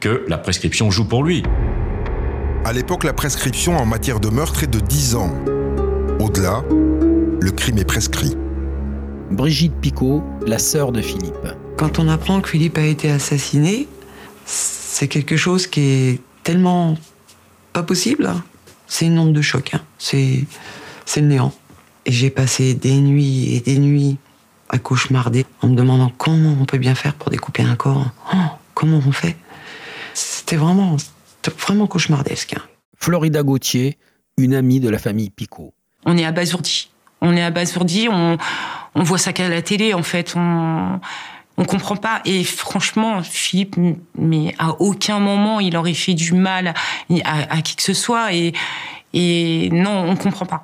que 0.00 0.24
la 0.28 0.38
prescription 0.38 0.90
joue 0.90 1.04
pour 1.04 1.22
lui. 1.22 1.42
À 2.64 2.72
l'époque, 2.72 3.04
la 3.04 3.12
prescription 3.12 3.76
en 3.76 3.86
matière 3.86 4.18
de 4.18 4.28
meurtre 4.28 4.62
est 4.62 4.68
de 4.68 4.80
10 4.80 5.16
ans. 5.16 5.34
Au-delà, 6.20 6.62
le 7.42 7.50
crime 7.50 7.78
est 7.78 7.84
prescrit. 7.84 8.36
Brigitte 9.32 9.74
Picot, 9.80 10.22
la 10.46 10.58
sœur 10.60 10.92
de 10.92 11.00
Philippe. 11.00 11.48
Quand 11.76 11.98
on 11.98 12.06
apprend 12.08 12.40
que 12.40 12.48
Philippe 12.48 12.78
a 12.78 12.82
été 12.84 13.10
assassiné, 13.10 13.88
c'est 14.44 15.08
quelque 15.08 15.36
chose 15.36 15.66
qui 15.66 15.80
est 15.80 16.20
tellement 16.44 16.96
pas 17.72 17.82
possible. 17.82 18.26
hein. 18.26 18.44
C'est 18.86 19.06
une 19.06 19.18
onde 19.18 19.32
de 19.32 19.42
choc. 19.42 19.70
hein. 19.74 19.80
C'est, 19.98 20.44
c'est 21.04 21.20
le 21.20 21.26
néant. 21.26 21.52
Et 22.06 22.12
j'ai 22.12 22.30
passé 22.30 22.74
des 22.74 22.96
nuits 23.00 23.54
et 23.56 23.60
des 23.60 23.78
nuits 23.78 24.18
à 24.68 24.78
cauchemarder 24.78 25.44
en 25.62 25.68
me 25.68 25.74
demandant 25.74 26.12
comment 26.16 26.56
on 26.60 26.64
peut 26.64 26.78
bien 26.78 26.94
faire 26.94 27.14
pour 27.14 27.30
découper 27.30 27.62
un 27.64 27.74
corps. 27.74 28.06
Oh, 28.32 28.36
comment 28.74 29.00
on 29.04 29.12
fait? 29.12 29.36
C'était 30.14 30.56
vraiment, 30.56 30.96
c'était 30.98 31.56
vraiment 31.60 31.88
cauchemardesque. 31.88 32.54
hein. 32.56 32.62
Florida 32.98 33.42
Gauthier, 33.42 33.98
une 34.36 34.54
amie 34.54 34.78
de 34.78 34.88
la 34.88 34.98
famille 34.98 35.30
Picot. 35.30 35.72
On 36.04 36.16
est 36.16 36.24
abasourdi. 36.24 36.91
On 37.22 37.34
est 37.34 37.42
abasourdi. 37.42 38.08
On, 38.10 38.36
on 38.94 39.02
voit 39.02 39.16
ça 39.16 39.32
qu'à 39.32 39.48
la 39.48 39.62
télé, 39.62 39.94
en 39.94 40.02
fait. 40.02 40.34
On, 40.36 41.00
on 41.56 41.64
comprend 41.64 41.96
pas. 41.96 42.20
Et 42.24 42.44
franchement, 42.44 43.22
Philippe, 43.22 43.76
mais 44.18 44.54
à 44.58 44.80
aucun 44.80 45.18
moment 45.18 45.60
il 45.60 45.76
aurait 45.76 45.94
fait 45.94 46.14
du 46.14 46.32
mal 46.32 46.74
à, 47.24 47.62
qui 47.62 47.76
que 47.76 47.82
ce 47.82 47.94
soit. 47.94 48.32
Et, 48.32 49.70
non, 49.72 50.08
on 50.08 50.16
comprend 50.16 50.46
pas. 50.46 50.62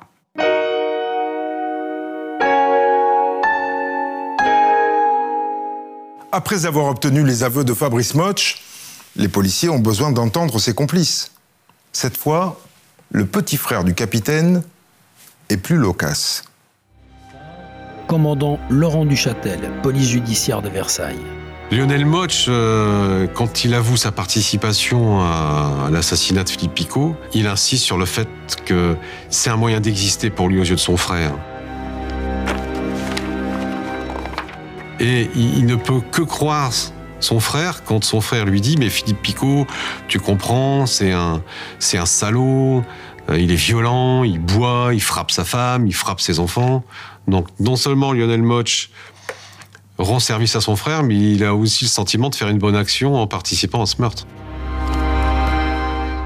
Après 6.31 6.65
avoir 6.65 6.85
obtenu 6.85 7.23
les 7.23 7.43
aveux 7.43 7.63
de 7.63 7.73
Fabrice 7.73 8.13
Motch, 8.13 8.61
les 9.15 9.27
policiers 9.27 9.69
ont 9.69 9.79
besoin 9.79 10.11
d'entendre 10.11 10.59
ses 10.59 10.73
complices. 10.73 11.31
Cette 11.91 12.17
fois, 12.17 12.59
le 13.09 13.25
petit 13.25 13.57
frère 13.57 13.83
du 13.83 13.95
capitaine 13.95 14.61
est 15.49 15.57
plus 15.57 15.77
loquace. 15.77 16.43
Commandant 18.09 18.59
Laurent 18.71 19.05
Duchâtel, 19.05 19.59
police 19.83 20.09
judiciaire 20.09 20.63
de 20.63 20.69
Versailles. 20.69 21.21
Lionel 21.71 22.07
Moch, 22.07 22.45
euh, 22.47 23.27
quand 23.27 23.63
il 23.63 23.75
avoue 23.75 23.97
sa 23.97 24.11
participation 24.11 25.21
à, 25.21 25.89
l'assassinat 25.91 26.43
de 26.43 26.49
Philippe 26.49 26.73
Picot, 26.73 27.15
il 27.35 27.45
insiste 27.45 27.83
sur 27.83 27.99
le 27.99 28.05
fait 28.05 28.27
que 28.65 28.95
c'est 29.29 29.51
un 29.51 29.57
moyen 29.57 29.79
d'exister 29.79 30.31
pour 30.31 30.49
lui 30.49 30.59
aux 30.59 30.63
yeux 30.63 30.73
de 30.73 30.79
son 30.79 30.97
frère. 30.97 31.33
Et 34.99 35.29
il, 35.35 35.59
il 35.59 35.65
ne 35.67 35.75
peut 35.75 36.01
que 36.11 36.23
croire 36.23 36.71
son 37.19 37.39
frère 37.39 37.83
quand 37.83 38.03
son 38.03 38.21
frère 38.21 38.45
lui 38.45 38.59
dit 38.59 38.75
mais 38.79 38.89
Philippe 38.89 39.21
Picot, 39.21 39.67
tu 40.07 40.19
comprends, 40.19 40.87
c'est 40.87 41.11
un, 41.11 41.43
c'est 41.77 41.99
un 41.99 42.07
salaud, 42.07 42.83
euh, 43.29 43.37
il 43.37 43.51
est 43.51 43.55
violent, 43.55 44.23
il 44.23 44.39
boit, 44.39 44.89
il 44.93 45.01
frappe 45.01 45.31
sa 45.31 45.45
femme, 45.45 45.87
il 45.87 45.93
frappe 45.93 46.21
ses 46.21 46.39
enfants. 46.39 46.83
Donc 47.29 47.47
non 47.59 47.75
seulement 47.75 48.11
Lionel 48.11 48.41
Moch 48.41 48.89
rend 49.97 50.19
service 50.19 50.55
à 50.55 50.61
son 50.61 50.75
frère, 50.75 51.03
mais 51.03 51.15
il 51.15 51.43
a 51.43 51.53
aussi 51.53 51.85
le 51.85 51.89
sentiment 51.89 52.29
de 52.29 52.35
faire 52.35 52.47
une 52.47 52.57
bonne 52.57 52.75
action 52.75 53.15
en 53.15 53.27
participant 53.27 53.81
à 53.81 53.85
ce 53.85 54.01
meurtre. 54.01 54.25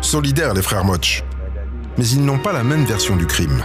Solidaires 0.01 0.54
les 0.54 0.62
frères 0.62 0.86
Moch, 0.86 1.24
mais 1.97 2.08
ils 2.08 2.24
n'ont 2.24 2.38
pas 2.38 2.54
la 2.54 2.64
même 2.64 2.86
version 2.86 3.16
du 3.16 3.26
crime. 3.26 3.64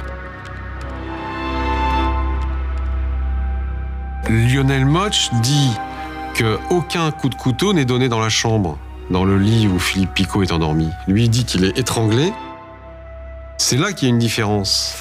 Lionel 4.29 4.85
Moch 4.85 5.31
dit 5.43 5.71
qu'aucun 6.37 7.11
coup 7.11 7.29
de 7.29 7.35
couteau 7.35 7.73
n'est 7.73 7.85
donné 7.85 8.09
dans 8.09 8.21
la 8.21 8.29
chambre, 8.29 8.79
dans 9.11 9.25
le 9.25 9.39
lit 9.39 9.67
où 9.69 9.79
Philippe 9.79 10.15
Picot 10.15 10.43
est 10.43 10.53
endormi. 10.53 10.89
Lui 11.07 11.25
il 11.25 11.31
dit 11.31 11.45
qu'il 11.45 11.65
est 11.65 11.79
étranglé. 11.79 12.33
C'est 13.57 13.77
là 13.77 13.93
qu'il 13.93 14.09
y 14.09 14.11
a 14.11 14.15
une 14.15 14.21
différence 14.21 14.95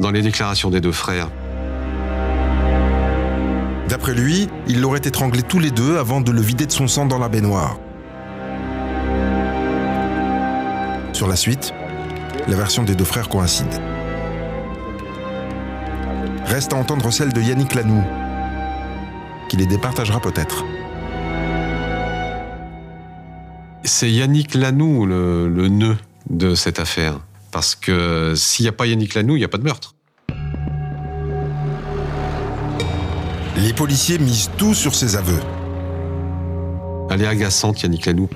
dans 0.00 0.10
les 0.10 0.22
déclarations 0.22 0.70
des 0.70 0.80
deux 0.80 0.92
frères. 0.92 1.28
D'après 3.88 4.12
lui, 4.12 4.48
il 4.66 4.82
l'aurait 4.82 5.00
étranglé 5.02 5.42
tous 5.42 5.58
les 5.58 5.70
deux 5.70 5.96
avant 5.96 6.20
de 6.20 6.30
le 6.30 6.42
vider 6.42 6.66
de 6.66 6.72
son 6.72 6.88
sang 6.88 7.06
dans 7.06 7.18
la 7.18 7.30
baignoire. 7.30 7.78
Sur 11.14 11.26
la 11.26 11.36
suite, 11.36 11.72
la 12.48 12.56
version 12.56 12.84
des 12.84 12.94
deux 12.94 13.06
frères 13.06 13.30
coïncide. 13.30 13.80
Reste 16.44 16.74
à 16.74 16.76
entendre 16.76 17.10
celle 17.10 17.32
de 17.32 17.40
Yannick 17.40 17.74
Lanoux, 17.74 18.04
qui 19.48 19.56
les 19.56 19.66
départagera 19.66 20.20
peut-être. 20.20 20.66
C'est 23.84 24.10
Yannick 24.10 24.54
Lanoux 24.54 25.06
le, 25.06 25.68
nœud 25.68 25.96
de 26.28 26.54
cette 26.54 26.78
affaire. 26.78 27.20
Parce 27.52 27.74
que 27.74 28.34
s'il 28.36 28.64
n'y 28.64 28.68
a 28.68 28.72
pas 28.72 28.86
Yannick 28.86 29.14
Lanoux, 29.14 29.36
il 29.36 29.38
n'y 29.38 29.44
a 29.44 29.48
pas 29.48 29.56
de 29.56 29.64
meurtre. 29.64 29.94
Les 33.60 33.72
policiers 33.72 34.18
misent 34.18 34.50
tout 34.56 34.72
sur 34.72 34.94
ses 34.94 35.16
aveux. 35.16 35.40
Elle 37.10 37.22
est 37.22 37.26
agaçante, 37.26 37.82
Yannick 37.82 38.06
Lanoux. 38.06 38.28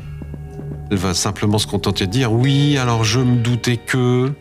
Elle 0.90 0.96
va 0.96 1.14
simplement 1.14 1.58
se 1.58 1.66
contenter 1.68 2.06
de 2.06 2.10
dire 2.10 2.32
oui, 2.32 2.76
alors 2.76 3.04
je 3.04 3.20
me 3.20 3.36
doutais 3.36 3.76
que. 3.76 4.32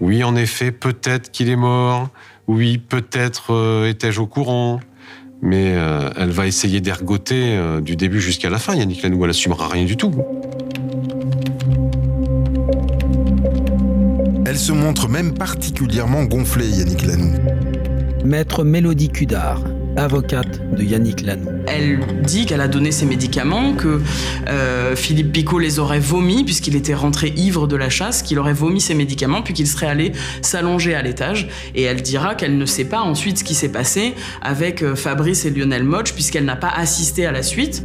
Oui, 0.00 0.22
en 0.22 0.36
effet, 0.36 0.70
peut-être 0.70 1.32
qu'il 1.32 1.48
est 1.48 1.56
mort. 1.56 2.08
Oui, 2.46 2.78
peut-être 2.78 3.52
euh, 3.52 3.88
étais-je 3.88 4.20
au 4.20 4.26
courant. 4.26 4.78
Mais 5.42 5.74
euh, 5.74 6.10
elle 6.16 6.30
va 6.30 6.46
essayer 6.46 6.80
d'ergoter 6.80 7.56
euh, 7.56 7.80
du 7.80 7.96
début 7.96 8.20
jusqu'à 8.20 8.50
la 8.50 8.58
fin, 8.58 8.76
Yannick 8.76 9.02
Lanoux. 9.02 9.24
Elle 9.24 9.30
assumera 9.30 9.68
rien 9.68 9.84
du 9.84 9.96
tout. 9.96 10.14
Elle 14.46 14.58
se 14.58 14.70
montre 14.72 15.08
même 15.08 15.34
particulièrement 15.34 16.24
gonflée, 16.24 16.68
Yannick 16.68 17.04
Lanoux. 17.04 17.34
Maître 18.24 18.64
Mélodie 18.64 19.08
Cudard, 19.08 19.62
avocate 19.96 20.60
de 20.74 20.82
Yannick 20.82 21.22
Lanoux. 21.22 21.50
Elle 21.66 22.00
dit 22.22 22.46
qu'elle 22.46 22.60
a 22.60 22.68
donné 22.68 22.92
ses 22.92 23.06
médicaments, 23.06 23.74
que 23.74 24.00
euh, 24.48 24.96
Philippe 24.96 25.32
Picot 25.32 25.58
les 25.58 25.78
aurait 25.78 26.00
vomis 26.00 26.44
puisqu'il 26.44 26.76
était 26.76 26.94
rentré 26.94 27.28
ivre 27.36 27.66
de 27.66 27.76
la 27.76 27.90
chasse, 27.90 28.22
qu'il 28.22 28.38
aurait 28.38 28.52
vomi 28.52 28.80
ses 28.80 28.94
médicaments 28.94 29.42
puis 29.42 29.54
qu'il 29.54 29.66
serait 29.66 29.86
allé 29.88 30.12
s'allonger 30.42 30.94
à 30.94 31.02
l'étage. 31.02 31.48
Et 31.74 31.82
elle 31.82 32.02
dira 32.02 32.34
qu'elle 32.34 32.58
ne 32.58 32.66
sait 32.66 32.84
pas 32.84 33.00
ensuite 33.00 33.38
ce 33.38 33.44
qui 33.44 33.54
s'est 33.54 33.72
passé 33.72 34.14
avec 34.42 34.82
euh, 34.82 34.94
Fabrice 34.94 35.44
et 35.44 35.50
Lionel 35.50 35.84
Moch 35.84 36.12
puisqu'elle 36.12 36.44
n'a 36.44 36.56
pas 36.56 36.72
assisté 36.74 37.26
à 37.26 37.32
la 37.32 37.42
suite. 37.42 37.84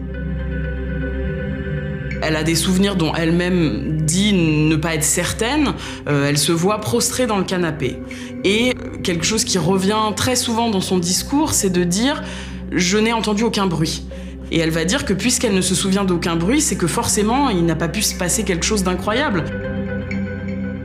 Elle 2.28 2.36
a 2.36 2.44
des 2.44 2.56
souvenirs 2.56 2.96
dont 2.96 3.14
elle-même 3.14 4.02
dit 4.02 4.34
ne 4.34 4.76
pas 4.76 4.96
être 4.96 5.04
certaine. 5.04 5.74
Euh, 6.08 6.28
elle 6.28 6.40
se 6.40 6.52
voit 6.52 6.82
prostrée 6.82 7.28
dans 7.28 7.38
le 7.38 7.44
canapé. 7.44 7.98
Et 8.44 8.74
quelque 9.04 9.24
chose 9.24 9.44
qui 9.44 9.60
revient 9.60 10.12
très 10.16 10.36
souvent 10.36 10.72
dans 10.72 10.82
son 10.82 10.98
discours, 10.98 11.54
c'est 11.54 11.70
de 11.70 11.84
dire 11.84 12.24
je 12.72 12.98
n'ai 12.98 13.14
entendu 13.14 13.44
aucun 13.44 13.68
bruit. 13.68 14.06
Et 14.52 14.58
elle 14.58 14.72
va 14.72 14.86
dire 14.86 15.06
que 15.06 15.14
puisqu'elle 15.14 15.54
ne 15.54 15.62
se 15.62 15.76
souvient 15.76 16.04
d'aucun 16.04 16.36
bruit, 16.36 16.62
c'est 16.62 16.78
que 16.78 16.88
forcément 16.88 17.50
il 17.50 17.64
n'a 17.64 17.76
pas 17.76 17.90
pu 17.90 18.02
se 18.02 18.16
passer 18.16 18.44
quelque 18.44 18.66
chose 18.66 18.84
d'incroyable. 18.84 19.44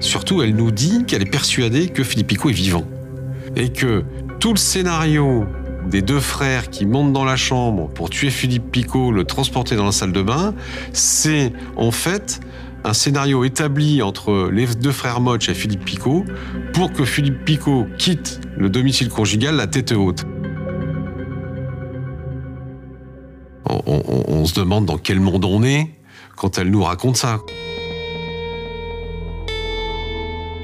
Surtout, 0.00 0.42
elle 0.42 0.54
nous 0.54 0.70
dit 0.70 1.04
qu'elle 1.06 1.22
est 1.22 1.30
persuadée 1.30 1.88
que 1.88 2.04
Philippe 2.04 2.26
Picot 2.28 2.50
est 2.50 2.54
vivant. 2.54 2.84
Et 3.56 3.70
que 3.70 4.04
tout 4.40 4.52
le 4.52 4.58
scénario 4.58 5.46
des 5.90 6.02
deux 6.02 6.20
frères 6.20 6.70
qui 6.70 6.86
montent 6.86 7.12
dans 7.12 7.24
la 7.24 7.36
chambre 7.36 7.88
pour 7.88 8.10
tuer 8.10 8.30
Philippe 8.30 8.70
Picot, 8.70 9.10
le 9.10 9.24
transporter 9.24 9.76
dans 9.76 9.86
la 9.86 9.92
salle 9.92 10.12
de 10.12 10.22
bain, 10.22 10.54
c'est 10.92 11.52
en 11.76 11.90
fait 11.90 12.40
un 12.84 12.94
scénario 12.94 13.44
établi 13.44 14.00
entre 14.00 14.48
les 14.50 14.66
deux 14.66 14.92
frères 14.92 15.20
Moch 15.20 15.48
et 15.48 15.54
Philippe 15.54 15.84
Picot 15.84 16.24
pour 16.72 16.92
que 16.92 17.04
Philippe 17.04 17.44
Picot 17.44 17.86
quitte 17.98 18.40
le 18.56 18.70
domicile 18.70 19.08
conjugal 19.08 19.56
la 19.56 19.66
tête 19.66 19.92
haute. 19.92 20.24
On 23.66 24.44
se 24.46 24.54
demande 24.54 24.86
dans 24.86 24.98
quel 24.98 25.20
monde 25.20 25.44
on 25.44 25.62
est 25.62 25.90
quand 26.36 26.58
elle 26.58 26.70
nous 26.70 26.82
raconte 26.82 27.16
ça. 27.16 27.40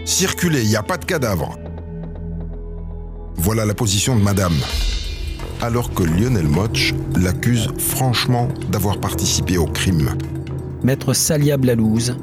Circulez, 0.04 0.62
il 0.62 0.68
n'y 0.68 0.76
a 0.76 0.82
pas 0.82 0.96
de 0.96 1.04
cadavre. 1.04 1.58
Voilà 3.34 3.66
la 3.66 3.74
position 3.74 4.16
de 4.16 4.22
madame. 4.22 4.54
Alors 5.66 5.92
que 5.92 6.04
Lionel 6.04 6.46
Moch 6.46 6.94
l'accuse 7.16 7.66
franchement 7.76 8.46
d'avoir 8.68 9.00
participé 9.00 9.58
au 9.58 9.66
crime. 9.66 10.16
Maître 10.84 11.12
Salia 11.12 11.56
Blalouse, 11.56 12.16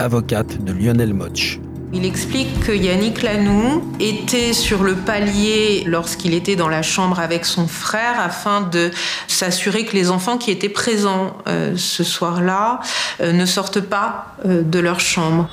avocate 0.00 0.64
de 0.64 0.72
Lionel 0.72 1.14
Moch. 1.14 1.60
Il 1.92 2.04
explique 2.04 2.58
que 2.58 2.72
Yannick 2.72 3.22
Lanoux 3.22 3.84
était 4.00 4.52
sur 4.52 4.82
le 4.82 4.96
palier 4.96 5.84
lorsqu'il 5.86 6.34
était 6.34 6.56
dans 6.56 6.66
la 6.66 6.82
chambre 6.82 7.20
avec 7.20 7.44
son 7.44 7.68
frère 7.68 8.18
afin 8.18 8.62
de 8.62 8.90
s'assurer 9.28 9.84
que 9.84 9.94
les 9.94 10.10
enfants 10.10 10.36
qui 10.36 10.50
étaient 10.50 10.68
présents 10.68 11.36
euh, 11.46 11.74
ce 11.76 12.02
soir-là 12.02 12.80
euh, 13.20 13.30
ne 13.30 13.46
sortent 13.46 13.80
pas 13.80 14.34
euh, 14.44 14.62
de 14.62 14.80
leur 14.80 14.98
chambre. 14.98 15.48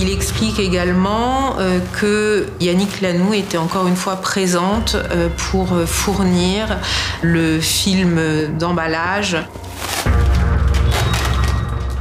Il 0.00 0.10
explique 0.10 0.60
également 0.60 1.58
euh, 1.58 1.80
que 1.98 2.46
Yannick 2.60 3.00
Lanoux 3.00 3.34
était 3.34 3.58
encore 3.58 3.88
une 3.88 3.96
fois 3.96 4.14
présente 4.16 4.94
euh, 4.94 5.28
pour 5.50 5.72
euh, 5.72 5.86
fournir 5.86 6.78
le 7.20 7.58
film 7.58 8.20
d'emballage 8.56 9.36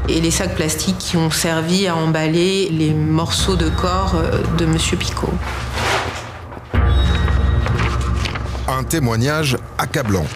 et 0.07 0.21
les 0.21 0.29
sacs 0.29 0.53
plastiques 0.53 0.99
qui 0.99 1.17
ont 1.17 1.31
servi 1.31 1.87
à 1.87 1.95
emballer 1.95 2.69
les 2.69 2.93
morceaux 2.93 3.55
de 3.55 3.67
corps 3.67 4.15
de 4.59 4.65
Monsieur 4.67 4.95
Picot. 4.95 5.33
Un 8.67 8.83
témoignage 8.83 9.57
accablant. 9.79 10.27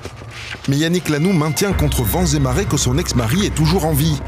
Mais 0.68 0.78
Yannick 0.78 1.10
Lanoux 1.10 1.34
maintient 1.34 1.74
contre 1.74 2.02
vents 2.02 2.26
et 2.26 2.40
marées 2.40 2.66
que 2.66 2.78
son 2.78 2.98
ex-mari 2.98 3.46
est 3.46 3.56
toujours 3.56 3.86
en 3.86 3.94
vie. 3.94 4.20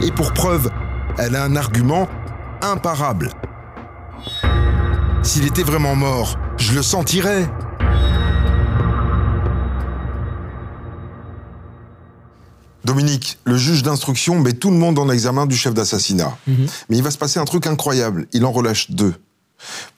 Et 0.00 0.12
pour 0.12 0.32
preuve, 0.32 0.70
elle 1.18 1.34
a 1.34 1.44
un 1.44 1.56
argument 1.56 2.08
imparable. 2.62 3.30
S'il 5.22 5.46
était 5.46 5.62
vraiment 5.62 5.96
mort, 5.96 6.38
je 6.56 6.72
le 6.72 6.82
sentirais. 6.82 7.50
Dominique, 12.84 13.38
le 13.44 13.56
juge 13.56 13.82
d'instruction 13.82 14.38
met 14.40 14.54
tout 14.54 14.70
le 14.70 14.76
monde 14.76 14.98
en 14.98 15.10
examen 15.10 15.46
du 15.46 15.56
chef 15.56 15.74
d'assassinat. 15.74 16.38
Mais 16.46 16.96
il 16.96 17.02
va 17.02 17.10
se 17.10 17.18
passer 17.18 17.40
un 17.40 17.44
truc 17.44 17.66
incroyable. 17.66 18.26
Il 18.32 18.44
en 18.44 18.52
relâche 18.52 18.90
deux. 18.90 19.14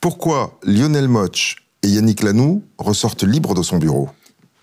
Pourquoi 0.01 0.59
Lionel 0.65 1.09
Moch 1.09 1.57
et 1.83 1.89
Yannick 1.89 2.23
Lanoux 2.23 2.65
ressortent 2.79 3.23
libres 3.23 3.55
de 3.55 3.63
son 3.63 3.77
bureau? 3.77 4.09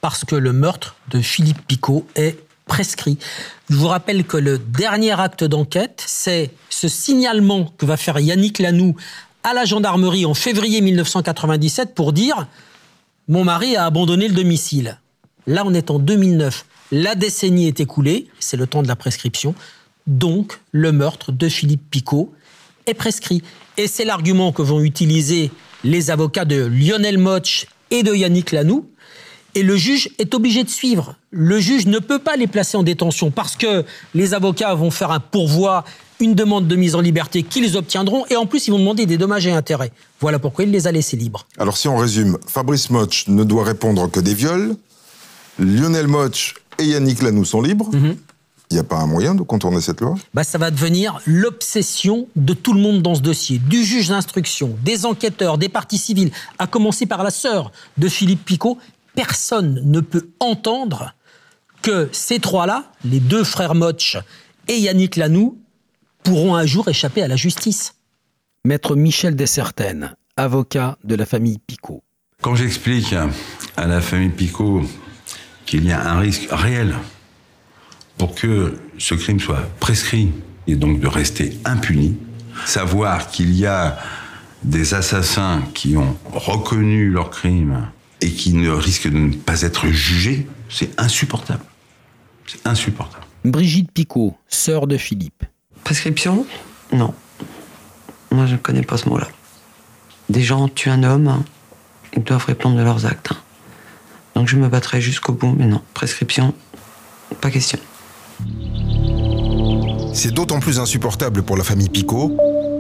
Parce 0.02 0.26
que 0.26 0.36
le 0.36 0.52
meurtre 0.52 0.96
de 1.10 1.22
Philippe 1.22 1.66
Picot 1.68 2.06
est 2.16 2.38
prescrit. 2.68 3.18
Je 3.70 3.76
vous 3.76 3.88
rappelle 3.88 4.24
que 4.24 4.38
le 4.38 4.58
dernier 4.58 5.20
acte 5.20 5.44
d'enquête, 5.44 6.04
c'est 6.06 6.52
ce 6.70 6.88
signalement 6.88 7.74
que 7.78 7.86
va 7.86 7.98
faire 7.98 8.20
Yannick 8.20 8.60
Lanoux 8.60 8.96
à 9.44 9.54
la 9.54 9.66
gendarmerie 9.66 10.26
en 10.26 10.34
février 10.34 10.82
1997 10.82 11.96
pour 11.96 12.14
dire 12.14 12.48
Mon 13.28 13.44
mari 13.44 13.76
a 13.76 13.86
abandonné 13.86 14.28
le 14.28 14.34
domicile. 14.34 15.00
Là, 15.48 15.64
on 15.66 15.74
est 15.74 15.90
en 15.90 16.00
2009. 16.00 16.66
La 16.92 17.16
décennie 17.16 17.68
est 17.68 17.80
écoulée, 17.80 18.28
c'est 18.40 18.58
le 18.58 18.68
temps 18.68 18.84
de 18.84 18.88
la 18.88 18.96
prescription. 18.96 19.56
Donc, 20.06 20.60
le 20.72 20.92
meurtre 20.92 21.32
de 21.32 21.50
Philippe 21.50 21.90
Picot 21.90 22.34
est 22.86 22.94
prescrit. 22.94 23.42
Et 23.78 23.88
c'est 23.88 24.06
l'argument 24.06 24.52
que 24.52 24.62
vont 24.62 24.82
utiliser 24.82 25.52
les 25.84 26.12
avocats 26.12 26.46
de 26.46 26.66
Lionel 26.66 27.18
Moch 27.18 27.68
et 27.92 28.04
de 28.04 28.14
Yannick 28.14 28.52
Lanou. 28.52 28.90
Et 29.58 29.64
le 29.64 29.76
juge 29.76 30.12
est 30.20 30.36
obligé 30.36 30.64
de 30.64 30.70
suivre. 30.70 31.16
Le 31.32 31.60
juge 31.60 31.88
ne 31.88 31.98
peut 31.98 32.20
pas 32.20 32.36
les 32.36 32.46
placer 32.46 32.78
en 32.78 32.84
détention 32.84 33.32
parce 33.32 33.56
que 33.56 33.86
les 34.14 34.36
avocats 34.36 34.76
vont 34.76 34.92
faire 34.92 35.10
un 35.10 35.20
pourvoi, 35.20 35.84
une 36.20 36.36
demande 36.36 36.68
de 36.68 36.76
mise 36.76 36.94
en 36.94 37.02
liberté 37.02 37.42
qu'ils 37.42 37.76
obtiendront 37.76 38.24
et 38.30 38.36
en 38.36 38.46
plus 38.46 38.68
ils 38.68 38.72
vont 38.72 38.78
demander 38.78 39.08
des 39.08 39.18
dommages 39.18 39.48
et 39.48 39.52
intérêts. 39.52 39.92
Voilà 40.20 40.38
pourquoi 40.38 40.66
il 40.66 40.70
les 40.70 40.86
a 40.86 40.92
laissés 40.92 41.18
libres. 41.18 41.48
Alors 41.58 41.76
si 41.76 41.88
on 41.88 41.98
résume, 41.98 42.38
Fabrice 42.46 42.92
Moch 42.92 43.26
ne 43.30 43.44
doit 43.44 43.64
répondre 43.64 44.12
que 44.12 44.20
des 44.20 44.36
viols, 44.36 44.76
Lionel 45.58 46.08
Moch 46.08 46.54
et 46.78 46.86
Yannick 46.86 47.24
Lanou 47.24 47.44
sont 47.44 47.64
libres. 47.64 47.90
Il 48.70 48.74
n'y 48.74 48.80
a 48.80 48.84
pas 48.84 48.98
un 48.98 49.08
moyen 49.08 49.34
de 49.34 49.42
contourner 49.42 49.80
cette 49.80 50.02
loi? 50.02 50.16
Bah, 50.34 50.44
ça 50.44 50.58
va 50.58 50.72
devenir 50.72 51.20
l'obsession 51.26 52.28
de 52.36 52.54
tout 52.54 52.74
le 52.74 52.82
monde 52.82 53.02
dans 53.02 53.16
ce 53.16 53.22
dossier, 53.22 53.60
du 53.60 53.84
juge 53.84 54.10
d'instruction, 54.10 54.76
des 54.84 55.06
enquêteurs, 55.06 55.58
des 55.58 55.70
parties 55.70 55.98
civiles, 55.98 56.32
à 56.60 56.68
commencer 56.68 57.06
par 57.06 57.24
la 57.24 57.32
sœur 57.32 57.72
de 57.98 58.10
Philippe 58.10 58.44
Picot. 58.44 58.78
Personne 59.18 59.82
ne 59.84 60.00
peut 60.00 60.30
entendre 60.40 61.16
que 61.82 62.08
ces 62.12 62.38
trois-là, 62.38 62.92
les 63.04 63.20
deux 63.20 63.44
frères 63.44 63.74
Moch 63.74 64.16
et 64.68 64.78
Yannick 64.78 65.16
Lanou, 65.16 65.58
pourront 66.22 66.54
un 66.54 66.68
jour 66.68 66.88
échapper 66.88 67.24
à 67.24 67.28
la 67.28 67.36
justice. 67.36 67.96
Maître 68.64 68.96
Michel 68.96 69.36
Dessertaines, 69.36 70.16
avocat 70.36 71.00
de 71.04 71.16
la 71.16 71.26
famille 71.26 71.58
Picot. 71.58 72.04
Quand 72.44 72.54
j'explique 72.54 73.16
à 73.76 73.88
la 73.88 74.02
famille 74.02 74.30
Picot 74.30 74.84
qu'il 75.66 75.86
y 75.86 75.92
a 75.92 76.12
un 76.12 76.20
risque 76.20 76.50
réel 76.52 76.94
pour 78.20 78.36
que 78.36 78.78
ce 79.00 79.16
crime 79.16 79.40
soit 79.40 79.64
prescrit 79.80 80.32
et 80.68 80.76
donc 80.76 81.00
de 81.00 81.08
rester 81.08 81.58
impuni, 81.66 82.18
savoir 82.68 83.32
qu'il 83.32 83.52
y 83.58 83.66
a 83.66 83.98
des 84.62 84.94
assassins 84.94 85.64
qui 85.74 85.98
ont 85.98 86.16
reconnu 86.34 87.10
leur 87.10 87.32
crime 87.32 87.88
et 88.22 88.32
qui 88.32 88.54
ne 88.54 88.70
risquent 88.70 89.10
de 89.10 89.18
ne 89.18 89.34
pas 89.34 89.62
être 89.62 89.88
jugés, 89.88 90.48
c'est 90.70 91.00
insupportable. 91.00 91.64
C'est 92.48 92.66
insupportable. 92.66 93.26
Brigitte 93.46 93.92
Picot, 93.92 94.36
sœur 94.48 94.88
de 94.88 94.98
Philippe. 94.98 95.44
Prescription? 95.84 96.46
Non. 96.92 97.14
Moi, 98.32 98.46
je 98.46 98.54
ne 98.54 98.58
connais 98.58 98.82
pas 98.82 98.98
ce 98.98 99.08
mot-là. 99.10 99.28
Des 100.30 100.42
gens 100.42 100.68
tuent 100.68 100.90
un 100.90 101.04
homme, 101.04 101.28
hein, 101.28 101.46
ils 102.16 102.24
doivent 102.24 102.46
répondre 102.46 102.78
de 102.78 102.84
leurs 102.84 103.06
actes. 103.06 103.32
hein. 103.32 103.38
Donc 104.36 104.48
je 104.48 104.56
me 104.58 104.68
battrai 104.68 105.02
jusqu'au 105.02 105.34
bout, 105.34 105.56
mais 105.58 105.66
non. 105.66 105.82
Prescription, 105.94 106.54
pas 107.42 107.50
question. 107.50 107.80
C'est 110.14 110.32
d'autant 110.34 110.60
plus 110.60 110.80
insupportable 110.80 111.44
pour 111.44 111.58
la 111.58 111.64
famille 111.64 111.90
Picot 111.90 112.36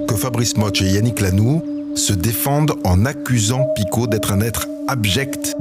que 0.07 0.15
Fabrice 0.15 0.57
Moch 0.57 0.81
et 0.81 0.85
Yannick 0.85 1.19
Lanou 1.19 1.63
se 1.95 2.13
défendent 2.13 2.75
en 2.83 3.05
accusant 3.05 3.65
Picot 3.75 4.07
d'être 4.07 4.31
un 4.31 4.41
être 4.41 4.67
abject 4.87 5.55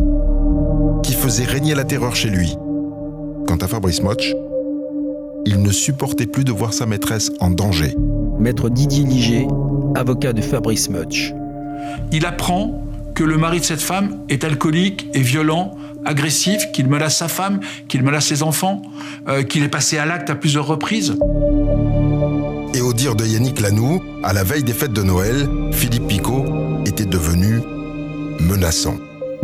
qui 1.02 1.12
faisait 1.12 1.44
régner 1.44 1.74
la 1.74 1.84
terreur 1.84 2.14
chez 2.14 2.28
lui. 2.28 2.56
Quant 3.46 3.56
à 3.56 3.66
Fabrice 3.68 4.02
Moch, 4.02 4.32
il 5.44 5.62
ne 5.62 5.70
supportait 5.70 6.26
plus 6.26 6.44
de 6.44 6.52
voir 6.52 6.72
sa 6.72 6.86
maîtresse 6.86 7.30
en 7.40 7.50
danger. 7.50 7.94
Maître 8.38 8.68
Didier 8.68 9.04
Liger, 9.04 9.46
avocat 9.94 10.32
de 10.32 10.40
Fabrice 10.40 10.88
Much. 10.90 11.32
Il 12.12 12.26
apprend 12.26 12.82
que 13.14 13.24
le 13.24 13.38
mari 13.38 13.60
de 13.60 13.64
cette 13.64 13.80
femme 13.80 14.20
est 14.28 14.44
alcoolique 14.44 15.08
et 15.14 15.22
violent, 15.22 15.72
agressif, 16.04 16.70
qu'il 16.72 16.88
menace 16.88 17.16
sa 17.16 17.28
femme, 17.28 17.60
qu'il 17.88 18.02
menace 18.02 18.26
ses 18.26 18.42
enfants, 18.42 18.82
euh, 19.28 19.42
qu'il 19.42 19.62
est 19.64 19.68
passé 19.68 19.98
à 19.98 20.06
l'acte 20.06 20.30
à 20.30 20.34
plusieurs 20.34 20.66
reprises. 20.66 21.16
Et 22.74 22.80
au 22.80 22.92
dire 22.92 23.16
de 23.16 23.24
Yannick 23.24 23.60
Lanou, 23.60 24.02
à 24.22 24.32
la 24.32 24.44
veille 24.44 24.64
des 24.64 24.74
fêtes 24.74 24.92
de 24.92 25.02
Noël, 25.02 25.48
Philippe 25.72 26.08
Picot 26.08 26.44
était 26.84 27.06
devenu 27.06 27.60
menaçant. 28.40 28.96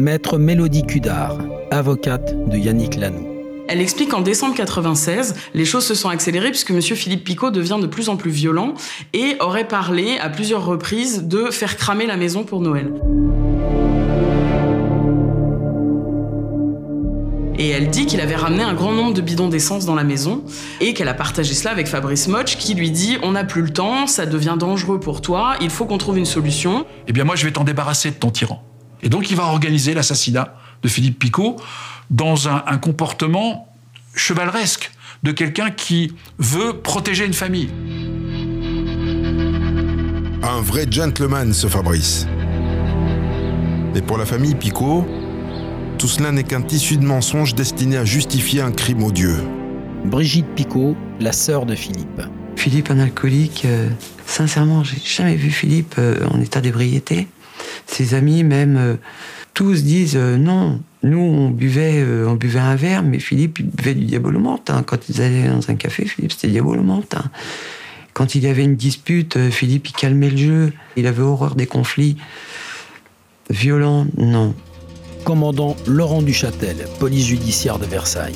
Maître 0.03 0.36
Mélodie 0.36 0.82
Cudard, 0.82 1.38
avocate 1.70 2.34
de 2.48 2.59
Yannick 2.59 2.96
Lanou. 2.96 3.24
Elle 3.68 3.80
explique 3.80 4.11
qu'en 4.11 4.20
décembre 4.20 4.57
96, 4.57 5.36
les 5.55 5.64
choses 5.64 5.84
se 5.84 5.94
sont 5.94 6.09
accélérées 6.09 6.50
puisque 6.50 6.72
M. 6.72 6.80
Philippe 6.82 7.22
Picot 7.22 7.53
devient 7.53 7.78
de 7.80 7.86
plus 7.86 8.09
en 8.09 8.16
plus 8.16 8.32
violent 8.32 8.74
et 9.12 9.36
aurait 9.38 9.68
parlé 9.68 10.18
à 10.18 10.28
plusieurs 10.28 10.66
reprises 10.66 11.22
de 11.28 11.53
faire 11.53 11.76
cramer 11.76 12.07
la 12.07 12.16
maison 12.16 12.42
pour 12.42 12.61
Noël. 12.61 12.92
Et 17.57 17.68
elle 17.68 17.88
dit 17.88 18.07
qu'il 18.07 18.20
avait 18.20 18.34
ramené 18.34 18.64
un 18.64 18.74
grand 18.74 18.90
nombre 18.90 19.14
de 19.14 19.20
bidons 19.20 19.48
d'essence 19.48 19.86
dans 19.86 19.94
la 19.94 20.03
maison 20.03 20.42
et 20.80 20.94
qu'elle 20.94 21.07
a 21.07 21.14
partagé 21.14 21.55
cela 21.55 21.70
avec 21.70 21.86
Fabrice 21.86 22.26
Moch 22.26 22.57
qui 22.59 22.74
lui 22.74 22.90
dit 22.90 23.18
On 23.22 23.30
n'a 23.30 23.44
plus 23.44 23.62
le 23.62 23.70
temps, 23.70 24.09
ça 24.09 24.26
devient 24.26 24.57
dangereux 24.59 24.98
pour 24.98 25.20
toi, 25.20 25.55
il 25.61 25.70
faut 25.70 25.84
qu'on 25.84 25.98
trouve 25.98 26.18
une 26.18 26.26
solution. 26.26 26.86
Eh 27.07 27.12
bien, 27.12 27.22
moi, 27.22 27.36
je 27.36 27.44
vais 27.44 27.53
t'en 27.53 27.62
débarrasser 27.62 28.11
de 28.11 28.16
ton 28.16 28.30
tyran. 28.30 28.64
Et 29.03 29.09
donc, 29.09 29.30
il 29.30 29.36
va 29.36 29.44
organiser 29.44 29.94
l'assassinat 29.94 30.55
de 30.82 30.88
Philippe 30.88 31.18
Picot 31.18 31.57
dans 32.11 32.48
un, 32.48 32.62
un 32.66 32.78
comportement 32.78 33.68
chevaleresque 34.14 34.92
de 35.22 35.32
quelqu'un 35.32 35.70
qui 35.70 36.14
veut 36.38 36.78
protéger 36.78 37.24
une 37.24 37.32
famille. 37.32 37.70
Un 40.42 40.61
vrai 40.61 40.86
gentleman, 40.90 41.53
ce 41.53 41.68
Fabrice. 41.68 42.26
Et 43.94 44.03
pour 44.03 44.18
la 44.18 44.24
famille 44.24 44.55
Picot, 44.55 45.07
tout 45.98 46.09
cela 46.09 46.32
n'est 46.32 46.42
qu'un 46.42 46.62
tissu 46.62 46.96
de 46.96 47.05
mensonges 47.05 47.55
destiné 47.55 47.96
à 47.96 48.05
justifier 48.05 48.61
un 48.61 48.72
crime 48.72 49.03
odieux. 49.05 49.38
Brigitte 50.05 50.48
Picot, 50.57 50.96
la 51.20 51.32
sœur 51.32 51.64
de 51.64 51.74
Philippe. 51.74 52.22
Philippe, 52.57 52.90
un 52.90 52.98
alcoolique, 52.98 53.64
euh, 53.64 53.88
sincèrement, 54.26 54.82
j'ai 54.82 54.98
jamais 55.05 55.36
vu 55.36 55.50
Philippe 55.50 55.94
euh, 55.98 56.26
en 56.28 56.40
état 56.40 56.61
d'ébriété. 56.61 57.28
Ses 57.86 58.14
amis, 58.14 58.44
même, 58.44 58.76
euh, 58.76 58.94
tous 59.54 59.82
disent 59.84 60.16
euh, 60.16 60.36
non. 60.36 60.80
Nous, 61.02 61.18
on 61.18 61.50
buvait, 61.50 62.00
euh, 62.00 62.28
on 62.28 62.34
buvait 62.34 62.60
un 62.60 62.76
verre, 62.76 63.02
mais 63.02 63.18
Philippe, 63.18 63.58
il 63.58 63.66
buvait 63.66 63.94
du 63.94 64.04
diabolomante. 64.04 64.70
hein. 64.70 64.82
Quand 64.86 65.08
ils 65.08 65.20
allaient 65.20 65.48
dans 65.48 65.68
un 65.70 65.74
café, 65.74 66.04
Philippe, 66.06 66.32
c'était 66.32 66.48
diabolomante. 66.48 67.14
hein. 67.14 67.24
Quand 68.14 68.34
il 68.34 68.42
y 68.44 68.46
avait 68.46 68.64
une 68.64 68.76
dispute, 68.76 69.38
Philippe, 69.50 69.88
il 69.88 69.92
calmait 69.92 70.30
le 70.30 70.36
jeu. 70.36 70.72
Il 70.96 71.06
avait 71.06 71.22
horreur 71.22 71.54
des 71.54 71.66
conflits 71.66 72.16
violents. 73.50 74.06
Non. 74.16 74.54
Commandant 75.24 75.76
Laurent 75.86 76.20
Duchâtel, 76.22 76.76
police 76.98 77.26
judiciaire 77.26 77.78
de 77.78 77.86
Versailles. 77.86 78.34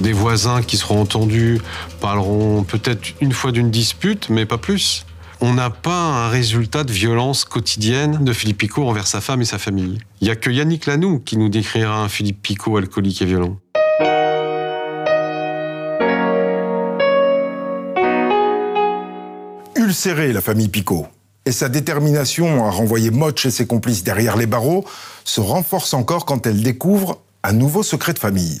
Des 0.00 0.12
voisins 0.12 0.62
qui 0.62 0.76
seront 0.76 1.00
entendus 1.00 1.58
parleront 2.00 2.62
peut-être 2.62 3.14
une 3.20 3.32
fois 3.32 3.50
d'une 3.50 3.70
dispute, 3.70 4.28
mais 4.30 4.46
pas 4.46 4.58
plus. 4.58 5.04
On 5.40 5.52
n'a 5.52 5.70
pas 5.70 5.92
un 5.92 6.28
résultat 6.30 6.82
de 6.82 6.90
violence 6.90 7.44
quotidienne 7.44 8.24
de 8.24 8.32
Philippe 8.32 8.58
Picot 8.58 8.88
envers 8.88 9.06
sa 9.06 9.20
femme 9.20 9.40
et 9.40 9.44
sa 9.44 9.58
famille. 9.58 10.00
Il 10.20 10.24
n'y 10.24 10.30
a 10.32 10.36
que 10.36 10.50
Yannick 10.50 10.86
Lanou 10.86 11.20
qui 11.20 11.36
nous 11.36 11.48
décrira 11.48 12.02
un 12.02 12.08
Philippe 12.08 12.42
Picot 12.42 12.76
alcoolique 12.76 13.22
et 13.22 13.24
violent. 13.24 13.56
Ulcérée, 19.76 20.32
la 20.32 20.40
famille 20.40 20.68
Picot. 20.68 21.06
Et 21.46 21.52
sa 21.52 21.68
détermination 21.68 22.66
à 22.66 22.70
renvoyer 22.70 23.12
Moch 23.12 23.46
et 23.46 23.52
ses 23.52 23.68
complices 23.68 24.02
derrière 24.02 24.36
les 24.36 24.46
barreaux 24.46 24.84
se 25.24 25.40
renforce 25.40 25.94
encore 25.94 26.26
quand 26.26 26.48
elle 26.48 26.64
découvre 26.64 27.20
un 27.44 27.52
nouveau 27.52 27.84
secret 27.84 28.12
de 28.12 28.18
famille. 28.18 28.60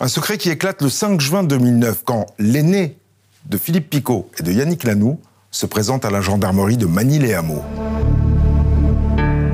Un 0.00 0.08
secret 0.08 0.38
qui 0.38 0.48
éclate 0.48 0.80
le 0.80 0.88
5 0.88 1.20
juin 1.20 1.44
2009 1.44 2.04
quand 2.06 2.24
l'aîné 2.38 2.96
de 3.44 3.58
Philippe 3.58 3.90
Picot 3.90 4.30
et 4.38 4.42
de 4.42 4.50
Yannick 4.50 4.84
Lanou 4.84 5.20
se 5.56 5.64
présente 5.64 6.04
à 6.04 6.10
la 6.10 6.20
gendarmerie 6.20 6.76
de 6.76 6.84
Manille-les-Hameaux. 6.84 7.62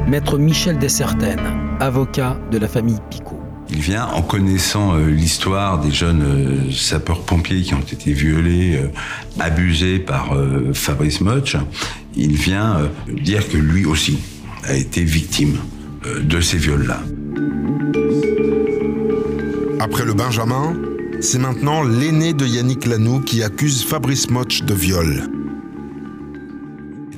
Maître 0.09 0.37
Michel 0.37 0.77
Dessertaines, 0.79 1.39
avocat 1.79 2.37
de 2.51 2.59
la 2.59 2.67
famille 2.67 2.99
Picot. 3.09 3.41
Il 3.71 3.79
vient 3.79 4.07
en 4.07 4.21
connaissant 4.21 4.97
euh, 4.97 5.07
l'histoire 5.07 5.81
des 5.81 5.93
jeunes 5.93 6.23
euh, 6.23 6.73
sapeurs-pompiers 6.73 7.63
qui 7.63 7.75
ont 7.75 7.81
été 7.81 8.13
violés, 8.13 8.81
euh, 8.83 8.89
abusés 9.39 10.01
par 10.01 10.33
euh, 10.35 10.73
Fabrice 10.75 11.21
Moch. 11.21 11.57
Il 12.17 12.35
vient 12.35 12.79
euh, 12.79 12.89
dire 13.23 13.49
que 13.49 13.57
lui 13.57 13.87
aussi 13.87 14.19
a 14.65 14.75
été 14.75 15.05
victime 15.05 15.57
euh, 16.05 16.21
de 16.21 16.41
ces 16.41 16.59
viols-là. 16.59 16.99
Après 19.79 20.05
le 20.05 20.15
Benjamin, 20.15 20.75
c'est 21.21 21.39
maintenant 21.39 21.85
l'aîné 21.85 22.33
de 22.35 22.45
Yannick 22.45 22.87
Lanou 22.87 23.21
qui 23.21 23.45
accuse 23.45 23.85
Fabrice 23.85 24.31
Moch 24.31 24.65
de 24.65 24.75
viol. 24.75 25.29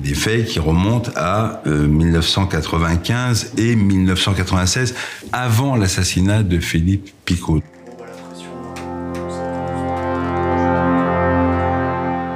Des 0.05 0.13
faits 0.13 0.45
qui 0.45 0.59
remontent 0.59 1.09
à 1.15 1.63
euh, 1.65 1.87
1995 1.87 3.53
et 3.57 3.75
1996, 3.75 4.93
avant 5.33 5.75
l'assassinat 5.75 6.43
de 6.43 6.59
Philippe 6.59 7.09
Picot. 7.25 7.63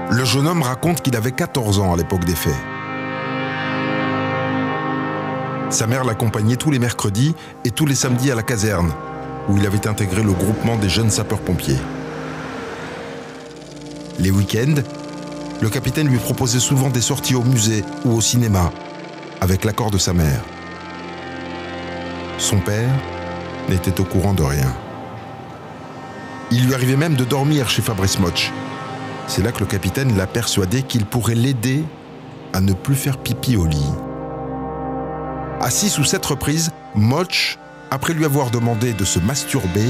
Le 0.09 0.25
jeune 0.25 0.47
homme 0.47 0.63
raconte 0.63 1.03
qu'il 1.03 1.15
avait 1.15 1.31
14 1.31 1.77
ans 1.77 1.93
à 1.93 1.95
l'époque 1.95 2.25
des 2.25 2.33
faits. 2.33 2.57
Sa 5.69 5.85
mère 5.85 6.05
l'accompagnait 6.05 6.55
tous 6.55 6.71
les 6.71 6.79
mercredis 6.79 7.35
et 7.65 7.69
tous 7.69 7.85
les 7.85 7.93
samedis 7.93 8.31
à 8.31 8.35
la 8.35 8.41
caserne, 8.41 8.91
où 9.47 9.57
il 9.57 9.65
avait 9.67 9.87
intégré 9.87 10.23
le 10.23 10.31
groupement 10.31 10.75
des 10.77 10.89
jeunes 10.89 11.11
sapeurs-pompiers. 11.11 11.77
Les 14.17 14.31
week-ends, 14.31 14.81
le 15.61 15.69
capitaine 15.69 16.07
lui 16.07 16.19
proposait 16.19 16.59
souvent 16.59 16.89
des 16.89 17.01
sorties 17.01 17.35
au 17.35 17.43
musée 17.43 17.83
ou 18.05 18.11
au 18.11 18.21
cinéma, 18.21 18.71
avec 19.41 19.65
l'accord 19.65 19.91
de 19.91 19.97
sa 19.97 20.13
mère. 20.13 20.41
Son 22.37 22.59
père 22.59 22.91
n'était 23.67 23.99
au 23.99 24.05
courant 24.05 24.33
de 24.33 24.43
rien. 24.43 24.73
Il 26.51 26.65
lui 26.65 26.73
arrivait 26.73 26.95
même 26.95 27.15
de 27.15 27.25
dormir 27.25 27.69
chez 27.69 27.81
Fabrice 27.81 28.19
Motch. 28.19 28.51
C'est 29.27 29.43
là 29.43 29.51
que 29.51 29.59
le 29.59 29.65
capitaine 29.65 30.17
l'a 30.17 30.25
persuadé 30.25 30.81
qu'il 30.81 31.05
pourrait 31.05 31.35
l'aider 31.35 31.83
à 32.53 32.61
ne 32.61 32.73
plus 32.73 32.95
faire 32.95 33.17
pipi 33.17 33.55
au 33.55 33.65
lit. 33.65 33.91
À 35.61 35.69
six 35.69 35.99
ou 35.99 36.03
sept 36.03 36.25
reprises, 36.25 36.71
Motch, 36.95 37.59
après 37.91 38.13
lui 38.13 38.25
avoir 38.25 38.49
demandé 38.49 38.93
de 38.93 39.03
se 39.03 39.19
masturber, 39.19 39.85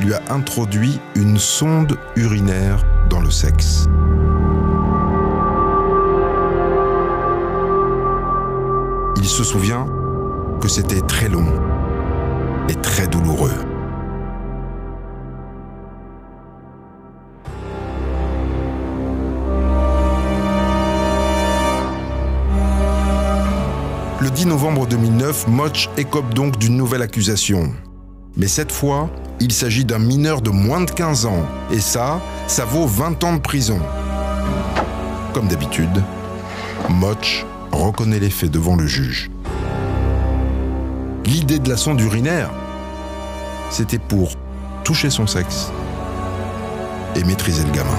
lui 0.00 0.14
a 0.14 0.22
introduit 0.30 0.98
une 1.14 1.38
sonde 1.38 1.98
urinaire 2.16 2.84
dans 3.10 3.20
le 3.20 3.30
sexe. 3.30 3.86
Il 9.24 9.30
se 9.30 9.42
souvient 9.42 9.86
que 10.60 10.68
c'était 10.68 11.00
très 11.00 11.30
long 11.30 11.46
et 12.68 12.74
très 12.74 13.06
douloureux. 13.06 13.54
Le 24.20 24.28
10 24.28 24.44
novembre 24.44 24.86
2009, 24.86 25.48
Motch 25.48 25.88
écope 25.96 26.34
donc 26.34 26.58
d'une 26.58 26.76
nouvelle 26.76 27.00
accusation. 27.00 27.72
Mais 28.36 28.46
cette 28.46 28.72
fois, 28.72 29.08
il 29.40 29.52
s'agit 29.52 29.86
d'un 29.86 30.00
mineur 30.00 30.42
de 30.42 30.50
moins 30.50 30.82
de 30.82 30.90
15 30.90 31.24
ans. 31.24 31.46
Et 31.72 31.80
ça, 31.80 32.20
ça 32.46 32.66
vaut 32.66 32.86
20 32.86 33.24
ans 33.24 33.32
de 33.32 33.40
prison. 33.40 33.80
Comme 35.32 35.48
d'habitude, 35.48 36.02
Motch 36.90 37.46
reconnaît 37.76 38.20
les 38.20 38.30
faits 38.30 38.50
devant 38.50 38.76
le 38.76 38.86
juge. 38.86 39.30
L'idée 41.26 41.58
de 41.58 41.68
la 41.68 41.76
sonde 41.76 42.00
urinaire, 42.00 42.50
c'était 43.70 43.98
pour 43.98 44.32
toucher 44.84 45.10
son 45.10 45.26
sexe 45.26 45.72
et 47.16 47.24
maîtriser 47.24 47.64
le 47.64 47.70
gamin. 47.70 47.98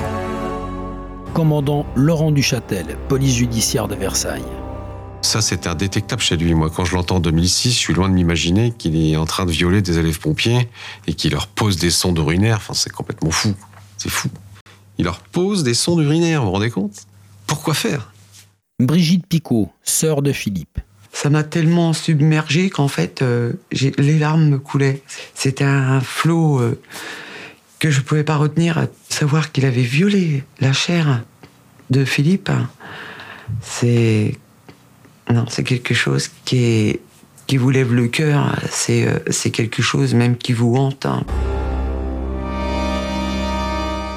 Commandant 1.34 1.86
Laurent 1.95 2.32
Duchâtel, 2.32 2.97
police 3.09 3.36
judiciaire 3.36 3.88
de 3.88 3.95
Versailles. 3.95 4.43
Ça, 5.21 5.41
c'est 5.41 5.65
indétectable 5.65 6.21
chez 6.21 6.38
lui. 6.38 6.53
Moi, 6.53 6.69
quand 6.69 6.86
je 6.86 6.95
l'entends 6.95 7.15
en 7.15 7.19
2006, 7.19 7.71
je 7.71 7.78
suis 7.78 7.93
loin 7.93 8.07
de 8.07 8.13
m'imaginer 8.13 8.71
qu'il 8.71 8.95
est 8.95 9.17
en 9.17 9.26
train 9.26 9.45
de 9.45 9.51
violer 9.51 9.82
des 9.82 9.97
élèves 9.97 10.19
pompiers 10.19 10.69
et 11.07 11.15
qu'il 11.15 11.32
leur 11.32 11.47
pose 11.47 11.78
des 11.78 11.89
sondes 11.89 12.19
urinaires. 12.19 12.57
Enfin, 12.57 12.76
c'est 12.76 12.91
complètement 12.91 13.32
fou. 13.32 13.55
C'est 13.97 14.09
fou. 14.09 14.30
Il 14.99 15.05
leur 15.05 15.19
pose 15.19 15.63
des 15.63 15.73
sondes 15.73 16.01
urinaires, 16.01 16.41
vous 16.41 16.47
vous 16.47 16.53
rendez 16.53 16.69
compte? 16.69 17.07
Pourquoi 17.47 17.73
faire? 17.73 18.13
Brigitte 18.80 19.26
Picot, 19.26 19.69
sœur 19.84 20.21
de 20.21 20.34
Philippe. 20.34 20.80
Ça 21.13 21.30
m'a 21.30 21.43
tellement 21.43 21.93
submergé 21.93 22.69
qu'en 22.69 22.89
fait, 22.89 23.21
euh, 23.21 23.53
les 23.71 24.19
larmes 24.19 24.49
me 24.49 24.59
coulaient. 24.59 25.01
C'était 25.34 25.63
un 25.63 26.01
flot 26.01 26.59
euh, 26.59 26.82
que 27.80 27.89
je 27.89 27.99
ne 27.99 28.03
pouvais 28.03 28.26
pas 28.26 28.36
retenir. 28.36 28.88
Savoir 29.07 29.53
qu'il 29.53 29.65
avait 29.65 29.82
violé 29.82 30.43
la 30.59 30.73
chair 30.73 31.23
de 31.89 32.03
Philippe, 32.03 32.51
c'est 33.61 34.38
non, 35.32 35.45
c'est 35.47 35.63
quelque 35.63 35.93
chose 35.93 36.30
qui, 36.43 36.57
est, 36.57 36.99
qui 37.47 37.55
vous 37.55 37.69
lève 37.69 37.93
le 37.93 38.07
cœur. 38.07 38.59
C'est, 38.69 39.07
euh, 39.07 39.19
c'est 39.32 39.51
quelque 39.51 39.82
chose 39.82 40.13
même 40.13 40.36
qui 40.36 40.51
vous 40.51 40.76
hante. 40.76 41.05
Hein. 41.05 41.23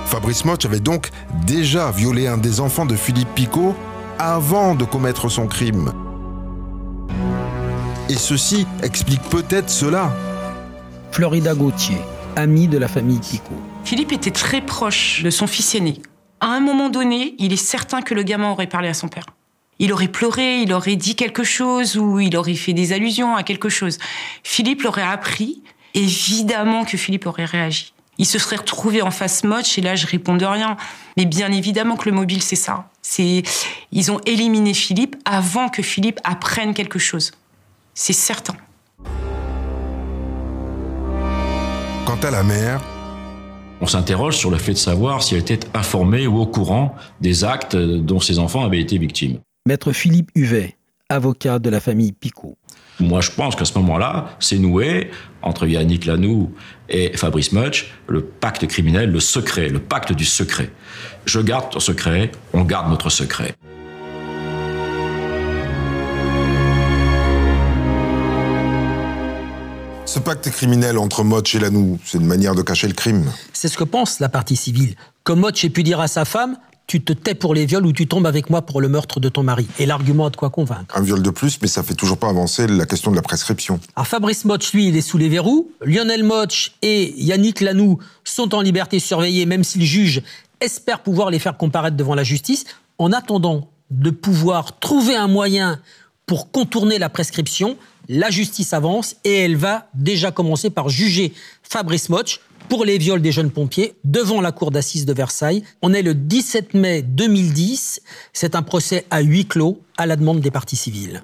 Fabrice 0.07 0.45
Motch 0.45 0.65
avait 0.65 0.81
donc 0.81 1.11
déjà 1.47 1.93
violé 1.93 2.27
un 2.27 2.39
des 2.39 2.59
enfants 2.59 2.87
de 2.87 2.97
Philippe 2.97 3.33
Picot 3.37 3.77
avant 4.19 4.75
de 4.75 4.85
commettre 4.85 5.29
son 5.29 5.47
crime. 5.47 5.93
Et 8.09 8.17
ceci 8.17 8.67
explique 8.83 9.23
peut-être 9.31 9.71
cela. 9.71 10.13
Florida 11.13 11.55
Gauthier, 11.55 11.99
amie 12.37 12.69
de 12.69 12.79
la 12.79 12.89
famille 12.89 13.21
Picot. 13.21 13.55
Philippe 13.85 14.13
était 14.13 14.31
très 14.31 14.61
proche 14.61 15.23
de 15.23 15.31
son 15.31 15.47
fils 15.47 15.75
aîné. 15.75 16.01
À 16.41 16.49
un 16.49 16.61
moment 16.61 16.89
donné, 16.89 17.35
il 17.39 17.53
est 17.53 17.57
certain 17.57 18.03
que 18.03 18.15
le 18.15 18.23
gamin 18.23 18.51
aurait 18.51 18.67
parlé 18.67 18.89
à 18.89 18.95
son 18.95 19.09
père 19.09 19.27
il 19.79 19.93
aurait 19.93 20.09
pleuré, 20.09 20.63
il 20.63 20.73
aurait 20.73 20.97
dit 20.97 21.15
quelque 21.15 21.45
chose 21.45 21.97
ou 21.97 22.19
il 22.21 22.37
aurait 22.37 22.55
fait 22.55 22.73
des 22.73 22.93
allusions 22.93 23.37
à 23.37 23.43
quelque 23.43 23.69
chose. 23.69 23.99
Philippe 24.43 24.83
l'aurait 24.83 25.03
appris. 25.03 25.63
Évidemment 25.95 26.85
que 26.85 26.97
Philippe 26.97 27.27
aurait 27.27 27.45
réagi. 27.45 27.93
Il 28.19 28.27
se 28.27 28.39
serait 28.39 28.57
retrouvé 28.57 29.01
en 29.01 29.11
face 29.11 29.45
moche 29.45 29.79
et 29.79 29.81
là 29.81 29.95
je 29.95 30.07
réponds 30.07 30.37
de 30.37 30.45
rien. 30.45 30.77
Mais 31.17 31.25
bien 31.25 31.51
évidemment 31.53 31.97
que 31.97 32.09
le 32.09 32.15
mobile 32.15 32.43
c'est 32.43 32.57
ça. 32.57 32.89
C'est 33.01 33.43
ils 33.93 34.11
ont 34.11 34.21
éliminé 34.27 34.75
Philippe 34.75 35.17
avant 35.25 35.69
que 35.69 35.83
Philippe 35.83 36.21
apprenne 36.25 36.75
quelque 36.75 36.99
chose. 36.99 37.31
C'est 37.95 38.13
certain. 38.13 38.55
Quant 42.05 42.19
à 42.23 42.31
la 42.31 42.43
mère, 42.43 42.81
on 43.81 43.87
s'interroge 43.87 44.37
sur 44.37 44.51
le 44.51 44.59
fait 44.59 44.73
de 44.73 44.79
savoir 44.79 45.23
si 45.23 45.35
elle 45.35 45.41
était 45.41 45.61
informée 45.75 46.27
ou 46.27 46.39
au 46.39 46.47
courant 46.47 46.97
des 47.21 47.45
actes 47.45 47.77
dont 47.77 48.19
ses 48.19 48.39
enfants 48.39 48.65
avaient 48.65 48.81
été 48.81 48.99
victimes. 48.99 49.39
Maître 49.67 49.93
Philippe 49.93 50.31
Huvet, 50.35 50.77
avocat 51.09 51.59
de 51.59 51.71
la 51.71 51.81
famille 51.81 52.13
Picot. 52.13 52.57
Moi, 53.01 53.21
je 53.21 53.31
pense 53.31 53.55
qu'à 53.55 53.65
ce 53.65 53.79
moment-là, 53.79 54.31
c'est 54.41 54.59
noué 54.59 55.11
entre 55.43 55.69
Yannick 55.69 56.05
Lanoux 56.05 56.53
et 56.89 57.17
Fabrice 57.17 57.53
Mutch 57.53 57.93
le 58.09 58.23
pacte 58.23 58.67
criminel, 58.67 59.13
le 59.13 59.21
secret, 59.21 59.69
le 59.69 59.79
pacte 59.79 60.13
du 60.13 60.25
secret. 60.25 60.71
Je 61.25 61.39
garde 61.39 61.71
ton 61.71 61.79
secret, 61.79 62.33
on 62.53 62.65
garde 62.65 62.91
notre 62.91 63.09
secret. 63.09 63.55
Ce 70.05 70.19
pacte 70.19 70.51
criminel 70.51 70.99
entre 70.99 71.23
Motch 71.23 71.55
et 71.55 71.61
Lanoux, 71.61 72.01
c'est 72.05 72.19
une 72.19 72.27
manière 72.27 72.57
de 72.57 72.63
cacher 72.63 72.89
le 72.89 72.95
crime. 72.95 73.31
C'est 73.53 73.69
ce 73.69 73.79
que 73.79 73.85
pense 73.85 74.19
la 74.19 74.29
partie 74.29 74.57
civile. 74.57 74.97
Comme 75.23 75.41
Motch 75.41 75.65
ait 75.65 75.71
pu 75.71 75.85
dire 75.85 76.01
à 76.01 76.09
sa 76.09 76.25
femme 76.25 76.57
tu 76.89 77.03
te 77.03 77.13
tais 77.13 77.35
pour 77.35 77.55
les 77.55 77.67
viols 77.67 77.87
ou 77.87 77.93
tu 77.93 78.09
tombes 78.09 78.27
avec 78.27 78.49
moi 78.49 78.63
pour 78.63 78.81
le 78.81 78.89
meurtre 78.89 79.21
de 79.21 79.29
ton 79.29 79.43
mari. 79.43 79.69
Et 79.79 79.85
l'argument 79.85 80.27
a 80.27 80.31
de 80.31 80.37
quoi 80.37 80.49
convaincre. 80.49 80.97
Un 80.97 81.03
viol 81.03 81.23
de 81.23 81.31
plus, 81.31 81.61
mais 81.61 81.69
ça 81.69 81.83
fait 81.83 81.95
toujours 81.95 82.17
pas 82.17 82.31
avancer 82.31 82.67
la 82.67 82.87
question 82.87 83.11
de 83.11 83.17
la 83.17 83.23
prescription. 83.23 83.79
Alors 83.95 84.07
Fabrice 84.07 84.47
Motch, 84.47 84.73
lui, 84.73 84.89
il 84.89 84.97
est 84.97 85.03
sous 85.03 85.19
les 85.19 85.29
verrous. 85.29 85.71
Lionel 85.85 86.25
Motch 86.25 86.73
et 86.81 87.15
Yannick 87.23 87.61
Lanoux 87.61 87.99
sont 88.25 88.55
en 88.55 88.63
liberté 88.63 88.99
surveillée, 89.01 89.45
même 89.45 89.65
si 89.65 89.79
le 89.79 89.85
juge 89.85 90.23
espère 90.63 91.01
pouvoir 91.03 91.31
les 91.31 91.39
faire 91.39 91.59
comparaître 91.59 91.97
devant 91.97 92.15
la 92.15 92.25
justice. 92.25 92.65
En 92.97 93.13
attendant 93.13 93.69
de 93.91 94.09
pouvoir 94.09 94.79
trouver 94.79 95.15
un 95.15 95.29
moyen 95.29 95.81
pour 96.25 96.51
contourner 96.51 96.99
la 96.99 97.11
prescription, 97.11 97.77
la 98.09 98.31
justice 98.31 98.73
avance 98.73 99.17
et 99.25 99.37
elle 99.41 99.57
va 99.57 99.89
déjà 99.93 100.31
commencer 100.31 100.71
par 100.71 100.89
juger 100.89 101.35
Fabrice 101.63 102.09
Motch 102.09 102.41
pour 102.69 102.85
les 102.85 102.99
viols 102.99 103.23
des 103.23 103.33
jeunes 103.33 103.51
pompiers 103.51 103.95
devant 104.05 104.41
la 104.41 104.53
cour 104.53 104.71
d'assises 104.71 105.07
de 105.07 105.13
Versailles. 105.13 105.63
On 105.83 105.93
est 105.93 106.03
le 106.03 106.15
17 106.15 106.75
mai 106.75 107.03
2010. 107.03 108.03
C'est 108.33 108.55
un 108.55 108.63
procès 108.63 109.07
à 109.11 109.21
huis 109.21 109.47
clos 109.47 109.81
à 109.97 110.07
la 110.07 110.17
demande 110.17 110.41
des 110.41 110.51
parties 110.51 110.77
civiles. 110.77 111.23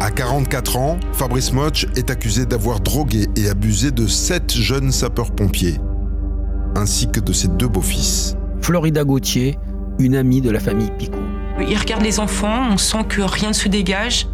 À 0.00 0.10
44 0.10 0.76
ans, 0.76 0.98
Fabrice 1.12 1.52
Motch 1.52 1.86
est 1.96 2.10
accusé 2.10 2.46
d'avoir 2.46 2.80
drogué 2.80 3.26
et 3.36 3.48
abusé 3.48 3.90
de 3.90 4.06
sept 4.06 4.52
jeunes 4.52 4.92
sapeurs-pompiers, 4.92 5.78
ainsi 6.76 7.08
que 7.08 7.20
de 7.20 7.32
ses 7.32 7.48
deux 7.48 7.68
beaux-fils. 7.68 8.36
Florida 8.60 9.04
Gauthier, 9.04 9.58
une 9.98 10.14
amie 10.14 10.40
de 10.40 10.50
la 10.50 10.60
famille 10.60 10.90
Picot. 10.98 11.33
Il 11.60 11.78
regarde 11.78 12.02
les 12.02 12.18
enfants, 12.20 12.68
on 12.70 12.76
sent 12.76 13.04
que 13.08 13.22
rien 13.22 13.48
ne 13.48 13.54
se 13.54 13.68
dégage. 13.68 14.26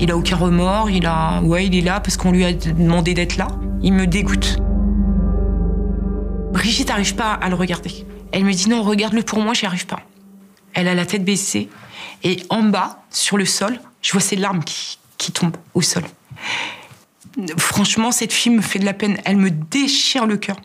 Il 0.00 0.10
a 0.10 0.16
aucun 0.16 0.36
remords, 0.36 0.90
il 0.90 1.06
a. 1.06 1.40
Ouais, 1.42 1.66
il 1.66 1.76
est 1.76 1.80
là 1.80 2.00
parce 2.00 2.16
qu'on 2.16 2.32
lui 2.32 2.44
a 2.44 2.52
demandé 2.52 3.14
d'être 3.14 3.36
là. 3.36 3.48
Il 3.82 3.92
me 3.94 4.06
dégoûte. 4.06 4.58
Brigitte 6.52 6.88
n'arrive 6.88 7.14
pas 7.14 7.32
à 7.32 7.48
le 7.48 7.54
regarder. 7.54 8.06
Elle 8.32 8.44
me 8.44 8.52
dit 8.52 8.68
non, 8.68 8.82
regarde-le 8.82 9.22
pour 9.22 9.40
moi, 9.40 9.54
j'y 9.54 9.66
arrive 9.66 9.86
pas. 9.86 10.00
Elle 10.74 10.88
a 10.88 10.94
la 10.94 11.06
tête 11.06 11.24
baissée 11.24 11.68
et 12.22 12.42
en 12.50 12.62
bas, 12.62 13.02
sur 13.10 13.36
le 13.36 13.44
sol, 13.44 13.78
je 14.00 14.12
vois 14.12 14.20
ses 14.20 14.36
larmes 14.36 14.62
qui, 14.62 14.98
qui 15.18 15.32
tombent 15.32 15.56
au 15.74 15.82
sol. 15.82 16.04
Franchement, 17.56 18.12
cette 18.12 18.32
fille 18.32 18.52
me 18.52 18.62
fait 18.62 18.78
de 18.78 18.84
la 18.84 18.92
peine. 18.92 19.18
Elle 19.24 19.36
me 19.36 19.50
déchire 19.50 20.26
le 20.26 20.36
cœur. 20.36 20.56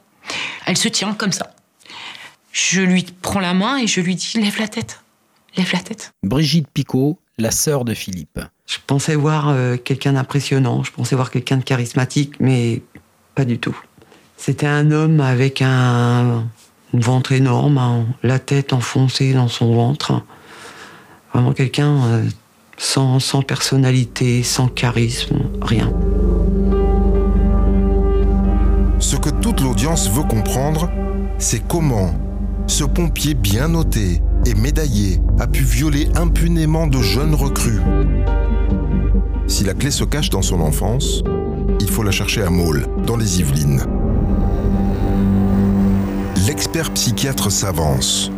Elle 0.66 0.78
se 0.78 0.88
tient 0.88 1.14
comme 1.14 1.32
ça. 1.32 1.52
Je 2.52 2.82
lui 2.82 3.06
prends 3.22 3.40
la 3.40 3.54
main 3.54 3.78
et 3.78 3.88
je 3.88 4.02
lui 4.02 4.16
dis 4.16 4.34
lève 4.40 4.60
la 4.60 4.68
tête, 4.68 5.02
lève 5.56 5.70
la 5.74 5.80
tête. 5.80 6.14
Brigitte 6.24 6.68
Picot, 6.74 7.20
la 7.38 7.52
sœur 7.52 7.86
de 7.86 7.94
Philippe. 7.94 8.40
Je 8.66 8.78
pensais 8.86 9.16
voir 9.16 9.50
euh, 9.50 9.78
quelqu'un 9.78 10.14
d'impressionnant, 10.14 10.84
je 10.84 10.92
pensais 10.92 11.16
voir 11.16 11.32
quelqu'un 11.32 11.58
de 11.58 11.64
charismatique, 11.64 12.36
mais 12.40 12.82
pas 13.36 13.46
du 13.46 13.60
tout. 13.60 13.78
C'était 14.38 14.68
un 14.68 14.92
homme 14.92 15.20
avec 15.20 15.62
un, 15.62 16.48
ventre 16.94 17.32
énorme, 17.32 17.78
hein, 17.78 18.06
la 18.24 18.40
tête 18.40 18.74
enfoncée 18.74 19.34
dans 19.34 19.48
son 19.48 19.74
ventre. 19.74 20.22
Vraiment 21.34 21.54
quelqu'un 21.54 22.04
euh, 22.06 22.24
sans, 22.78 23.20
sans 23.20 23.42
personnalité, 23.42 24.44
sans 24.44 24.68
charisme, 24.68 25.38
rien. 25.62 25.92
Ce 29.00 29.16
que 29.16 29.30
toute 29.30 29.62
l'audience 29.62 30.10
veut 30.10 30.24
comprendre, 30.24 30.90
c'est 31.38 31.68
comment 31.68 32.16
ce 32.68 32.84
pompier 32.84 33.34
bien 33.34 33.70
noté 33.70 34.22
et 34.46 34.54
médaillé 34.54 35.20
a 35.40 35.48
pu 35.48 35.64
violer 35.64 36.10
impunément 36.16 36.88
de 36.88 37.02
jeunes 37.02 37.34
recrues. 37.34 37.82
Si 39.48 39.64
la 39.64 39.74
clé 39.74 39.90
se 39.90 40.04
cache 40.04 40.30
dans 40.30 40.42
son 40.42 40.60
enfance, 40.60 41.24
il 41.80 41.90
faut 41.90 42.04
la 42.04 42.12
chercher 42.12 42.44
à 42.44 42.50
Maule, 42.50 42.86
dans 43.06 43.16
les 43.16 43.40
Yvelines. 43.40 43.84
L'expert 46.46 46.92
psychiatre 46.92 47.52
s'avance. 47.52 48.32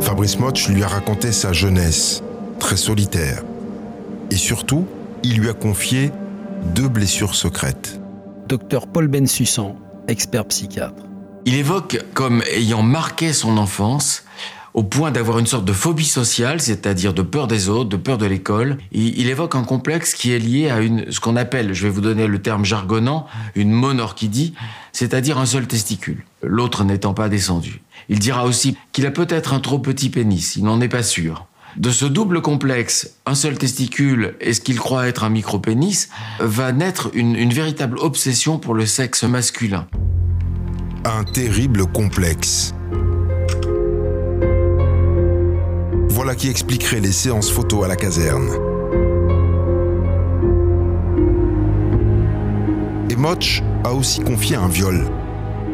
Fabrice 0.00 0.38
Motch 0.38 0.68
lui 0.68 0.82
a 0.82 0.88
raconté 0.88 1.32
sa 1.32 1.52
jeunesse, 1.52 2.22
très 2.58 2.76
solitaire. 2.76 3.42
Et 4.30 4.36
surtout, 4.36 4.86
il 5.22 5.38
lui 5.38 5.50
a 5.50 5.54
confié 5.54 6.10
deux 6.74 6.88
blessures 6.88 7.34
secrètes. 7.34 8.00
Docteur 8.48 8.86
Paul 8.86 9.08
Bensussan, 9.08 9.76
expert 10.08 10.46
psychiatre. 10.46 11.07
Il 11.48 11.54
évoque 11.54 11.98
comme 12.12 12.42
ayant 12.54 12.82
marqué 12.82 13.32
son 13.32 13.56
enfance 13.56 14.24
au 14.74 14.82
point 14.82 15.10
d'avoir 15.10 15.38
une 15.38 15.46
sorte 15.46 15.64
de 15.64 15.72
phobie 15.72 16.04
sociale, 16.04 16.60
c'est-à-dire 16.60 17.14
de 17.14 17.22
peur 17.22 17.46
des 17.46 17.70
autres, 17.70 17.88
de 17.88 17.96
peur 17.96 18.18
de 18.18 18.26
l'école. 18.26 18.76
Il, 18.92 19.30
évoque 19.30 19.54
un 19.54 19.64
complexe 19.64 20.12
qui 20.12 20.30
est 20.30 20.38
lié 20.38 20.68
à 20.68 20.80
une, 20.80 21.10
ce 21.10 21.20
qu'on 21.20 21.36
appelle, 21.36 21.72
je 21.72 21.84
vais 21.84 21.88
vous 21.88 22.02
donner 22.02 22.26
le 22.26 22.42
terme 22.42 22.66
jargonnant, 22.66 23.26
une 23.54 23.70
monorchidie, 23.70 24.52
c'est-à-dire 24.92 25.38
un 25.38 25.46
seul 25.46 25.66
testicule, 25.66 26.22
l'autre 26.42 26.84
n'étant 26.84 27.14
pas 27.14 27.30
descendu. 27.30 27.80
Il 28.10 28.18
dira 28.18 28.44
aussi 28.44 28.76
qu'il 28.92 29.06
a 29.06 29.10
peut-être 29.10 29.54
un 29.54 29.60
trop 29.60 29.78
petit 29.78 30.10
pénis, 30.10 30.56
il 30.56 30.64
n'en 30.64 30.82
est 30.82 30.88
pas 30.88 31.02
sûr. 31.02 31.46
De 31.78 31.88
ce 31.88 32.04
double 32.04 32.42
complexe, 32.42 33.14
un 33.24 33.34
seul 33.34 33.56
testicule 33.56 34.36
et 34.42 34.52
ce 34.52 34.60
qu'il 34.60 34.78
croit 34.78 35.08
être 35.08 35.24
un 35.24 35.30
micro-pénis, 35.30 36.10
va 36.40 36.72
naître 36.72 37.08
une, 37.14 37.36
une 37.36 37.54
véritable 37.54 37.96
obsession 38.00 38.58
pour 38.58 38.74
le 38.74 38.84
sexe 38.84 39.22
masculin. 39.22 39.86
Un 41.04 41.24
terrible 41.24 41.86
complexe. 41.86 42.74
Voilà 46.08 46.34
qui 46.34 46.48
expliquerait 46.48 47.00
les 47.00 47.12
séances 47.12 47.50
photos 47.50 47.84
à 47.84 47.88
la 47.88 47.96
caserne. 47.96 48.48
Et 53.10 53.16
Motch 53.16 53.62
a 53.84 53.92
aussi 53.92 54.20
confié 54.20 54.56
un 54.56 54.68
viol, 54.68 55.04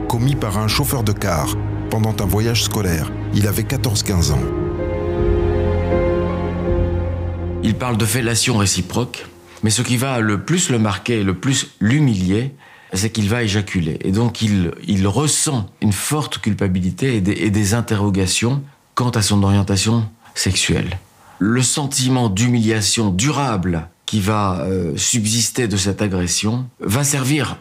commis 0.08 0.36
par 0.36 0.58
un 0.58 0.68
chauffeur 0.68 1.02
de 1.02 1.12
car 1.12 1.56
pendant 1.90 2.14
un 2.20 2.26
voyage 2.26 2.64
scolaire. 2.64 3.10
Il 3.34 3.46
avait 3.46 3.62
14-15 3.62 4.32
ans. 4.32 4.42
Il 7.62 7.74
parle 7.74 7.96
de 7.96 8.04
fellation 8.04 8.58
réciproque, 8.58 9.26
mais 9.62 9.70
ce 9.70 9.82
qui 9.82 9.96
va 9.96 10.20
le 10.20 10.42
plus 10.42 10.70
le 10.70 10.78
marquer 10.78 11.20
et 11.20 11.24
le 11.24 11.34
plus 11.34 11.74
l'humilier, 11.80 12.54
c'est 12.94 13.10
qu'il 13.10 13.28
va 13.28 13.42
éjaculer. 13.42 13.98
Et 14.02 14.12
donc 14.12 14.42
il, 14.42 15.06
ressent 15.06 15.66
une 15.80 15.92
forte 15.92 16.38
culpabilité 16.38 17.16
et 17.16 17.20
des, 17.20 17.32
et 17.32 17.50
des 17.50 17.74
interrogations 17.74 18.62
quant 18.94 19.10
à 19.10 19.22
son 19.22 19.42
orientation 19.42 20.08
sexuelle. 20.34 20.98
Le 21.38 21.62
sentiment 21.62 22.28
d'humiliation 22.28 23.10
durable 23.10 23.88
qui 24.06 24.20
va 24.20 24.60
euh, 24.60 24.96
subsister 24.96 25.66
de 25.66 25.76
cette 25.76 26.02
agression 26.02 26.68
va 26.80 27.04
servir, 27.04 27.58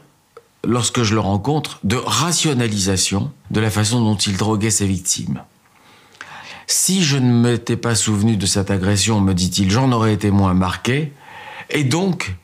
lorsque 0.66 1.04
je 1.04 1.14
le 1.14 1.20
rencontre, 1.20 1.80
de 1.84 1.96
rationalisation 1.96 3.32
de 3.52 3.60
la 3.60 3.72
façon 3.72 4.02
dont 4.02 4.16
il 4.16 4.38
droguait 4.38 4.70
ses 4.70 4.86
victimes. 4.86 5.42
Si 6.68 7.04
je 7.04 7.18
ne 7.18 7.32
m'étais 7.32 7.76
pas 7.76 7.96
souvenu 7.96 8.38
de 8.38 8.46
cette 8.46 8.72
agression, 8.72 9.20
me 9.20 9.34
dit-il, 9.34 9.70
j'en 9.72 9.92
aurais 9.92 10.14
été 10.14 10.32
moins 10.32 10.54
marqué, 10.54 11.12
et 11.70 11.84
donc 11.84 12.36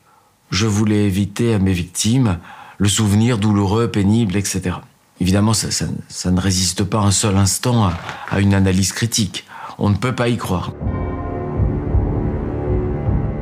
je 0.50 0.66
voulais 0.66 1.06
éviter 1.06 1.54
à 1.54 1.60
mes 1.60 1.74
victimes 1.74 2.40
le 2.80 2.88
souvenir 2.90 3.38
douloureux, 3.38 3.92
pénible, 3.92 4.36
etc. 4.36 4.78
Évidemment, 5.20 5.54
ça, 5.54 5.70
ça, 5.70 5.86
ça 6.08 6.32
ne 6.32 6.40
résiste 6.40 6.84
pas 6.84 7.00
un 7.00 7.12
seul 7.12 7.38
instant 7.38 7.84
à, 7.84 7.94
à 8.32 8.40
une 8.40 8.54
analyse 8.54 8.94
critique. 8.94 9.46
On 9.78 9.90
ne 9.90 9.96
peut 9.96 10.16
pas 10.16 10.30
y 10.30 10.38
croire. 10.38 10.72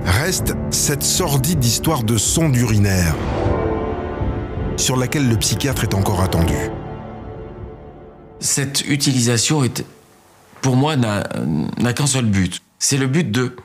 Reste 0.03 0.55
cette 0.71 1.03
sordide 1.03 1.63
histoire 1.63 2.03
de 2.03 2.17
sonde 2.17 2.55
urinaire, 2.55 3.15
sur 4.75 4.97
laquelle 4.97 5.29
le 5.29 5.37
psychiatre 5.37 5.83
est 5.83 5.93
encore 5.93 6.21
attendu. 6.21 6.55
Cette 8.39 8.87
utilisation 8.87 9.63
est, 9.63 9.85
pour 10.61 10.75
moi, 10.75 10.95
n'a 10.95 11.93
qu'un 11.93 12.07
seul 12.07 12.25
but. 12.25 12.61
C'est 12.79 12.97
le 12.97 13.07
but 13.07 13.31
de 13.31 13.55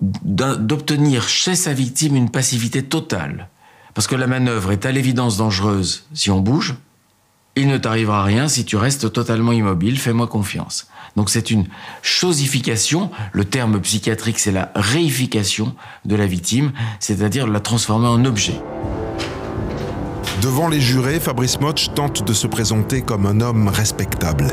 d'obtenir 0.00 1.28
chez 1.28 1.54
sa 1.54 1.72
victime 1.72 2.16
une 2.16 2.28
passivité 2.28 2.82
totale. 2.82 3.48
Parce 3.94 4.06
que 4.06 4.14
la 4.14 4.26
manœuvre 4.26 4.72
est 4.72 4.86
à 4.86 4.92
l'évidence 4.92 5.36
dangereuse 5.36 6.06
si 6.14 6.30
on 6.30 6.40
bouge. 6.40 6.76
Il 7.54 7.68
ne 7.68 7.76
t'arrivera 7.76 8.24
rien 8.24 8.48
si 8.48 8.64
tu 8.64 8.76
restes 8.76 9.12
totalement 9.12 9.52
immobile, 9.52 9.98
fais-moi 9.98 10.26
confiance. 10.26 10.88
Donc 11.16 11.28
c'est 11.28 11.50
une 11.50 11.66
chosification, 12.00 13.10
le 13.32 13.44
terme 13.44 13.78
psychiatrique 13.80 14.38
c'est 14.38 14.52
la 14.52 14.72
réification 14.74 15.74
de 16.06 16.16
la 16.16 16.26
victime, 16.26 16.72
c'est-à-dire 16.98 17.46
la 17.46 17.60
transformer 17.60 18.08
en 18.08 18.24
objet. 18.24 18.58
Devant 20.40 20.68
les 20.68 20.80
jurés, 20.80 21.20
Fabrice 21.20 21.60
Motch 21.60 21.92
tente 21.94 22.26
de 22.26 22.32
se 22.32 22.46
présenter 22.46 23.02
comme 23.02 23.26
un 23.26 23.40
homme 23.40 23.68
respectable. 23.68 24.48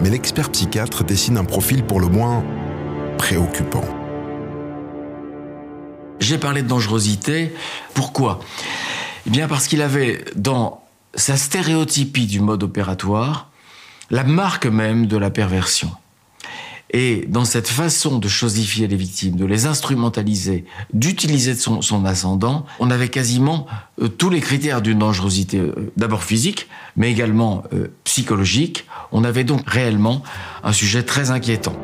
Mais 0.00 0.10
l'expert 0.10 0.50
psychiatre 0.50 1.02
dessine 1.02 1.38
un 1.38 1.44
profil 1.44 1.82
pour 1.82 2.00
le 2.00 2.06
moins 2.08 2.44
préoccupant. 3.16 3.97
J'ai 6.20 6.38
parlé 6.38 6.62
de 6.62 6.68
dangerosité. 6.68 7.52
Pourquoi? 7.94 8.40
Eh 9.26 9.30
bien 9.30 9.48
parce 9.48 9.66
qu'il 9.66 9.82
avait 9.82 10.24
dans 10.36 10.84
sa 11.14 11.36
stéréotypie 11.36 12.26
du 12.26 12.40
mode 12.40 12.62
opératoire 12.62 13.50
la 14.10 14.24
marque 14.24 14.66
même 14.66 15.06
de 15.06 15.16
la 15.16 15.30
perversion. 15.30 15.90
Et 16.90 17.26
dans 17.28 17.44
cette 17.44 17.68
façon 17.68 18.18
de 18.18 18.28
chosifier 18.28 18.86
les 18.86 18.96
victimes, 18.96 19.36
de 19.36 19.44
les 19.44 19.66
instrumentaliser, 19.66 20.64
d'utiliser 20.94 21.54
son, 21.54 22.04
ascendant, 22.06 22.64
on 22.78 22.90
avait 22.90 23.10
quasiment 23.10 23.66
euh, 24.00 24.08
tous 24.08 24.30
les 24.30 24.40
critères 24.40 24.80
d'une 24.80 25.00
dangerosité, 25.00 25.58
euh, 25.58 25.92
d'abord 25.98 26.24
physique, 26.24 26.68
mais 26.96 27.10
également 27.10 27.64
euh, 27.74 27.88
psychologique. 28.04 28.86
On 29.12 29.22
avait 29.24 29.44
donc 29.44 29.68
réellement 29.68 30.22
un 30.64 30.72
sujet 30.72 31.02
très 31.02 31.30
inquiétant. 31.30 31.76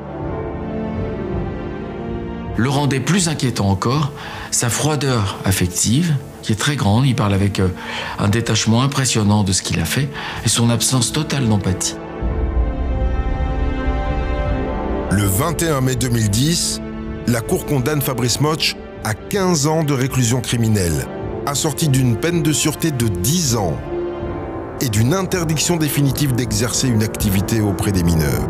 Le 2.56 2.68
rendait 2.68 3.00
plus 3.00 3.28
inquiétant 3.28 3.68
encore 3.68 4.12
sa 4.50 4.68
froideur 4.68 5.38
affective, 5.44 6.14
qui 6.42 6.52
est 6.52 6.56
très 6.56 6.76
grande, 6.76 7.06
il 7.06 7.14
parle 7.14 7.34
avec 7.34 7.58
euh, 7.58 7.68
un 8.18 8.28
détachement 8.28 8.82
impressionnant 8.82 9.42
de 9.42 9.52
ce 9.52 9.62
qu'il 9.62 9.80
a 9.80 9.84
fait, 9.84 10.08
et 10.44 10.48
son 10.48 10.70
absence 10.70 11.12
totale 11.12 11.48
d'empathie. 11.48 11.96
Le 15.10 15.24
21 15.24 15.80
mai 15.80 15.96
2010, 15.96 16.80
la 17.26 17.40
Cour 17.40 17.66
condamne 17.66 18.02
Fabrice 18.02 18.40
Motch 18.40 18.76
à 19.04 19.14
15 19.14 19.66
ans 19.66 19.84
de 19.84 19.94
réclusion 19.94 20.40
criminelle, 20.40 21.06
assortie 21.46 21.88
d'une 21.88 22.16
peine 22.16 22.42
de 22.42 22.52
sûreté 22.52 22.90
de 22.90 23.08
10 23.08 23.56
ans 23.56 23.76
et 24.80 24.88
d'une 24.88 25.14
interdiction 25.14 25.76
définitive 25.76 26.34
d'exercer 26.34 26.88
une 26.88 27.02
activité 27.02 27.60
auprès 27.60 27.92
des 27.92 28.02
mineurs. 28.02 28.48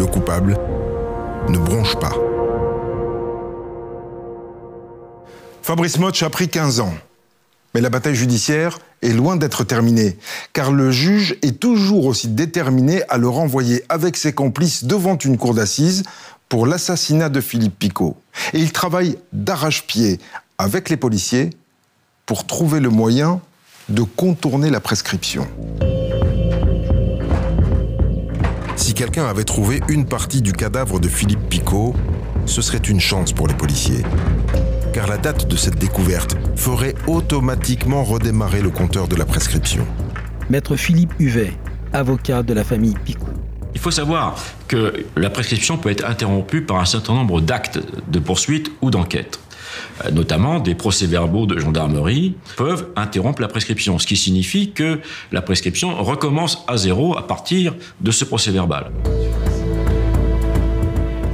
Le 0.00 0.06
coupable 0.06 0.56
ne 1.50 1.58
bronche 1.58 1.94
pas. 1.96 2.14
Fabrice 5.60 5.98
Motch 5.98 6.22
a 6.22 6.30
pris 6.30 6.48
15 6.48 6.80
ans. 6.80 6.94
Mais 7.74 7.82
la 7.82 7.90
bataille 7.90 8.14
judiciaire 8.14 8.78
est 9.02 9.10
loin 9.10 9.36
d'être 9.36 9.62
terminée, 9.62 10.16
car 10.54 10.72
le 10.72 10.90
juge 10.90 11.36
est 11.42 11.60
toujours 11.60 12.06
aussi 12.06 12.28
déterminé 12.28 13.02
à 13.10 13.18
le 13.18 13.28
renvoyer 13.28 13.84
avec 13.90 14.16
ses 14.16 14.32
complices 14.32 14.84
devant 14.84 15.18
une 15.18 15.36
cour 15.36 15.52
d'assises 15.52 16.04
pour 16.48 16.66
l'assassinat 16.66 17.28
de 17.28 17.42
Philippe 17.42 17.78
Picot. 17.78 18.16
Et 18.54 18.58
il 18.58 18.72
travaille 18.72 19.18
d'arrache-pied 19.34 20.18
avec 20.56 20.88
les 20.88 20.96
policiers 20.96 21.50
pour 22.24 22.46
trouver 22.46 22.80
le 22.80 22.88
moyen 22.88 23.42
de 23.90 24.00
contourner 24.00 24.70
la 24.70 24.80
prescription. 24.80 25.46
Si 28.80 28.94
quelqu'un 28.94 29.26
avait 29.26 29.44
trouvé 29.44 29.82
une 29.90 30.06
partie 30.06 30.40
du 30.40 30.54
cadavre 30.54 31.00
de 31.00 31.06
Philippe 31.06 31.50
Picot, 31.50 31.94
ce 32.46 32.62
serait 32.62 32.78
une 32.78 32.98
chance 32.98 33.30
pour 33.30 33.46
les 33.46 33.52
policiers 33.52 34.02
car 34.94 35.06
la 35.06 35.18
date 35.18 35.46
de 35.46 35.54
cette 35.54 35.76
découverte 35.76 36.34
ferait 36.56 36.94
automatiquement 37.06 38.02
redémarrer 38.02 38.62
le 38.62 38.70
compteur 38.70 39.06
de 39.06 39.16
la 39.16 39.26
prescription. 39.26 39.86
Maître 40.48 40.76
Philippe 40.76 41.12
Huvet, 41.18 41.52
avocat 41.92 42.42
de 42.42 42.54
la 42.54 42.64
famille 42.64 42.94
Picot. 43.04 43.26
Il 43.74 43.80
faut 43.80 43.90
savoir 43.90 44.42
que 44.66 45.04
la 45.14 45.28
prescription 45.28 45.76
peut 45.76 45.90
être 45.90 46.06
interrompue 46.06 46.62
par 46.62 46.78
un 46.78 46.86
certain 46.86 47.12
nombre 47.12 47.42
d'actes 47.42 47.78
de 48.08 48.18
poursuite 48.18 48.72
ou 48.80 48.90
d'enquête. 48.90 49.40
Euh, 50.04 50.10
notamment 50.10 50.60
des 50.60 50.74
procès-verbaux 50.74 51.46
de 51.46 51.58
gendarmerie, 51.58 52.34
peuvent 52.56 52.88
interrompre 52.96 53.42
la 53.42 53.48
prescription, 53.48 53.98
ce 53.98 54.06
qui 54.06 54.16
signifie 54.16 54.72
que 54.72 55.00
la 55.32 55.42
prescription 55.42 56.02
recommence 56.02 56.64
à 56.68 56.76
zéro 56.76 57.16
à 57.16 57.26
partir 57.26 57.74
de 58.00 58.10
ce 58.10 58.24
procès-verbal. 58.24 58.90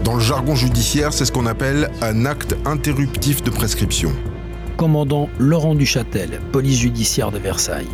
Dans 0.05 0.15
le 0.15 0.21
jargon 0.21 0.55
judiciaire, 0.55 1.13
c'est 1.13 1.25
ce 1.25 1.33
qu'on 1.33 1.47
appelle 1.47 1.91
un 2.01 2.27
acte 2.27 2.57
interruptif 2.65 3.43
de 3.43 3.51
prescription. 3.51 4.13
Commandant 4.77 5.29
Laurent 5.39 5.75
Duchâtel, 5.75 6.41
police 6.53 6.79
judiciaire 6.79 7.33
de 7.33 7.39
Versailles. 7.39 7.89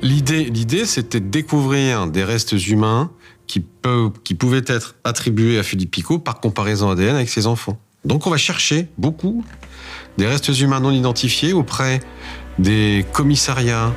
L'idée, 0.00 0.44
l'idée, 0.44 0.86
c'était 0.86 1.20
de 1.20 1.28
découvrir 1.28 2.06
des 2.06 2.24
restes 2.24 2.52
humains 2.68 3.10
qui, 3.46 3.60
peuvent, 3.60 4.12
qui 4.22 4.34
pouvaient 4.34 4.64
être 4.66 4.94
attribués 5.02 5.58
à 5.58 5.62
Philippe 5.62 5.90
Picot 5.90 6.18
par 6.18 6.40
comparaison 6.40 6.90
ADN 6.90 7.16
avec 7.16 7.28
ses 7.28 7.46
enfants. 7.46 7.78
Donc 8.04 8.26
on 8.26 8.30
va 8.30 8.36
chercher 8.36 8.88
beaucoup 8.96 9.44
des 10.18 10.26
restes 10.26 10.48
humains 10.58 10.80
non 10.80 10.90
identifiés 10.90 11.52
auprès 11.52 12.00
des 12.58 13.06
commissariats, 13.12 13.92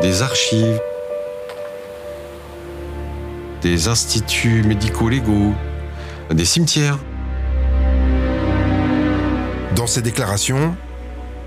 des 0.00 0.22
archives, 0.22 0.80
des 3.60 3.88
instituts 3.88 4.62
médico-légaux, 4.62 5.52
des 6.30 6.44
cimetières. 6.44 6.98
Dans 9.74 9.88
ses 9.88 10.00
déclarations, 10.00 10.76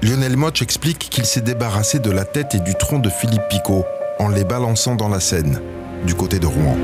Lionel 0.03 0.35
Moch 0.35 0.61
explique 0.61 1.09
qu'il 1.09 1.25
s'est 1.25 1.39
débarrassé 1.39 1.99
de 1.99 2.11
la 2.11 2.25
tête 2.25 2.53
et 2.53 2.59
du 2.59 2.75
tronc 2.75 2.99
de 2.99 3.09
Philippe 3.09 3.47
Picot 3.49 3.85
en 4.19 4.27
les 4.27 4.43
balançant 4.43 4.95
dans 4.95 5.07
la 5.07 5.21
Seine, 5.21 5.61
du 6.05 6.15
côté 6.15 6.39
de 6.39 6.47
Rouen. 6.47 6.77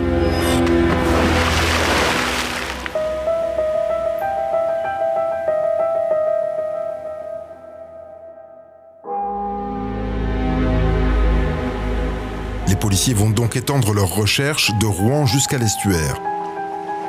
Policiers 12.82 13.14
vont 13.14 13.30
donc 13.30 13.56
étendre 13.56 13.94
leurs 13.94 14.14
recherches 14.14 14.72
de 14.80 14.88
Rouen 14.88 15.28
jusqu'à 15.28 15.60
l'estuaire. 15.60 16.20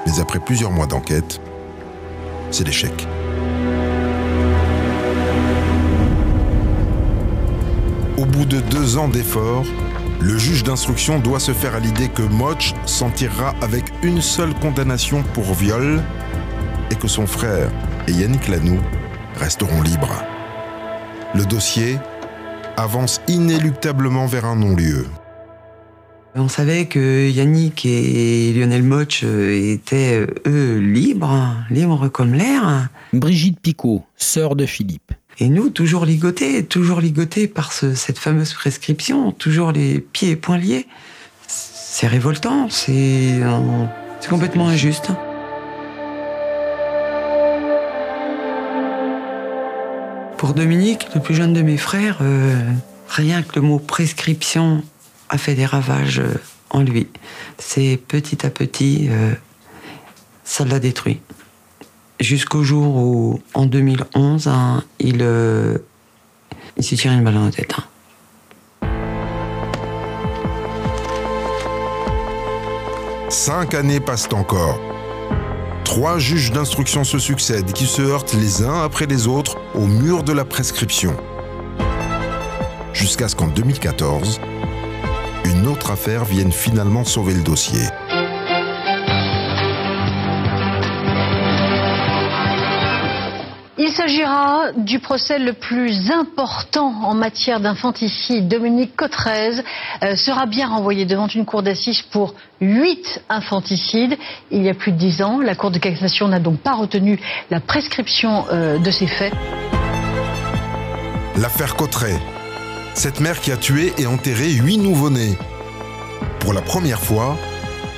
Mais 0.07 0.21
après 0.21 0.39
plusieurs 0.39 0.71
mois 0.71 0.87
d'enquête, 0.87 1.41
c'est 2.51 2.65
l'échec. 2.65 3.09
Au 8.19 8.27
bout 8.27 8.45
de 8.45 8.61
deux 8.61 8.99
ans 8.99 9.09
d'efforts, 9.09 9.65
le 10.21 10.37
juge 10.37 10.63
d'instruction 10.63 11.19
doit 11.19 11.41
se 11.41 11.53
faire 11.53 11.75
à 11.75 11.81
l'idée 11.81 12.11
que 12.11 12.23
Moch 12.23 12.75
s'en 12.85 13.09
tirera 13.09 13.55
avec 13.63 13.85
une 14.03 14.21
seule 14.21 14.55
condamnation 14.55 15.23
pour 15.33 15.55
viol 15.55 16.03
et 16.91 16.97
que 16.97 17.09
son 17.09 17.27
frère 17.27 17.71
et 18.07 18.13
Yannick 18.13 18.47
Lanoux 18.49 18.81
resteront 19.37 19.81
libres. 19.81 20.23
Le 21.35 21.47
dossier 21.47 21.99
avance 22.77 23.23
inéluctablement 23.27 24.27
vers 24.27 24.45
un 24.45 24.57
non-lieu. 24.57 25.07
On 26.35 26.49
savait 26.49 26.87
que 26.87 27.29
Yannick 27.29 27.85
et 27.85 28.53
Lionel 28.55 28.83
Moch 28.83 29.23
étaient, 29.23 30.15
euh, 30.21 30.27
eux, 30.47 30.79
libres, 30.79 31.55
libres 31.71 32.09
comme 32.09 32.33
l'air. 32.33 32.89
Brigitte 33.13 33.61
Picot, 33.61 34.03
sœur 34.17 34.57
de 34.57 34.65
Philippe. 34.65 35.13
Et 35.39 35.49
nous, 35.49 35.69
toujours 35.69 36.07
ligotés, 36.07 36.65
toujours 36.65 37.01
ligotés 37.01 37.49
par 37.49 37.73
ce- 37.73 37.95
cette 37.95 38.19
fameuse 38.19 38.55
prescription, 38.55 39.33
toujours 39.33 39.73
les 39.73 40.01
pieds 40.01 40.31
et 40.31 40.37
poings 40.37 40.57
liés. 40.59 40.87
C'est 41.47 42.07
révoltant, 42.07 42.69
c'est 42.71 43.43
euh, 43.43 43.85
c'est 44.21 44.31
complètement 44.31 44.69
injuste. 44.69 45.11
Pour 50.39 50.55
Dominique, 50.55 51.07
le 51.15 51.21
plus 51.21 51.35
jeune 51.35 51.53
de 51.53 51.63
mes 51.63 51.77
frères, 51.77 52.19
euh, 52.21 52.57
rien 53.09 53.43
que 53.43 53.55
le 53.57 53.63
mot 53.63 53.79
prescription 53.79 54.83
a 55.33 55.39
fait 55.39 55.55
des 55.55 55.65
ravages 55.65 56.21
euh, 56.21 56.35
en 56.71 56.83
lui. 56.83 57.09
C'est 57.59 57.99
petit 58.07 58.45
à 58.47 58.51
petit, 58.51 59.09
euh, 59.11 59.33
ça 60.45 60.65
l'a 60.65 60.79
détruit. 60.79 61.21
Jusqu'au 62.21 62.63
jour 62.63 62.97
où, 62.97 63.41
en 63.55 63.65
2011, 63.65 64.47
hein, 64.47 64.85
il, 65.01 65.23
euh, 65.23 65.79
il 66.77 66.85
s'est 66.85 66.97
tiré 66.97 67.15
une 67.15 67.25
balle 67.25 67.35
dans 67.35 67.47
la 67.47 67.51
tête. 67.51 67.75
hein. 67.79 67.85
Cinq 73.31 73.73
années 73.73 74.01
passent 74.01 74.29
encore. 74.35 74.79
Trois 75.85 76.19
juges 76.19 76.53
d'instruction 76.53 77.05
se 77.05 77.19
succèdent 77.19 77.73
qui 77.73 77.87
se 77.87 78.03
heurtent 78.03 78.35
les 78.35 78.63
uns 78.63 78.83
après 78.85 79.07
les 79.07 79.27
autres 79.27 79.57
au 79.75 79.87
mur 79.87 80.23
de 80.23 80.35
la 80.35 80.45
prescription. 80.45 81.17
Jusqu'à 82.93 83.29
ce 83.29 83.35
qu'en 83.35 83.49
2014, 83.49 84.39
une 85.45 85.67
autre 85.67 85.91
affaire 85.91 86.25
vienne 86.25 86.53
finalement 86.53 87.05
sauver 87.05 87.35
le 87.35 87.43
dossier. 87.43 87.83
Il 93.79 93.91
s'agira 93.91 94.73
du 94.77 95.01
procès 95.01 95.39
le 95.39 95.55
plus 95.55 96.11
important 96.11 96.93
en 97.03 97.15
matière 97.15 97.61
d'infanticide. 97.61 98.47
Dominique 98.47 98.95
Cotrez 98.97 99.61
euh, 100.03 100.17
sera 100.17 100.47
bien 100.47 100.69
renvoyé 100.69 101.05
devant 101.05 101.27
une 101.27 101.45
cour 101.45 101.63
d'assises 101.63 102.03
pour 102.03 102.35
huit 102.61 103.23
infanticides. 103.29 104.17
Il 104.51 104.63
y 104.63 104.69
a 104.69 104.75
plus 104.75 104.93
de 104.93 104.99
dix 104.99 105.21
ans, 105.21 105.41
la 105.41 105.55
Cour 105.55 105.71
de 105.71 105.79
cassation 105.79 106.29
n'a 106.29 106.39
donc 106.39 106.61
pas 106.61 106.75
retenu 106.75 107.19
la 107.51 107.61
prescription 107.61 108.45
euh, 108.51 108.79
de 108.79 108.91
ces 108.91 109.07
faits. 109.07 109.33
L'affaire 111.37 111.75
Cotteret. 111.75 112.21
Cette 112.95 113.21
mère 113.21 113.41
qui 113.41 113.51
a 113.51 113.57
tué 113.57 113.93
et 113.99 114.07
enterré 114.07 114.51
huit 114.51 114.77
nouveau-nés. 114.77 115.37
Pour 116.41 116.53
la 116.53 116.61
première 116.61 117.01
fois, 117.01 117.37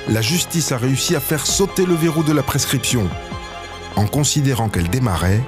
la 0.07 0.21
justice 0.21 0.71
a 0.71 0.77
réussi 0.77 1.15
à 1.15 1.19
faire 1.19 1.45
sauter 1.45 1.85
le 1.85 1.95
verrou 1.95 2.23
de 2.23 2.31
la 2.31 2.43
prescription, 2.43 3.09
en 3.95 4.05
considérant 4.05 4.69
qu'elle 4.69 4.89
démarrait 4.89 5.41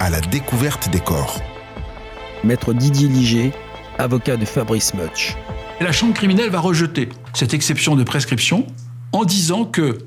à 0.00 0.10
la 0.10 0.20
découverte 0.20 0.90
des 0.90 1.00
corps. 1.00 1.40
Maître 2.42 2.72
Didier 2.72 3.08
Liger, 3.08 3.52
avocat 3.98 4.36
de 4.36 4.44
Fabrice 4.44 4.92
Mutch. 4.94 5.36
Et 5.80 5.84
la 5.84 5.92
chambre 5.92 6.14
criminelle 6.14 6.50
va 6.50 6.60
rejeter 6.60 7.08
cette 7.32 7.54
exception 7.54 7.94
de 7.94 8.02
prescription 8.02 8.66
en 9.12 9.24
disant 9.24 9.64
que 9.64 9.98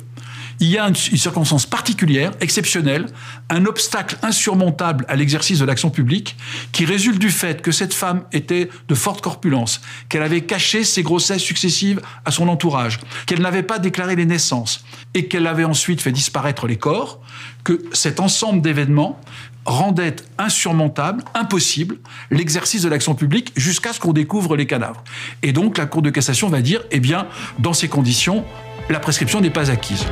il 0.60 0.68
y 0.70 0.78
a 0.78 0.88
une, 0.88 0.96
circonstance 0.96 1.66
particulière, 1.66 2.32
exceptionnelle, 2.42 3.08
un 3.50 3.66
obstacle 3.66 4.18
insurmontable 4.24 5.06
à 5.08 5.16
l'exercice 5.16 5.60
de 5.60 5.66
l'action 5.66 5.90
publique 5.90 6.36
qui 6.72 6.86
résulte 6.86 7.20
du 7.20 7.30
fait 7.30 7.62
que 7.62 7.72
cette 7.72 7.94
femme 7.94 8.24
était 8.32 8.70
de 8.88 8.96
forte 8.96 9.22
corpulence, 9.22 9.82
qu'elle 10.10 10.24
avait 10.24 10.42
caché 10.42 10.84
ses 10.84 11.04
grossesses 11.04 11.42
successives 11.42 12.02
à 12.26 12.32
son 12.32 12.48
entourage, 12.48 13.00
qu'elle 13.26 13.42
n'avait 13.42 13.64
pas 13.64 13.80
déclaré 13.80 14.16
les 14.16 14.26
naissances 14.26 14.84
et 15.14 15.28
qu'elle 15.28 15.48
avait 15.48 15.64
ensuite 15.64 16.02
fait 16.02 16.12
disparaître 16.12 16.68
les 16.68 16.78
corps, 16.78 17.22
que 17.64 17.84
cet 17.94 18.20
ensemble 18.20 18.62
d'événements 18.62 19.20
rendait 19.68 20.16
insurmontable, 20.38 21.24
impossible, 21.34 21.98
l'exercice 22.32 22.84
de 22.84 22.90
l'action 22.90 23.16
publique 23.16 23.52
jusqu'à 23.58 23.92
ce 23.92 24.00
qu'on 24.00 24.14
découvre 24.14 24.56
les 24.56 24.66
cadavres. 24.66 25.04
Et 25.44 25.52
donc 25.52 25.78
la 25.78 25.86
Cour 25.86 26.02
de 26.02 26.10
cassation 26.10 26.48
va 26.48 26.62
dire, 26.62 26.82
eh 26.92 27.02
bien, 27.02 27.28
dans 27.60 27.74
ces 27.74 27.90
conditions, 27.90 28.46
la 28.90 29.00
prescription 29.00 29.42
n'est 29.42 29.50
pas 29.50 29.70
acquise. 29.72 30.06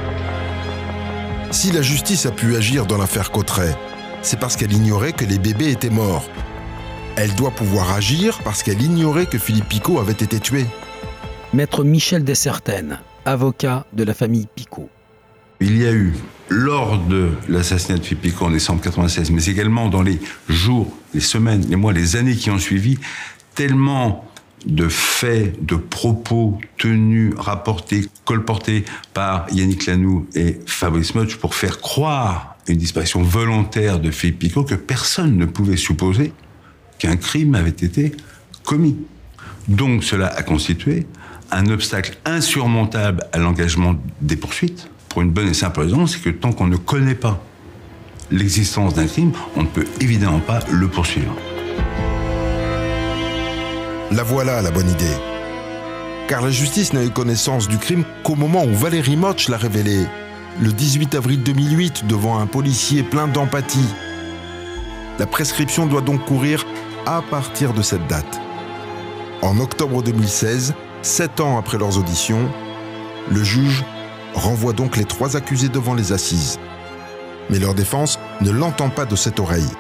Si 1.52 1.72
la 1.72 1.82
justice 1.82 2.26
a 2.26 2.32
pu 2.32 2.56
agir 2.56 2.86
dans 2.86 2.98
l'affaire 2.98 3.32
Cotteret, 3.32 3.76
c'est 4.22 4.40
parce 4.40 4.56
qu'elle 4.56 4.74
ignorait 4.74 5.14
que 5.14 5.26
les 5.26 5.38
bébés 5.38 5.72
étaient 5.72 5.90
morts. 5.90 6.30
Elle 7.16 7.34
doit 7.36 7.52
pouvoir 7.52 7.94
agir 7.94 8.40
parce 8.44 8.64
qu'elle 8.64 8.82
ignorait 8.82 9.28
que 9.28 9.38
Philippe 9.38 9.70
Picot 9.70 10.00
avait 10.00 10.12
été 10.12 10.40
tué. 10.40 10.66
Maître 11.54 11.84
Michel 11.86 12.24
Dessertaines, 12.24 13.00
avocat 13.24 13.86
de 13.94 14.04
la 14.04 14.14
famille 14.14 14.48
Picot. 14.54 14.90
Il 15.62 15.78
y 15.78 15.86
a 15.86 15.92
eu, 15.94 16.14
lors 16.50 16.98
de 16.98 17.30
l'assassinat 17.48 18.00
de 18.00 18.04
Philippe 18.04 18.24
Picot 18.24 18.46
en 18.46 18.52
décembre 18.52 18.82
96, 18.82 19.32
mais 19.32 19.46
également 19.46 19.88
dans 19.88 20.02
les 20.02 20.20
jours, 20.50 20.92
les 21.14 21.22
semaines, 21.22 21.66
les 21.70 21.78
mois, 21.78 21.94
les 21.94 22.18
années 22.18 22.36
qui 22.36 22.50
ont 22.50 22.60
suivi, 22.60 22.98
tellement 23.54 24.26
de 24.66 24.88
faits, 24.88 25.64
de 25.64 25.76
propos 25.76 26.60
tenus, 26.78 27.34
rapportés, 27.38 28.06
colportés 28.24 28.86
par 29.14 29.46
Yannick 29.52 29.86
Lanoux 29.86 30.28
et 30.34 30.60
Fabrice 30.66 31.14
Mutch 31.16 31.36
pour 31.36 31.56
faire 31.56 31.80
croire 31.80 32.56
une 32.68 32.78
disparition 32.78 33.22
volontaire 33.22 34.00
de 34.00 34.10
Philippe 34.10 34.40
Picot 34.40 34.64
que 34.64 34.76
personne 34.76 35.38
ne 35.38 35.46
pouvait 35.46 35.78
supposer 35.78 36.34
qu'un 36.98 37.16
crime 37.16 37.54
avait 37.54 37.70
été 37.70 38.12
commis. 38.64 38.98
Donc 39.68 40.04
cela 40.04 40.28
a 40.28 40.42
constitué 40.42 41.06
un 41.52 41.68
obstacle 41.68 42.18
insurmontable 42.26 43.24
à 43.34 43.38
l'engagement 43.38 43.96
des 44.22 44.36
poursuites, 44.36 44.90
pour 45.16 45.22
une 45.22 45.32
bonne 45.32 45.48
et 45.48 45.54
simple 45.54 45.80
raison, 45.80 46.08
c'est 46.08 46.20
que 46.20 46.30
tant 46.30 46.52
qu'on 46.52 46.68
ne 46.68 46.76
connaît 46.76 47.16
pas 47.16 47.42
l'existence 48.32 48.96
d'un 48.96 49.08
crime, 49.08 49.32
on 49.56 49.64
ne 49.64 49.68
peut 49.68 49.86
évidemment 50.02 50.42
pas 50.42 50.60
le 50.70 50.90
poursuivre. 50.90 51.34
La 54.16 54.24
voilà 54.24 54.62
la 54.62 54.72
bonne 54.72 54.90
idée. 54.90 55.18
Car 56.30 56.42
la 56.42 56.50
justice 56.50 56.94
n'a 56.94 57.04
eu 57.04 57.10
connaissance 57.10 57.68
du 57.68 57.78
crime 57.78 58.06
qu'au 58.24 58.36
moment 58.36 58.64
où 58.64 58.74
Valérie 58.74 59.18
Motch 59.18 59.50
l'a 59.50 59.58
révélé, 59.58 60.06
le 60.62 60.72
18 60.72 61.16
avril 61.16 61.44
2008, 61.44 62.08
devant 62.08 62.40
un 62.40 62.46
policier 62.46 63.04
plein 63.04 63.28
d'empathie 63.28 63.90
La 65.20 65.26
prescription 65.26 65.86
doit 65.86 66.00
donc 66.00 66.24
courir 66.24 66.66
à 67.06 67.22
partir 67.24 67.74
de 67.74 67.82
cette 67.82 68.08
date. 68.08 68.40
En 69.42 69.60
octobre 69.60 70.02
2016, 70.02 70.76
sept 71.02 71.42
ans 71.42 71.58
après 71.58 71.78
leurs 71.78 71.98
auditions, 71.98 72.50
le 73.30 73.44
juge 73.44 73.84
renvoie 74.34 74.72
donc 74.72 74.96
les 74.96 75.04
trois 75.04 75.36
accusés 75.36 75.68
devant 75.68 75.94
les 75.94 76.14
assises. 76.14 76.58
Mais 77.50 77.60
leur 77.60 77.74
défense 77.74 78.18
ne 78.40 78.52
l'entend 78.52 78.90
pas 78.90 79.04
de 79.04 79.18
cette 79.18 79.42
oreille. 79.42 79.74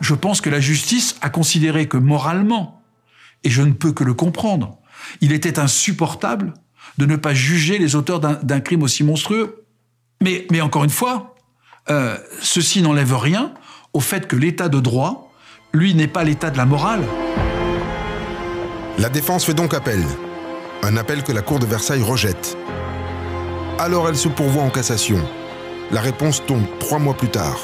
Je 0.00 0.14
pense 0.14 0.40
que 0.40 0.48
la 0.48 0.60
justice 0.60 1.16
a 1.20 1.28
considéré 1.28 1.88
que 1.88 1.98
moralement, 1.98 2.81
et 3.44 3.50
je 3.50 3.62
ne 3.62 3.72
peux 3.72 3.92
que 3.92 4.04
le 4.04 4.14
comprendre, 4.14 4.78
il 5.20 5.32
était 5.32 5.58
insupportable 5.58 6.54
de 6.98 7.06
ne 7.06 7.16
pas 7.16 7.34
juger 7.34 7.78
les 7.78 7.96
auteurs 7.96 8.20
d'un 8.20 8.60
crime 8.60 8.82
aussi 8.82 9.04
monstrueux. 9.04 9.64
Mais, 10.22 10.60
encore 10.60 10.84
une 10.84 10.90
fois, 10.90 11.34
euh, 11.90 12.16
ceci 12.40 12.82
n'enlève 12.82 13.16
rien 13.16 13.52
au 13.92 14.00
fait 14.00 14.28
que 14.28 14.36
l'état 14.36 14.68
de 14.68 14.80
droit, 14.80 15.32
lui, 15.72 15.94
n'est 15.94 16.06
pas 16.06 16.24
l'état 16.24 16.50
de 16.50 16.56
la 16.56 16.66
morale. 16.66 17.02
La 18.98 19.08
défense 19.08 19.44
fait 19.44 19.54
donc 19.54 19.74
appel. 19.74 20.02
Un 20.82 20.96
appel 20.96 21.22
que 21.22 21.32
la 21.32 21.42
Cour 21.42 21.58
de 21.58 21.66
Versailles 21.66 22.02
rejette. 22.02 22.56
Alors 23.78 24.08
elle 24.08 24.16
se 24.16 24.28
pourvoit 24.28 24.62
en 24.62 24.70
cassation. 24.70 25.18
La 25.90 26.00
réponse 26.00 26.44
tombe 26.46 26.64
trois 26.78 26.98
mois 26.98 27.14
plus 27.14 27.28
tard. 27.28 27.58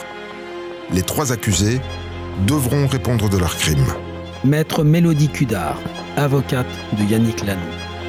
Les 0.91 1.03
trois 1.03 1.33
accusés 1.33 1.81
devront 2.47 2.87
répondre 2.87 3.29
de 3.29 3.37
leur 3.37 3.57
crime. 3.57 3.87
Maître 4.45 4.85
Mélodie 4.85 5.29
Cudard, 5.29 5.81
avocate 6.17 6.69
de 6.97 7.03
Yannick 7.05 7.45
Lannou. 7.45 7.61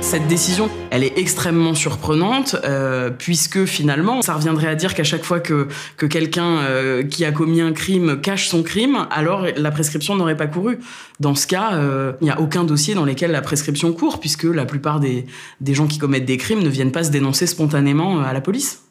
Cette 0.01 0.27
décision, 0.27 0.69
elle 0.91 1.03
est 1.03 1.17
extrêmement 1.17 1.73
surprenante, 1.73 2.55
euh, 2.63 3.09
puisque 3.09 3.65
finalement, 3.65 4.21
ça 4.21 4.35
reviendrait 4.35 4.67
à 4.67 4.75
dire 4.75 4.93
qu'à 4.93 5.03
chaque 5.03 5.23
fois 5.23 5.39
que, 5.39 5.67
que 5.97 6.05
quelqu'un 6.05 6.59
euh, 6.59 7.03
qui 7.03 7.25
a 7.25 7.31
commis 7.31 7.61
un 7.61 7.73
crime 7.73 8.21
cache 8.21 8.47
son 8.47 8.61
crime, 8.61 9.07
alors 9.09 9.47
la 9.57 9.71
prescription 9.71 10.15
n'aurait 10.15 10.37
pas 10.37 10.45
couru. 10.45 10.79
Dans 11.19 11.33
ce 11.33 11.47
cas, 11.47 11.73
euh, 11.73 12.13
il 12.21 12.25
n'y 12.25 12.31
a 12.31 12.39
aucun 12.39 12.63
dossier 12.63 12.93
dans 12.93 13.05
lequel 13.05 13.31
la 13.31 13.41
prescription 13.41 13.91
court, 13.91 14.19
puisque 14.19 14.43
la 14.43 14.65
plupart 14.65 14.99
des, 14.99 15.25
des 15.61 15.73
gens 15.73 15.87
qui 15.87 15.97
commettent 15.97 16.25
des 16.25 16.37
crimes 16.37 16.61
ne 16.61 16.69
viennent 16.69 16.91
pas 16.91 17.03
se 17.03 17.11
dénoncer 17.11 17.47
spontanément 17.47 18.21
à 18.21 18.33
la 18.33 18.41
police. 18.41 18.83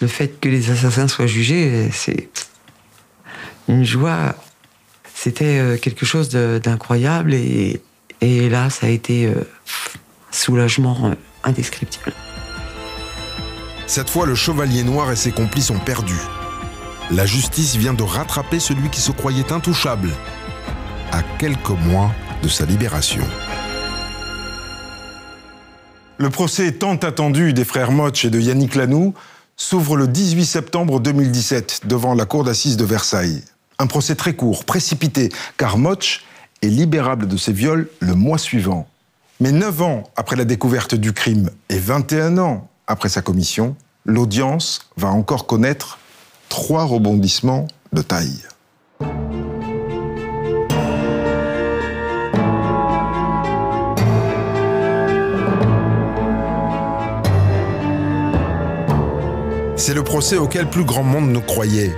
Le 0.00 0.06
fait 0.06 0.38
que 0.40 0.48
les 0.48 0.70
assassins 0.70 1.08
soient 1.08 1.26
jugés, 1.26 1.88
c'est 1.90 2.28
une 3.66 3.84
joie. 3.84 4.36
C'était 5.22 5.78
quelque 5.80 6.04
chose 6.04 6.30
d'incroyable 6.30 7.32
et, 7.32 7.80
et 8.20 8.48
là, 8.48 8.70
ça 8.70 8.86
a 8.86 8.90
été 8.90 9.30
soulagement 10.32 10.96
euh, 11.04 11.14
indescriptible. 11.44 12.12
Cette 13.86 14.10
fois, 14.10 14.26
le 14.26 14.34
chevalier 14.34 14.82
noir 14.82 15.12
et 15.12 15.16
ses 15.16 15.30
complices 15.30 15.70
ont 15.70 15.78
perdu. 15.78 16.16
La 17.10 17.26
justice 17.26 17.76
vient 17.76 17.94
de 17.94 18.02
rattraper 18.02 18.58
celui 18.58 18.88
qui 18.88 19.00
se 19.00 19.12
croyait 19.12 19.52
intouchable, 19.52 20.10
à 21.12 21.22
quelques 21.38 21.68
mois 21.68 22.10
de 22.42 22.48
sa 22.48 22.64
libération. 22.64 23.24
Le 26.16 26.30
procès 26.30 26.72
tant 26.72 26.96
attendu 26.96 27.52
des 27.52 27.64
frères 27.64 27.92
Motch 27.92 28.24
et 28.24 28.30
de 28.30 28.40
Yannick 28.40 28.74
Lanoux 28.76 29.12
s'ouvre 29.56 29.96
le 29.96 30.08
18 30.08 30.46
septembre 30.46 31.00
2017 31.00 31.82
devant 31.84 32.14
la 32.14 32.24
cour 32.24 32.44
d'assises 32.44 32.76
de 32.76 32.84
Versailles. 32.84 33.42
Un 33.82 33.88
procès 33.88 34.14
très 34.14 34.34
court, 34.34 34.64
précipité, 34.64 35.30
car 35.56 35.76
Motch 35.76 36.24
est 36.62 36.68
libérable 36.68 37.26
de 37.26 37.36
ses 37.36 37.52
viols 37.52 37.88
le 37.98 38.14
mois 38.14 38.38
suivant. 38.38 38.86
Mais 39.40 39.50
9 39.50 39.82
ans 39.82 40.04
après 40.14 40.36
la 40.36 40.44
découverte 40.44 40.94
du 40.94 41.12
crime 41.12 41.50
et 41.68 41.80
21 41.80 42.38
ans 42.38 42.70
après 42.86 43.08
sa 43.08 43.22
commission, 43.22 43.74
l'audience 44.04 44.88
va 44.96 45.08
encore 45.08 45.48
connaître 45.48 45.98
trois 46.48 46.84
rebondissements 46.84 47.66
de 47.92 48.02
taille. 48.02 48.46
C'est 59.74 59.94
le 59.94 60.04
procès 60.04 60.36
auquel 60.36 60.70
plus 60.70 60.84
grand 60.84 61.02
monde 61.02 61.32
ne 61.32 61.40
croyait. 61.40 61.92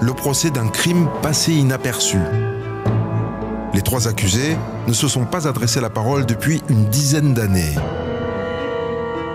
Le 0.00 0.12
procès 0.14 0.50
d'un 0.50 0.68
crime 0.68 1.08
passé 1.22 1.52
inaperçu. 1.52 2.18
Les 3.74 3.82
trois 3.82 4.06
accusés 4.06 4.56
ne 4.86 4.92
se 4.92 5.08
sont 5.08 5.24
pas 5.24 5.48
adressés 5.48 5.80
la 5.80 5.90
parole 5.90 6.24
depuis 6.24 6.62
une 6.68 6.84
dizaine 6.86 7.34
d'années. 7.34 7.74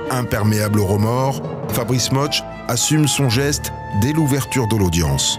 Imperméable 0.10 0.80
au 0.80 0.86
remords, 0.86 1.42
Fabrice 1.70 2.14
Motch 2.14 2.44
assume 2.70 3.10
son 3.10 3.30
geste 3.30 3.74
dès 4.02 4.14
l'ouverture 4.14 4.68
de 4.68 4.78
l'audience. 4.78 5.38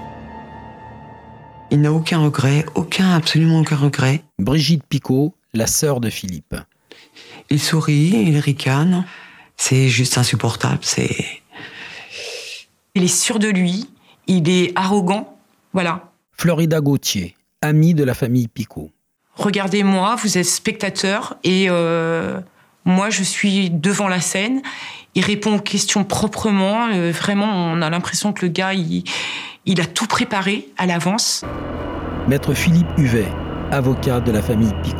Il 1.70 1.80
n'a 1.80 1.92
aucun 1.92 2.18
regret, 2.18 2.66
aucun, 2.74 3.14
absolument 3.14 3.60
aucun 3.60 3.76
regret. 3.76 4.22
Brigitte 4.38 4.84
Picot, 4.86 5.34
la 5.54 5.66
sœur 5.66 6.00
de 6.00 6.10
Philippe. 6.10 6.54
Il 7.48 7.60
sourit, 7.60 8.24
il 8.26 8.38
ricane. 8.38 9.06
C'est 9.56 9.88
juste 9.88 10.18
insupportable, 10.18 10.80
c'est... 10.82 11.26
Il 12.94 13.02
est 13.02 13.08
sûr 13.08 13.38
de 13.38 13.48
lui, 13.48 13.88
il 14.26 14.48
est 14.48 14.72
arrogant, 14.76 15.36
voilà. 15.72 16.12
Florida 16.32 16.80
Gauthier, 16.80 17.36
amie 17.62 17.94
de 17.94 18.04
la 18.04 18.14
famille 18.14 18.48
Picot 18.48 18.90
regardez-moi, 19.36 20.16
vous 20.16 20.38
êtes 20.38 20.46
spectateur 20.46 21.36
et 21.44 21.66
euh, 21.68 22.40
moi 22.84 23.10
je 23.10 23.22
suis 23.22 23.70
devant 23.70 24.08
la 24.08 24.20
scène. 24.20 24.62
Il 25.14 25.24
répond 25.24 25.56
aux 25.56 25.60
questions 25.60 26.04
proprement. 26.04 26.88
Euh, 26.92 27.12
vraiment, 27.12 27.46
on 27.46 27.82
a 27.82 27.90
l'impression 27.90 28.32
que 28.32 28.44
le 28.44 28.50
gars, 28.50 28.72
il, 28.74 29.80
a 29.80 29.86
tout 29.86 30.06
préparé 30.06 30.68
à 30.76 30.86
l'avance. 30.86 31.44
Maître 32.28 32.54
Philippe 32.54 32.88
Huvet, 32.96 33.28
avocat 33.70 34.20
de 34.20 34.32
la 34.32 34.42
famille 34.42 34.72
Picot. 34.82 34.98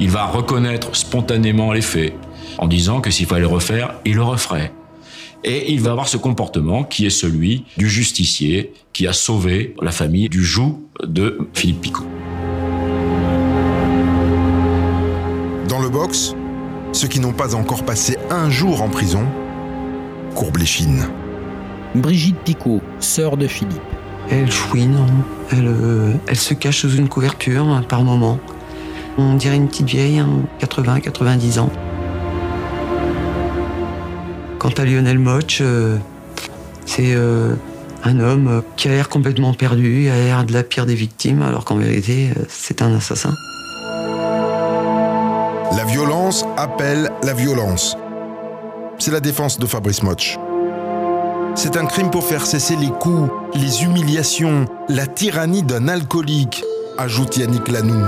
Il 0.00 0.10
va 0.10 0.26
reconnaître 0.26 0.96
spontanément 0.96 1.72
les 1.72 1.82
faits 1.82 2.14
en 2.58 2.66
disant 2.66 3.00
que 3.00 3.10
s'il 3.10 3.26
fallait 3.26 3.42
le 3.42 3.46
refaire, 3.46 3.94
il 4.04 4.16
le 4.16 4.22
referait. 4.22 4.72
Et 5.44 5.72
il 5.72 5.80
va 5.80 5.90
avoir 5.90 6.08
ce 6.08 6.16
comportement 6.16 6.84
qui 6.84 7.06
est 7.06 7.10
celui 7.10 7.64
du 7.76 7.88
justicier 7.88 8.72
qui 8.92 9.06
a 9.06 9.12
sauvé 9.12 9.74
la 9.82 9.90
famille 9.92 10.28
du 10.28 10.42
joug 10.42 10.80
de 11.02 11.38
Philippe 11.52 11.82
Picot. 11.82 12.06
box, 15.94 16.34
ceux 16.92 17.06
qui 17.06 17.20
n'ont 17.20 17.32
pas 17.32 17.54
encore 17.54 17.84
passé 17.84 18.16
un 18.28 18.50
jour 18.50 18.82
en 18.82 18.88
prison 18.88 19.24
courbent 20.34 20.56
les 20.56 20.66
chines. 20.66 21.06
Brigitte 21.94 22.38
Picot, 22.44 22.82
sœur 22.98 23.36
de 23.36 23.46
Philippe. 23.46 23.80
Elle 24.28 24.50
chouine, 24.50 25.06
elle, 25.52 25.68
euh, 25.68 26.12
elle 26.26 26.36
se 26.36 26.52
cache 26.52 26.80
sous 26.80 26.96
une 26.96 27.08
couverture 27.08 27.68
hein, 27.68 27.84
par 27.88 28.02
moment. 28.02 28.40
On 29.18 29.34
dirait 29.34 29.54
une 29.54 29.68
petite 29.68 29.86
vieille, 29.86 30.20
80-90 30.60 31.58
hein, 31.58 31.62
ans. 31.62 31.70
Quant 34.64 34.72
à 34.78 34.86
Lionel 34.86 35.18
Moch, 35.18 35.58
euh, 35.60 35.98
c'est 36.86 37.12
euh, 37.14 37.54
un 38.02 38.18
homme 38.18 38.62
qui 38.78 38.88
a 38.88 38.92
l'air 38.92 39.10
complètement 39.10 39.52
perdu, 39.52 40.08
a 40.08 40.16
l'air 40.16 40.44
de 40.44 40.54
la 40.54 40.62
pire 40.62 40.86
des 40.86 40.94
victimes, 40.94 41.42
alors 41.42 41.66
qu'en 41.66 41.76
vérité, 41.76 42.30
c'est 42.48 42.80
un 42.80 42.94
assassin. 42.94 43.34
La 45.76 45.84
violence 45.84 46.46
appelle 46.56 47.10
la 47.22 47.34
violence. 47.34 47.94
C'est 48.98 49.10
la 49.10 49.20
défense 49.20 49.58
de 49.58 49.66
Fabrice 49.66 50.02
Motch. 50.02 50.38
C'est 51.56 51.76
un 51.76 51.84
crime 51.84 52.10
pour 52.10 52.24
faire 52.24 52.46
cesser 52.46 52.76
les 52.76 52.88
coups, 52.88 53.30
les 53.54 53.82
humiliations, 53.82 54.64
la 54.88 55.06
tyrannie 55.06 55.62
d'un 55.62 55.88
alcoolique, 55.88 56.64
ajoute 56.96 57.36
Yannick 57.36 57.68
Lanoux. 57.68 58.06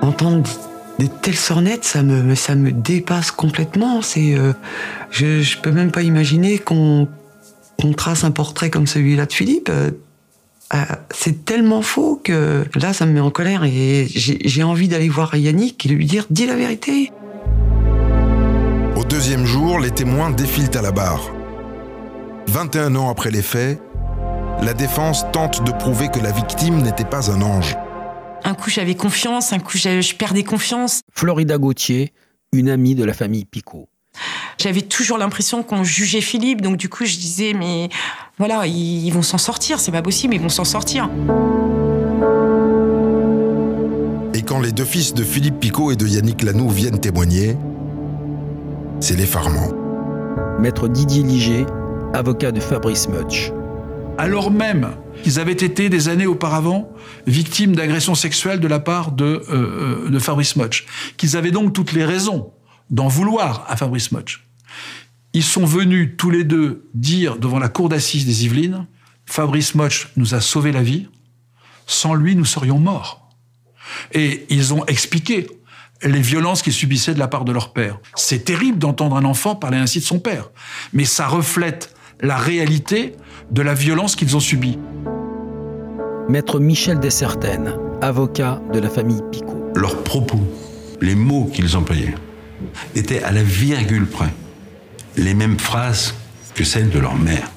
Entendre 0.00 0.48
des 1.00 1.08
telles 1.08 1.34
sornettes, 1.34 1.84
ça 1.84 2.02
me, 2.02 2.70
dépasse 2.72 3.30
complètement. 3.30 4.02
C'est, 4.02 4.34
euh, 4.34 4.52
je, 5.10 5.40
je 5.40 5.56
peux 5.56 5.70
même 5.70 5.90
pas 5.90 6.02
imaginer 6.02 6.58
qu'on 6.58 7.08
trace 7.96 8.22
un 8.22 8.30
portrait 8.30 8.68
comme 8.68 8.86
celui-là 8.86 9.24
de 9.24 9.32
Philippe. 9.32 9.70
Euh, 9.70 9.92
euh, 10.74 10.84
c'est 11.10 11.46
tellement 11.46 11.80
faux 11.80 12.20
que 12.22 12.66
là, 12.74 12.92
ça 12.92 13.06
me 13.06 13.12
met 13.12 13.20
en 13.20 13.30
colère 13.30 13.64
et 13.64 14.06
j'ai 14.08 14.62
envie 14.62 14.88
d'aller 14.88 15.08
voir 15.08 15.34
Yannick 15.34 15.86
et 15.86 15.88
lui 15.88 16.04
dire 16.04 16.26
Dis 16.28 16.46
la 16.46 16.54
vérité. 16.54 17.10
Au 18.94 19.04
deuxième 19.04 19.46
jour, 19.46 19.80
les 19.80 19.90
témoins 19.90 20.30
défilent 20.30 20.76
à 20.76 20.82
la 20.82 20.92
barre. 20.92 21.32
21 22.48 22.94
ans 22.96 23.10
après 23.10 23.30
les 23.30 23.42
faits, 23.42 23.80
la 24.62 24.74
défense 24.74 25.24
tente 25.32 25.64
de 25.64 25.72
prouver 25.72 26.08
que 26.08 26.20
la 26.20 26.30
victime 26.30 26.82
n'était 26.82 27.04
pas 27.04 27.30
un 27.30 27.40
ange. 27.40 27.74
Un 28.44 28.54
coup, 28.54 28.70
j'avais 28.70 28.94
confiance, 28.94 29.52
un 29.52 29.58
coup, 29.58 29.76
je 29.76 30.14
perdais 30.14 30.44
confiance. 30.44 31.02
Florida 31.12 31.58
Gauthier, 31.58 32.12
une 32.52 32.68
amie 32.68 32.94
de 32.94 33.04
la 33.04 33.14
famille 33.14 33.44
Picot. 33.44 33.88
J'avais 34.58 34.82
toujours 34.82 35.16
l'impression 35.18 35.62
qu'on 35.62 35.84
jugeait 35.84 36.20
Philippe, 36.20 36.60
donc 36.60 36.76
du 36.76 36.88
coup 36.88 37.06
je 37.06 37.16
disais 37.16 37.54
mais 37.54 37.88
voilà, 38.38 38.66
ils, 38.66 39.10
vont 39.10 39.22
s'en 39.22 39.38
sortir, 39.38 39.80
c'est 39.80 39.92
pas 39.92 40.02
possible, 40.02 40.34
ils 40.34 40.40
vont 40.40 40.50
s'en 40.50 40.64
sortir. 40.64 41.08
Et 44.34 44.42
quand 44.42 44.60
les 44.60 44.72
deux 44.72 44.84
fils 44.84 45.14
de 45.14 45.24
Philippe 45.24 45.60
Picot 45.60 45.92
et 45.92 45.96
de 45.96 46.06
Yannick 46.06 46.42
Lanoux 46.42 46.68
viennent 46.68 47.00
témoigner, 47.00 47.56
c'est 49.00 49.16
l'effarement. 49.16 49.70
Maître 50.58 50.88
Didier 50.88 51.22
Liger, 51.22 51.64
avocat 52.12 52.52
de 52.52 52.60
Fabrice 52.60 53.08
Mutch. 53.08 53.52
Alors 54.20 54.50
même 54.50 54.90
qu'ils 55.22 55.40
avaient 55.40 55.52
été 55.52 55.88
des 55.88 56.08
années 56.08 56.26
auparavant 56.26 56.92
victimes 57.26 57.74
d'agressions 57.74 58.14
sexuelles 58.14 58.60
de 58.60 58.68
la 58.68 58.78
part 58.78 59.12
de, 59.12 59.42
euh, 59.48 60.10
de 60.10 60.18
Fabrice 60.18 60.56
Motch, 60.56 60.84
qu'ils 61.16 61.38
avaient 61.38 61.50
donc 61.50 61.72
toutes 61.72 61.92
les 61.92 62.04
raisons 62.04 62.52
d'en 62.90 63.08
vouloir 63.08 63.64
à 63.66 63.76
Fabrice 63.76 64.12
Motch. 64.12 64.46
Ils 65.32 65.42
sont 65.42 65.64
venus 65.64 66.16
tous 66.18 66.28
les 66.28 66.44
deux 66.44 66.88
dire 66.92 67.38
devant 67.38 67.58
la 67.58 67.70
cour 67.70 67.88
d'assises 67.88 68.26
des 68.26 68.44
Yvelines, 68.44 68.86
Fabrice 69.24 69.74
Motch 69.74 70.08
nous 70.16 70.34
a 70.34 70.42
sauvé 70.42 70.70
la 70.70 70.82
vie, 70.82 71.08
sans 71.86 72.12
lui 72.12 72.36
nous 72.36 72.44
serions 72.44 72.78
morts. 72.78 73.26
Et 74.12 74.44
ils 74.50 74.74
ont 74.74 74.84
expliqué 74.84 75.46
les 76.02 76.20
violences 76.20 76.60
qu'ils 76.60 76.74
subissaient 76.74 77.14
de 77.14 77.18
la 77.18 77.28
part 77.28 77.46
de 77.46 77.52
leur 77.52 77.72
père. 77.72 77.98
C'est 78.16 78.44
terrible 78.44 78.76
d'entendre 78.76 79.16
un 79.16 79.24
enfant 79.24 79.56
parler 79.56 79.78
ainsi 79.78 79.98
de 79.98 80.04
son 80.04 80.18
père, 80.18 80.50
mais 80.92 81.06
ça 81.06 81.26
reflète 81.26 81.94
la 82.20 82.36
réalité 82.36 83.14
de 83.50 83.62
la 83.62 83.74
violence 83.74 84.16
qu'ils 84.16 84.36
ont 84.36 84.40
subie. 84.40 84.78
Maître 86.28 86.60
Michel 86.60 87.00
Dessertaines, 87.00 87.74
avocat 88.00 88.62
de 88.72 88.78
la 88.78 88.88
famille 88.88 89.22
Picot. 89.32 89.72
Leurs 89.74 90.02
propos, 90.04 90.40
les 91.00 91.14
mots 91.14 91.50
qu'ils 91.52 91.76
employaient, 91.76 92.14
étaient 92.94 93.22
à 93.22 93.32
la 93.32 93.42
virgule 93.42 94.06
près 94.06 94.32
les 95.16 95.34
mêmes 95.34 95.58
phrases 95.58 96.14
que 96.54 96.62
celles 96.62 96.90
de 96.90 96.98
leur 96.98 97.16
mère. 97.16 97.50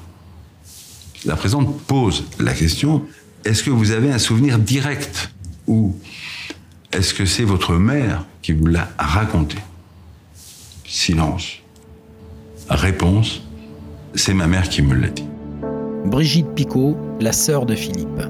La 1.24 1.36
présente 1.36 1.80
pose 1.82 2.24
la 2.40 2.52
question, 2.52 3.04
est-ce 3.44 3.62
que 3.62 3.70
vous 3.70 3.92
avez 3.92 4.10
un 4.10 4.18
souvenir 4.18 4.58
direct 4.58 5.30
ou 5.66 5.94
est-ce 6.92 7.14
que 7.14 7.24
c'est 7.24 7.44
votre 7.44 7.74
mère 7.74 8.24
qui 8.42 8.52
vous 8.52 8.66
l'a 8.66 8.88
raconté? 8.98 9.58
Silence. 10.86 11.60
Réponse, 12.68 13.42
c'est 14.14 14.34
ma 14.34 14.46
mère 14.46 14.68
qui 14.68 14.82
me 14.82 14.94
l'a 14.94 15.08
dit. 15.08 15.26
Brigitte 16.04 16.54
Picot, 16.54 16.96
la 17.20 17.32
sœur 17.32 17.66
de 17.66 17.74
Philippe. 17.74 18.22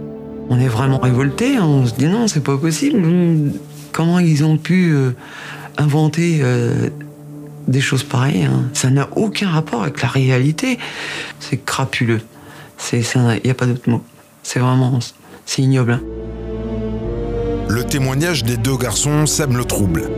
On 0.48 0.60
est 0.60 0.68
vraiment 0.68 0.98
révolté, 0.98 1.56
hein. 1.56 1.64
on 1.64 1.86
se 1.86 1.94
dit 1.94 2.06
non, 2.06 2.28
c'est 2.28 2.42
pas 2.42 2.56
possible. 2.56 3.02
Comment 3.92 4.18
ils 4.18 4.44
ont 4.44 4.56
pu 4.56 4.92
euh, 4.92 5.12
inventer 5.76 6.40
euh, 6.42 6.90
des 7.66 7.80
choses 7.80 8.02
pareilles 8.02 8.44
hein. 8.44 8.64
Ça 8.74 8.90
n'a 8.90 9.08
aucun 9.16 9.48
rapport 9.48 9.82
avec 9.82 10.02
la 10.02 10.08
réalité. 10.08 10.78
C'est 11.40 11.64
crapuleux. 11.64 12.20
Il 12.92 13.02
n'y 13.44 13.50
a 13.50 13.54
pas 13.54 13.66
d'autre 13.66 13.88
mot. 13.88 14.02
C'est 14.42 14.60
vraiment, 14.60 14.98
c'est 15.46 15.62
ignoble. 15.62 15.92
Hein. 15.92 16.00
Le 17.68 17.82
témoignage 17.82 18.44
des 18.44 18.56
deux 18.56 18.76
garçons 18.76 19.26
sème 19.26 19.56
le 19.56 19.64
trouble. 19.64 20.10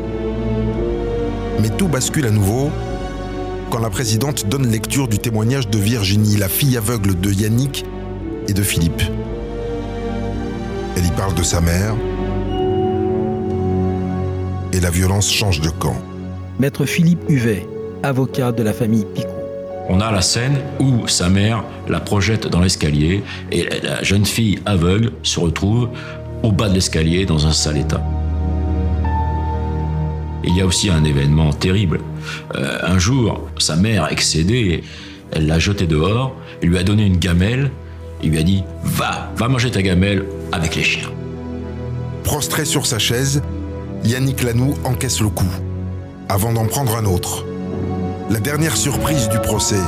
Mais 1.60 1.70
tout 1.70 1.88
bascule 1.88 2.26
à 2.26 2.30
nouveau 2.30 2.70
quand 3.70 3.78
la 3.78 3.90
présidente 3.90 4.46
donne 4.48 4.70
lecture 4.70 5.08
du 5.08 5.18
témoignage 5.18 5.68
de 5.68 5.78
Virginie, 5.78 6.36
la 6.36 6.48
fille 6.48 6.76
aveugle 6.76 7.18
de 7.18 7.32
Yannick 7.32 7.84
et 8.48 8.52
de 8.52 8.62
Philippe. 8.62 9.02
Elle 10.96 11.06
y 11.06 11.10
parle 11.10 11.34
de 11.34 11.42
sa 11.42 11.60
mère 11.60 11.94
et 14.72 14.80
la 14.80 14.90
violence 14.90 15.32
change 15.32 15.60
de 15.60 15.70
camp. 15.70 15.96
Maître 16.58 16.84
Philippe 16.86 17.22
Huvet, 17.28 17.66
avocat 18.02 18.52
de 18.52 18.62
la 18.62 18.72
famille 18.72 19.06
Picot. 19.14 19.28
On 19.88 20.00
a 20.00 20.10
la 20.10 20.22
scène 20.22 20.58
où 20.80 21.06
sa 21.06 21.28
mère 21.28 21.64
la 21.88 22.00
projette 22.00 22.48
dans 22.48 22.60
l'escalier 22.60 23.22
et 23.52 23.68
la 23.82 24.02
jeune 24.02 24.26
fille 24.26 24.58
aveugle 24.66 25.12
se 25.22 25.38
retrouve 25.38 25.90
au 26.42 26.50
bas 26.50 26.68
de 26.68 26.74
l'escalier 26.74 27.24
dans 27.24 27.46
un 27.46 27.52
sale 27.52 27.78
état. 27.78 28.02
Il 30.46 30.56
y 30.56 30.60
a 30.60 30.66
aussi 30.66 30.90
un 30.90 31.04
événement 31.04 31.52
terrible. 31.52 32.00
Euh, 32.54 32.78
un 32.82 32.98
jour, 32.98 33.48
sa 33.58 33.76
mère, 33.76 34.08
excédée, 34.10 34.84
elle 35.32 35.46
l'a 35.46 35.58
jeté 35.58 35.86
dehors, 35.86 36.34
lui 36.62 36.78
a 36.78 36.82
donné 36.82 37.04
une 37.04 37.16
gamelle, 37.16 37.70
il 38.22 38.30
lui 38.30 38.38
a 38.38 38.42
dit 38.42 38.62
Va, 38.84 39.32
va 39.36 39.48
manger 39.48 39.70
ta 39.70 39.82
gamelle 39.82 40.24
avec 40.52 40.76
les 40.76 40.82
chiens. 40.82 41.10
Prostré 42.22 42.64
sur 42.64 42.86
sa 42.86 42.98
chaise, 42.98 43.42
Yannick 44.04 44.42
Lanoux 44.42 44.74
encaisse 44.84 45.20
le 45.20 45.28
coup, 45.28 45.50
avant 46.28 46.52
d'en 46.52 46.66
prendre 46.66 46.96
un 46.96 47.04
autre. 47.04 47.44
La 48.30 48.40
dernière 48.40 48.76
surprise 48.76 49.28
du 49.28 49.38
procès 49.38 49.82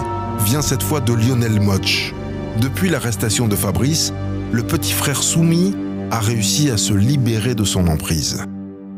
vient 0.45 0.63
cette 0.63 0.83
fois 0.83 1.01
de 1.01 1.13
Lionel 1.13 1.61
Motch. 1.61 2.15
Depuis 2.61 2.89
l'arrestation 2.89 3.49
de 3.49 3.57
Fabrice, 3.57 4.13
le 4.53 4.63
petit 4.63 4.93
frère 4.93 5.23
soumis 5.23 5.75
a 6.11 6.21
réussi 6.21 6.71
à 6.71 6.77
se 6.77 6.95
libérer 6.95 7.55
de 7.55 7.65
son 7.65 7.87
emprise. 7.87 8.45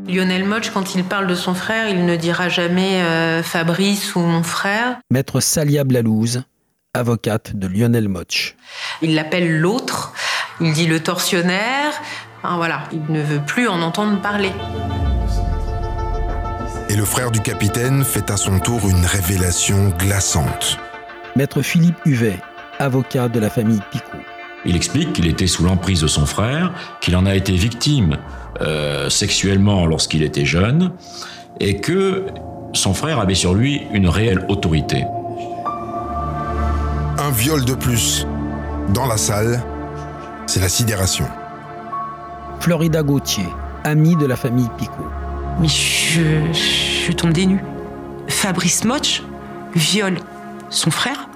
Lionel 0.07 0.45
Motch, 0.45 0.71
quand 0.71 0.95
il 0.95 1.03
parle 1.03 1.27
de 1.27 1.35
son 1.35 1.53
frère, 1.53 1.87
il 1.87 2.05
ne 2.05 2.15
dira 2.15 2.49
jamais 2.49 3.01
euh, 3.01 3.43
Fabrice 3.43 4.15
ou 4.15 4.19
mon 4.19 4.43
frère. 4.43 4.97
Maître 5.11 5.39
Salia 5.39 5.83
Blalouse, 5.83 6.43
avocate 6.93 7.55
de 7.55 7.67
Lionel 7.67 8.09
Motch. 8.09 8.55
Il 9.01 9.15
l'appelle 9.15 9.59
l'autre, 9.59 10.13
il 10.59 10.73
dit 10.73 10.87
le 10.87 10.99
tortionnaire. 11.01 11.93
voilà, 12.43 12.83
il 12.91 13.03
ne 13.13 13.21
veut 13.21 13.41
plus 13.45 13.67
en 13.67 13.81
entendre 13.81 14.19
parler. 14.21 14.51
Et 16.89 16.95
le 16.95 17.05
frère 17.05 17.31
du 17.31 17.39
capitaine 17.39 18.03
fait 18.03 18.29
à 18.31 18.37
son 18.37 18.59
tour 18.59 18.89
une 18.89 19.05
révélation 19.05 19.93
glaçante. 19.97 20.77
Maître 21.35 21.61
Philippe 21.61 21.99
Huvet, 22.05 22.39
avocat 22.79 23.29
de 23.29 23.39
la 23.39 23.49
famille 23.49 23.81
Picot. 23.91 24.17
Il 24.65 24.75
explique 24.75 25.13
qu'il 25.13 25.27
était 25.27 25.47
sous 25.47 25.63
l'emprise 25.63 26.01
de 26.01 26.07
son 26.07 26.25
frère, 26.25 26.73
qu'il 26.99 27.15
en 27.15 27.25
a 27.25 27.33
été 27.35 27.53
victime 27.53 28.17
euh, 28.61 29.09
sexuellement 29.09 29.85
lorsqu'il 29.85 30.23
était 30.23 30.45
jeune, 30.45 30.91
et 31.59 31.77
que 31.77 32.25
son 32.73 32.93
frère 32.93 33.19
avait 33.19 33.35
sur 33.35 33.53
lui 33.53 33.81
une 33.91 34.07
réelle 34.07 34.45
autorité. 34.47 35.03
Un 37.17 37.31
viol 37.31 37.65
de 37.65 37.73
plus. 37.73 38.25
Dans 38.93 39.05
la 39.05 39.17
salle, 39.17 39.61
c'est 40.47 40.59
la 40.59 40.69
sidération. 40.69 41.25
Florida 42.59 43.03
Gauthier, 43.03 43.45
amie 43.83 44.15
de 44.15 44.25
la 44.25 44.35
famille 44.35 44.69
Picot. 44.77 45.07
Mais 45.59 45.67
je, 45.67 46.21
je 46.53 47.11
tombe 47.11 47.33
des 47.33 47.45
nues. 47.45 47.63
Fabrice 48.27 48.85
Motch 48.85 49.23
viole 49.75 50.17
son 50.69 50.91
frère, 50.91 51.29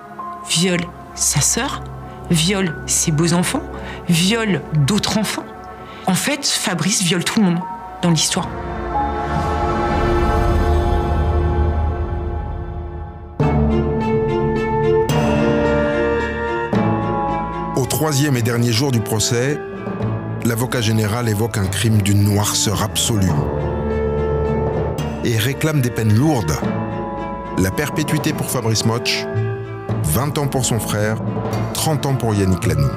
viole 0.50 0.82
sa 1.14 1.42
sœur, 1.42 1.84
viole 2.30 2.76
ses 2.86 3.12
beaux-enfants, 3.12 3.64
viole 4.10 4.62
d'autres 4.86 5.18
enfants. 5.18 5.46
En 6.08 6.14
fait, 6.14 6.45
Fabrice 6.45 7.01
viole 7.01 7.24
tout 7.24 7.39
le 7.39 7.45
monde 7.45 7.60
dans 8.03 8.12
l'histoire. 8.12 8.47
Au 17.76 17.86
troisième 17.88 18.38
et 18.38 18.43
dernier 18.43 18.72
jour 18.72 18.91
du 18.91 18.99
procès, 18.99 19.60
l'avocat 20.43 20.82
général 20.82 21.28
évoque 21.28 21.58
un 21.58 21.66
crime 21.66 22.01
d'une 22.03 22.24
noirceur 22.24 22.84
absolue 22.84 23.32
et 25.24 25.38
réclame 25.38 25.82
des 25.82 25.89
peines 25.89 26.14
lourdes. 26.14 26.56
La 27.58 27.72
perpétuité 27.72 28.32
pour 28.32 28.51
Fabrice 28.51 28.86
Motch, 28.86 29.26
20 30.03 30.38
ans 30.38 30.47
pour 30.47 30.66
son 30.66 30.80
frère, 30.80 31.18
30 31.74 32.06
ans 32.06 32.16
pour 32.16 32.36
Yannick 32.36 32.68
Lanoux. 32.68 32.91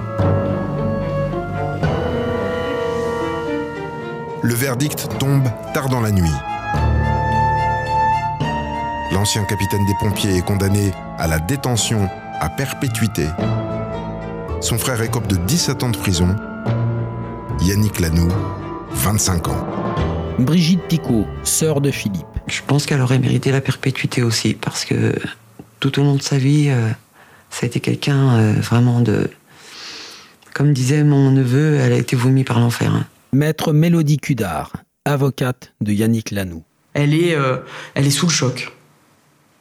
Le 4.49 4.55
verdict 4.55 5.09
tombe 5.19 5.47
tard 5.75 5.91
dans 5.91 6.01
la 6.01 6.11
nuit. 6.11 6.25
L'ancien 9.13 9.45
capitaine 9.45 9.85
des 9.85 9.93
pompiers 10.01 10.39
est 10.39 10.43
condamné 10.43 10.91
à 11.19 11.27
la 11.27 11.39
détention 11.39 12.09
à 12.41 12.49
perpétuité. 12.49 13.27
Son 14.63 14.79
frère 14.79 15.03
écope 15.03 15.27
de 15.27 15.37
17 15.37 15.83
ans 15.83 15.91
de 15.91 15.99
prison. 15.99 16.35
Yannick 17.61 18.01
Lanoux, 18.01 18.33
25 18.93 19.49
ans. 19.49 19.67
Brigitte 20.39 20.81
Picot, 20.89 21.27
sœur 21.43 21.83
de 21.83 21.91
Philippe. 21.91 22.25
Je 22.47 22.63
pense 22.67 22.87
qu'elle 22.87 23.03
aurait 23.03 23.19
mérité 23.19 23.53
la 23.53 23.61
perpétuité 23.61 24.23
aussi, 24.23 24.55
parce 24.55 24.87
que 24.87 25.15
tout 25.79 26.01
au 26.01 26.03
long 26.03 26.15
de 26.15 26.23
sa 26.23 26.39
vie, 26.39 26.71
euh, 26.71 26.89
ça 27.51 27.65
a 27.65 27.67
été 27.67 27.81
quelqu'un 27.81 28.37
euh, 28.37 28.55
vraiment 28.55 29.01
de... 29.01 29.31
Comme 30.55 30.73
disait 30.73 31.05
mon 31.05 31.33
neveu, 31.33 31.77
elle 31.77 31.93
a 31.93 31.99
été 31.99 32.17
vomie 32.17 32.45
par 32.45 32.61
l'enfer. 32.61 32.95
Hein. 32.95 33.05
Maître 33.33 33.75
Mélodie 33.75 34.17
Cudard, 34.17 34.73
avocate 35.05 35.75
de 35.83 35.93
Yannick 35.93 36.31
Lanoux. 36.31 36.65
Elle 36.95 37.13
est, 37.13 37.35
euh, 37.35 37.59
elle 37.95 38.07
est 38.07 38.11
sous 38.11 38.25
le 38.25 38.33
choc. 38.33 38.73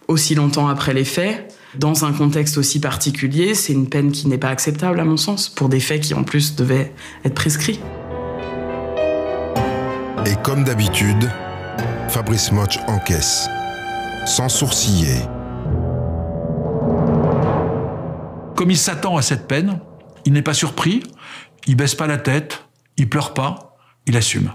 Aussi 0.08 0.36
longtemps 0.36 0.70
après 0.70 0.94
les 0.94 1.04
faits, 1.04 1.54
dans 1.76 2.06
un 2.06 2.14
contexte 2.14 2.58
aussi 2.58 2.80
particulier, 2.80 3.56
c'est 3.56 3.74
une 3.74 3.90
peine 3.90 4.14
qui 4.14 4.30
n'est 4.30 4.38
pas 4.38 4.48
acceptable 4.50 5.02
à 5.02 5.04
mon 5.04 5.18
sens, 5.18 5.50
pour 5.50 5.68
des 5.68 5.82
faits 5.82 6.02
qui 6.02 6.14
en 6.14 6.24
plus 6.24 6.56
devaient 6.56 6.94
être 7.26 7.36
prescrits. 7.36 7.82
Et 10.26 10.36
comme 10.44 10.64
d'habitude, 10.64 11.30
Fabrice 12.08 12.54
Motch 12.54 12.80
encaisse, 12.88 13.50
sans 14.26 14.48
sourciller. 14.48 15.24
Comme 18.56 18.72
il 18.72 18.78
s'attend 18.78 19.18
à 19.18 19.22
cette 19.22 19.46
peine, 19.46 19.82
il 20.24 20.32
n'est 20.32 20.42
pas 20.42 20.54
surpris, 20.54 21.04
il 21.68 21.76
baisse 21.76 21.96
pas 21.96 22.08
la 22.08 22.18
tête, 22.18 22.67
il 22.98 23.08
pleure 23.08 23.34
pas, 23.34 23.78
il 24.08 24.18
assume. 24.18 24.52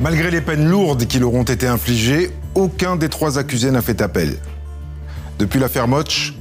Malgré 0.00 0.30
les 0.30 0.40
peines 0.40 0.68
lourdes 0.68 1.06
qui 1.06 1.18
leur 1.18 1.34
ont 1.34 1.42
été 1.42 1.66
infligées, 1.66 2.30
aucun 2.54 2.96
des 2.96 3.08
trois 3.08 3.38
accusés 3.38 3.70
n'a 3.70 3.82
fait 3.82 4.00
appel. 4.00 4.38
Depuis 5.38 5.58
l'affaire 5.58 5.86
Moch, 5.86 6.34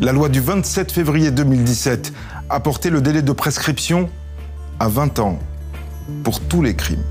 la 0.00 0.12
loi 0.12 0.28
du 0.28 0.40
27 0.40 0.92
février 0.92 1.30
2017 1.30 2.12
a 2.50 2.60
porté 2.60 2.90
le 2.90 3.00
délai 3.00 3.22
de 3.22 3.32
prescription 3.32 4.10
à 4.78 4.88
20 4.88 5.18
ans 5.20 5.38
pour 6.22 6.40
tous 6.40 6.62
les 6.62 6.74
crimes. 6.74 7.04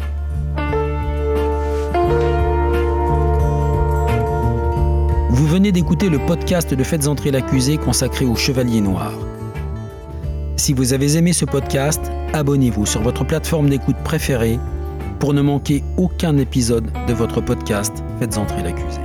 Vous 5.35 5.47
venez 5.47 5.73
d'écouter 5.73 6.07
le 6.07 6.17
podcast 6.17 6.73
de 6.73 6.81
Faites 6.81 7.09
entrer 7.09 7.29
l'accusé 7.29 7.75
consacré 7.77 8.23
au 8.23 8.37
Chevalier 8.37 8.79
Noir. 8.79 9.11
Si 10.55 10.71
vous 10.71 10.93
avez 10.93 11.17
aimé 11.17 11.33
ce 11.33 11.43
podcast, 11.43 12.01
abonnez-vous 12.31 12.85
sur 12.85 13.01
votre 13.01 13.25
plateforme 13.25 13.67
d'écoute 13.69 13.97
préférée 14.05 14.57
pour 15.19 15.33
ne 15.33 15.41
manquer 15.41 15.83
aucun 15.97 16.37
épisode 16.37 16.89
de 17.09 17.13
votre 17.13 17.41
podcast 17.41 18.01
Faites 18.17 18.37
entrer 18.37 18.63
l'accusé. 18.63 19.04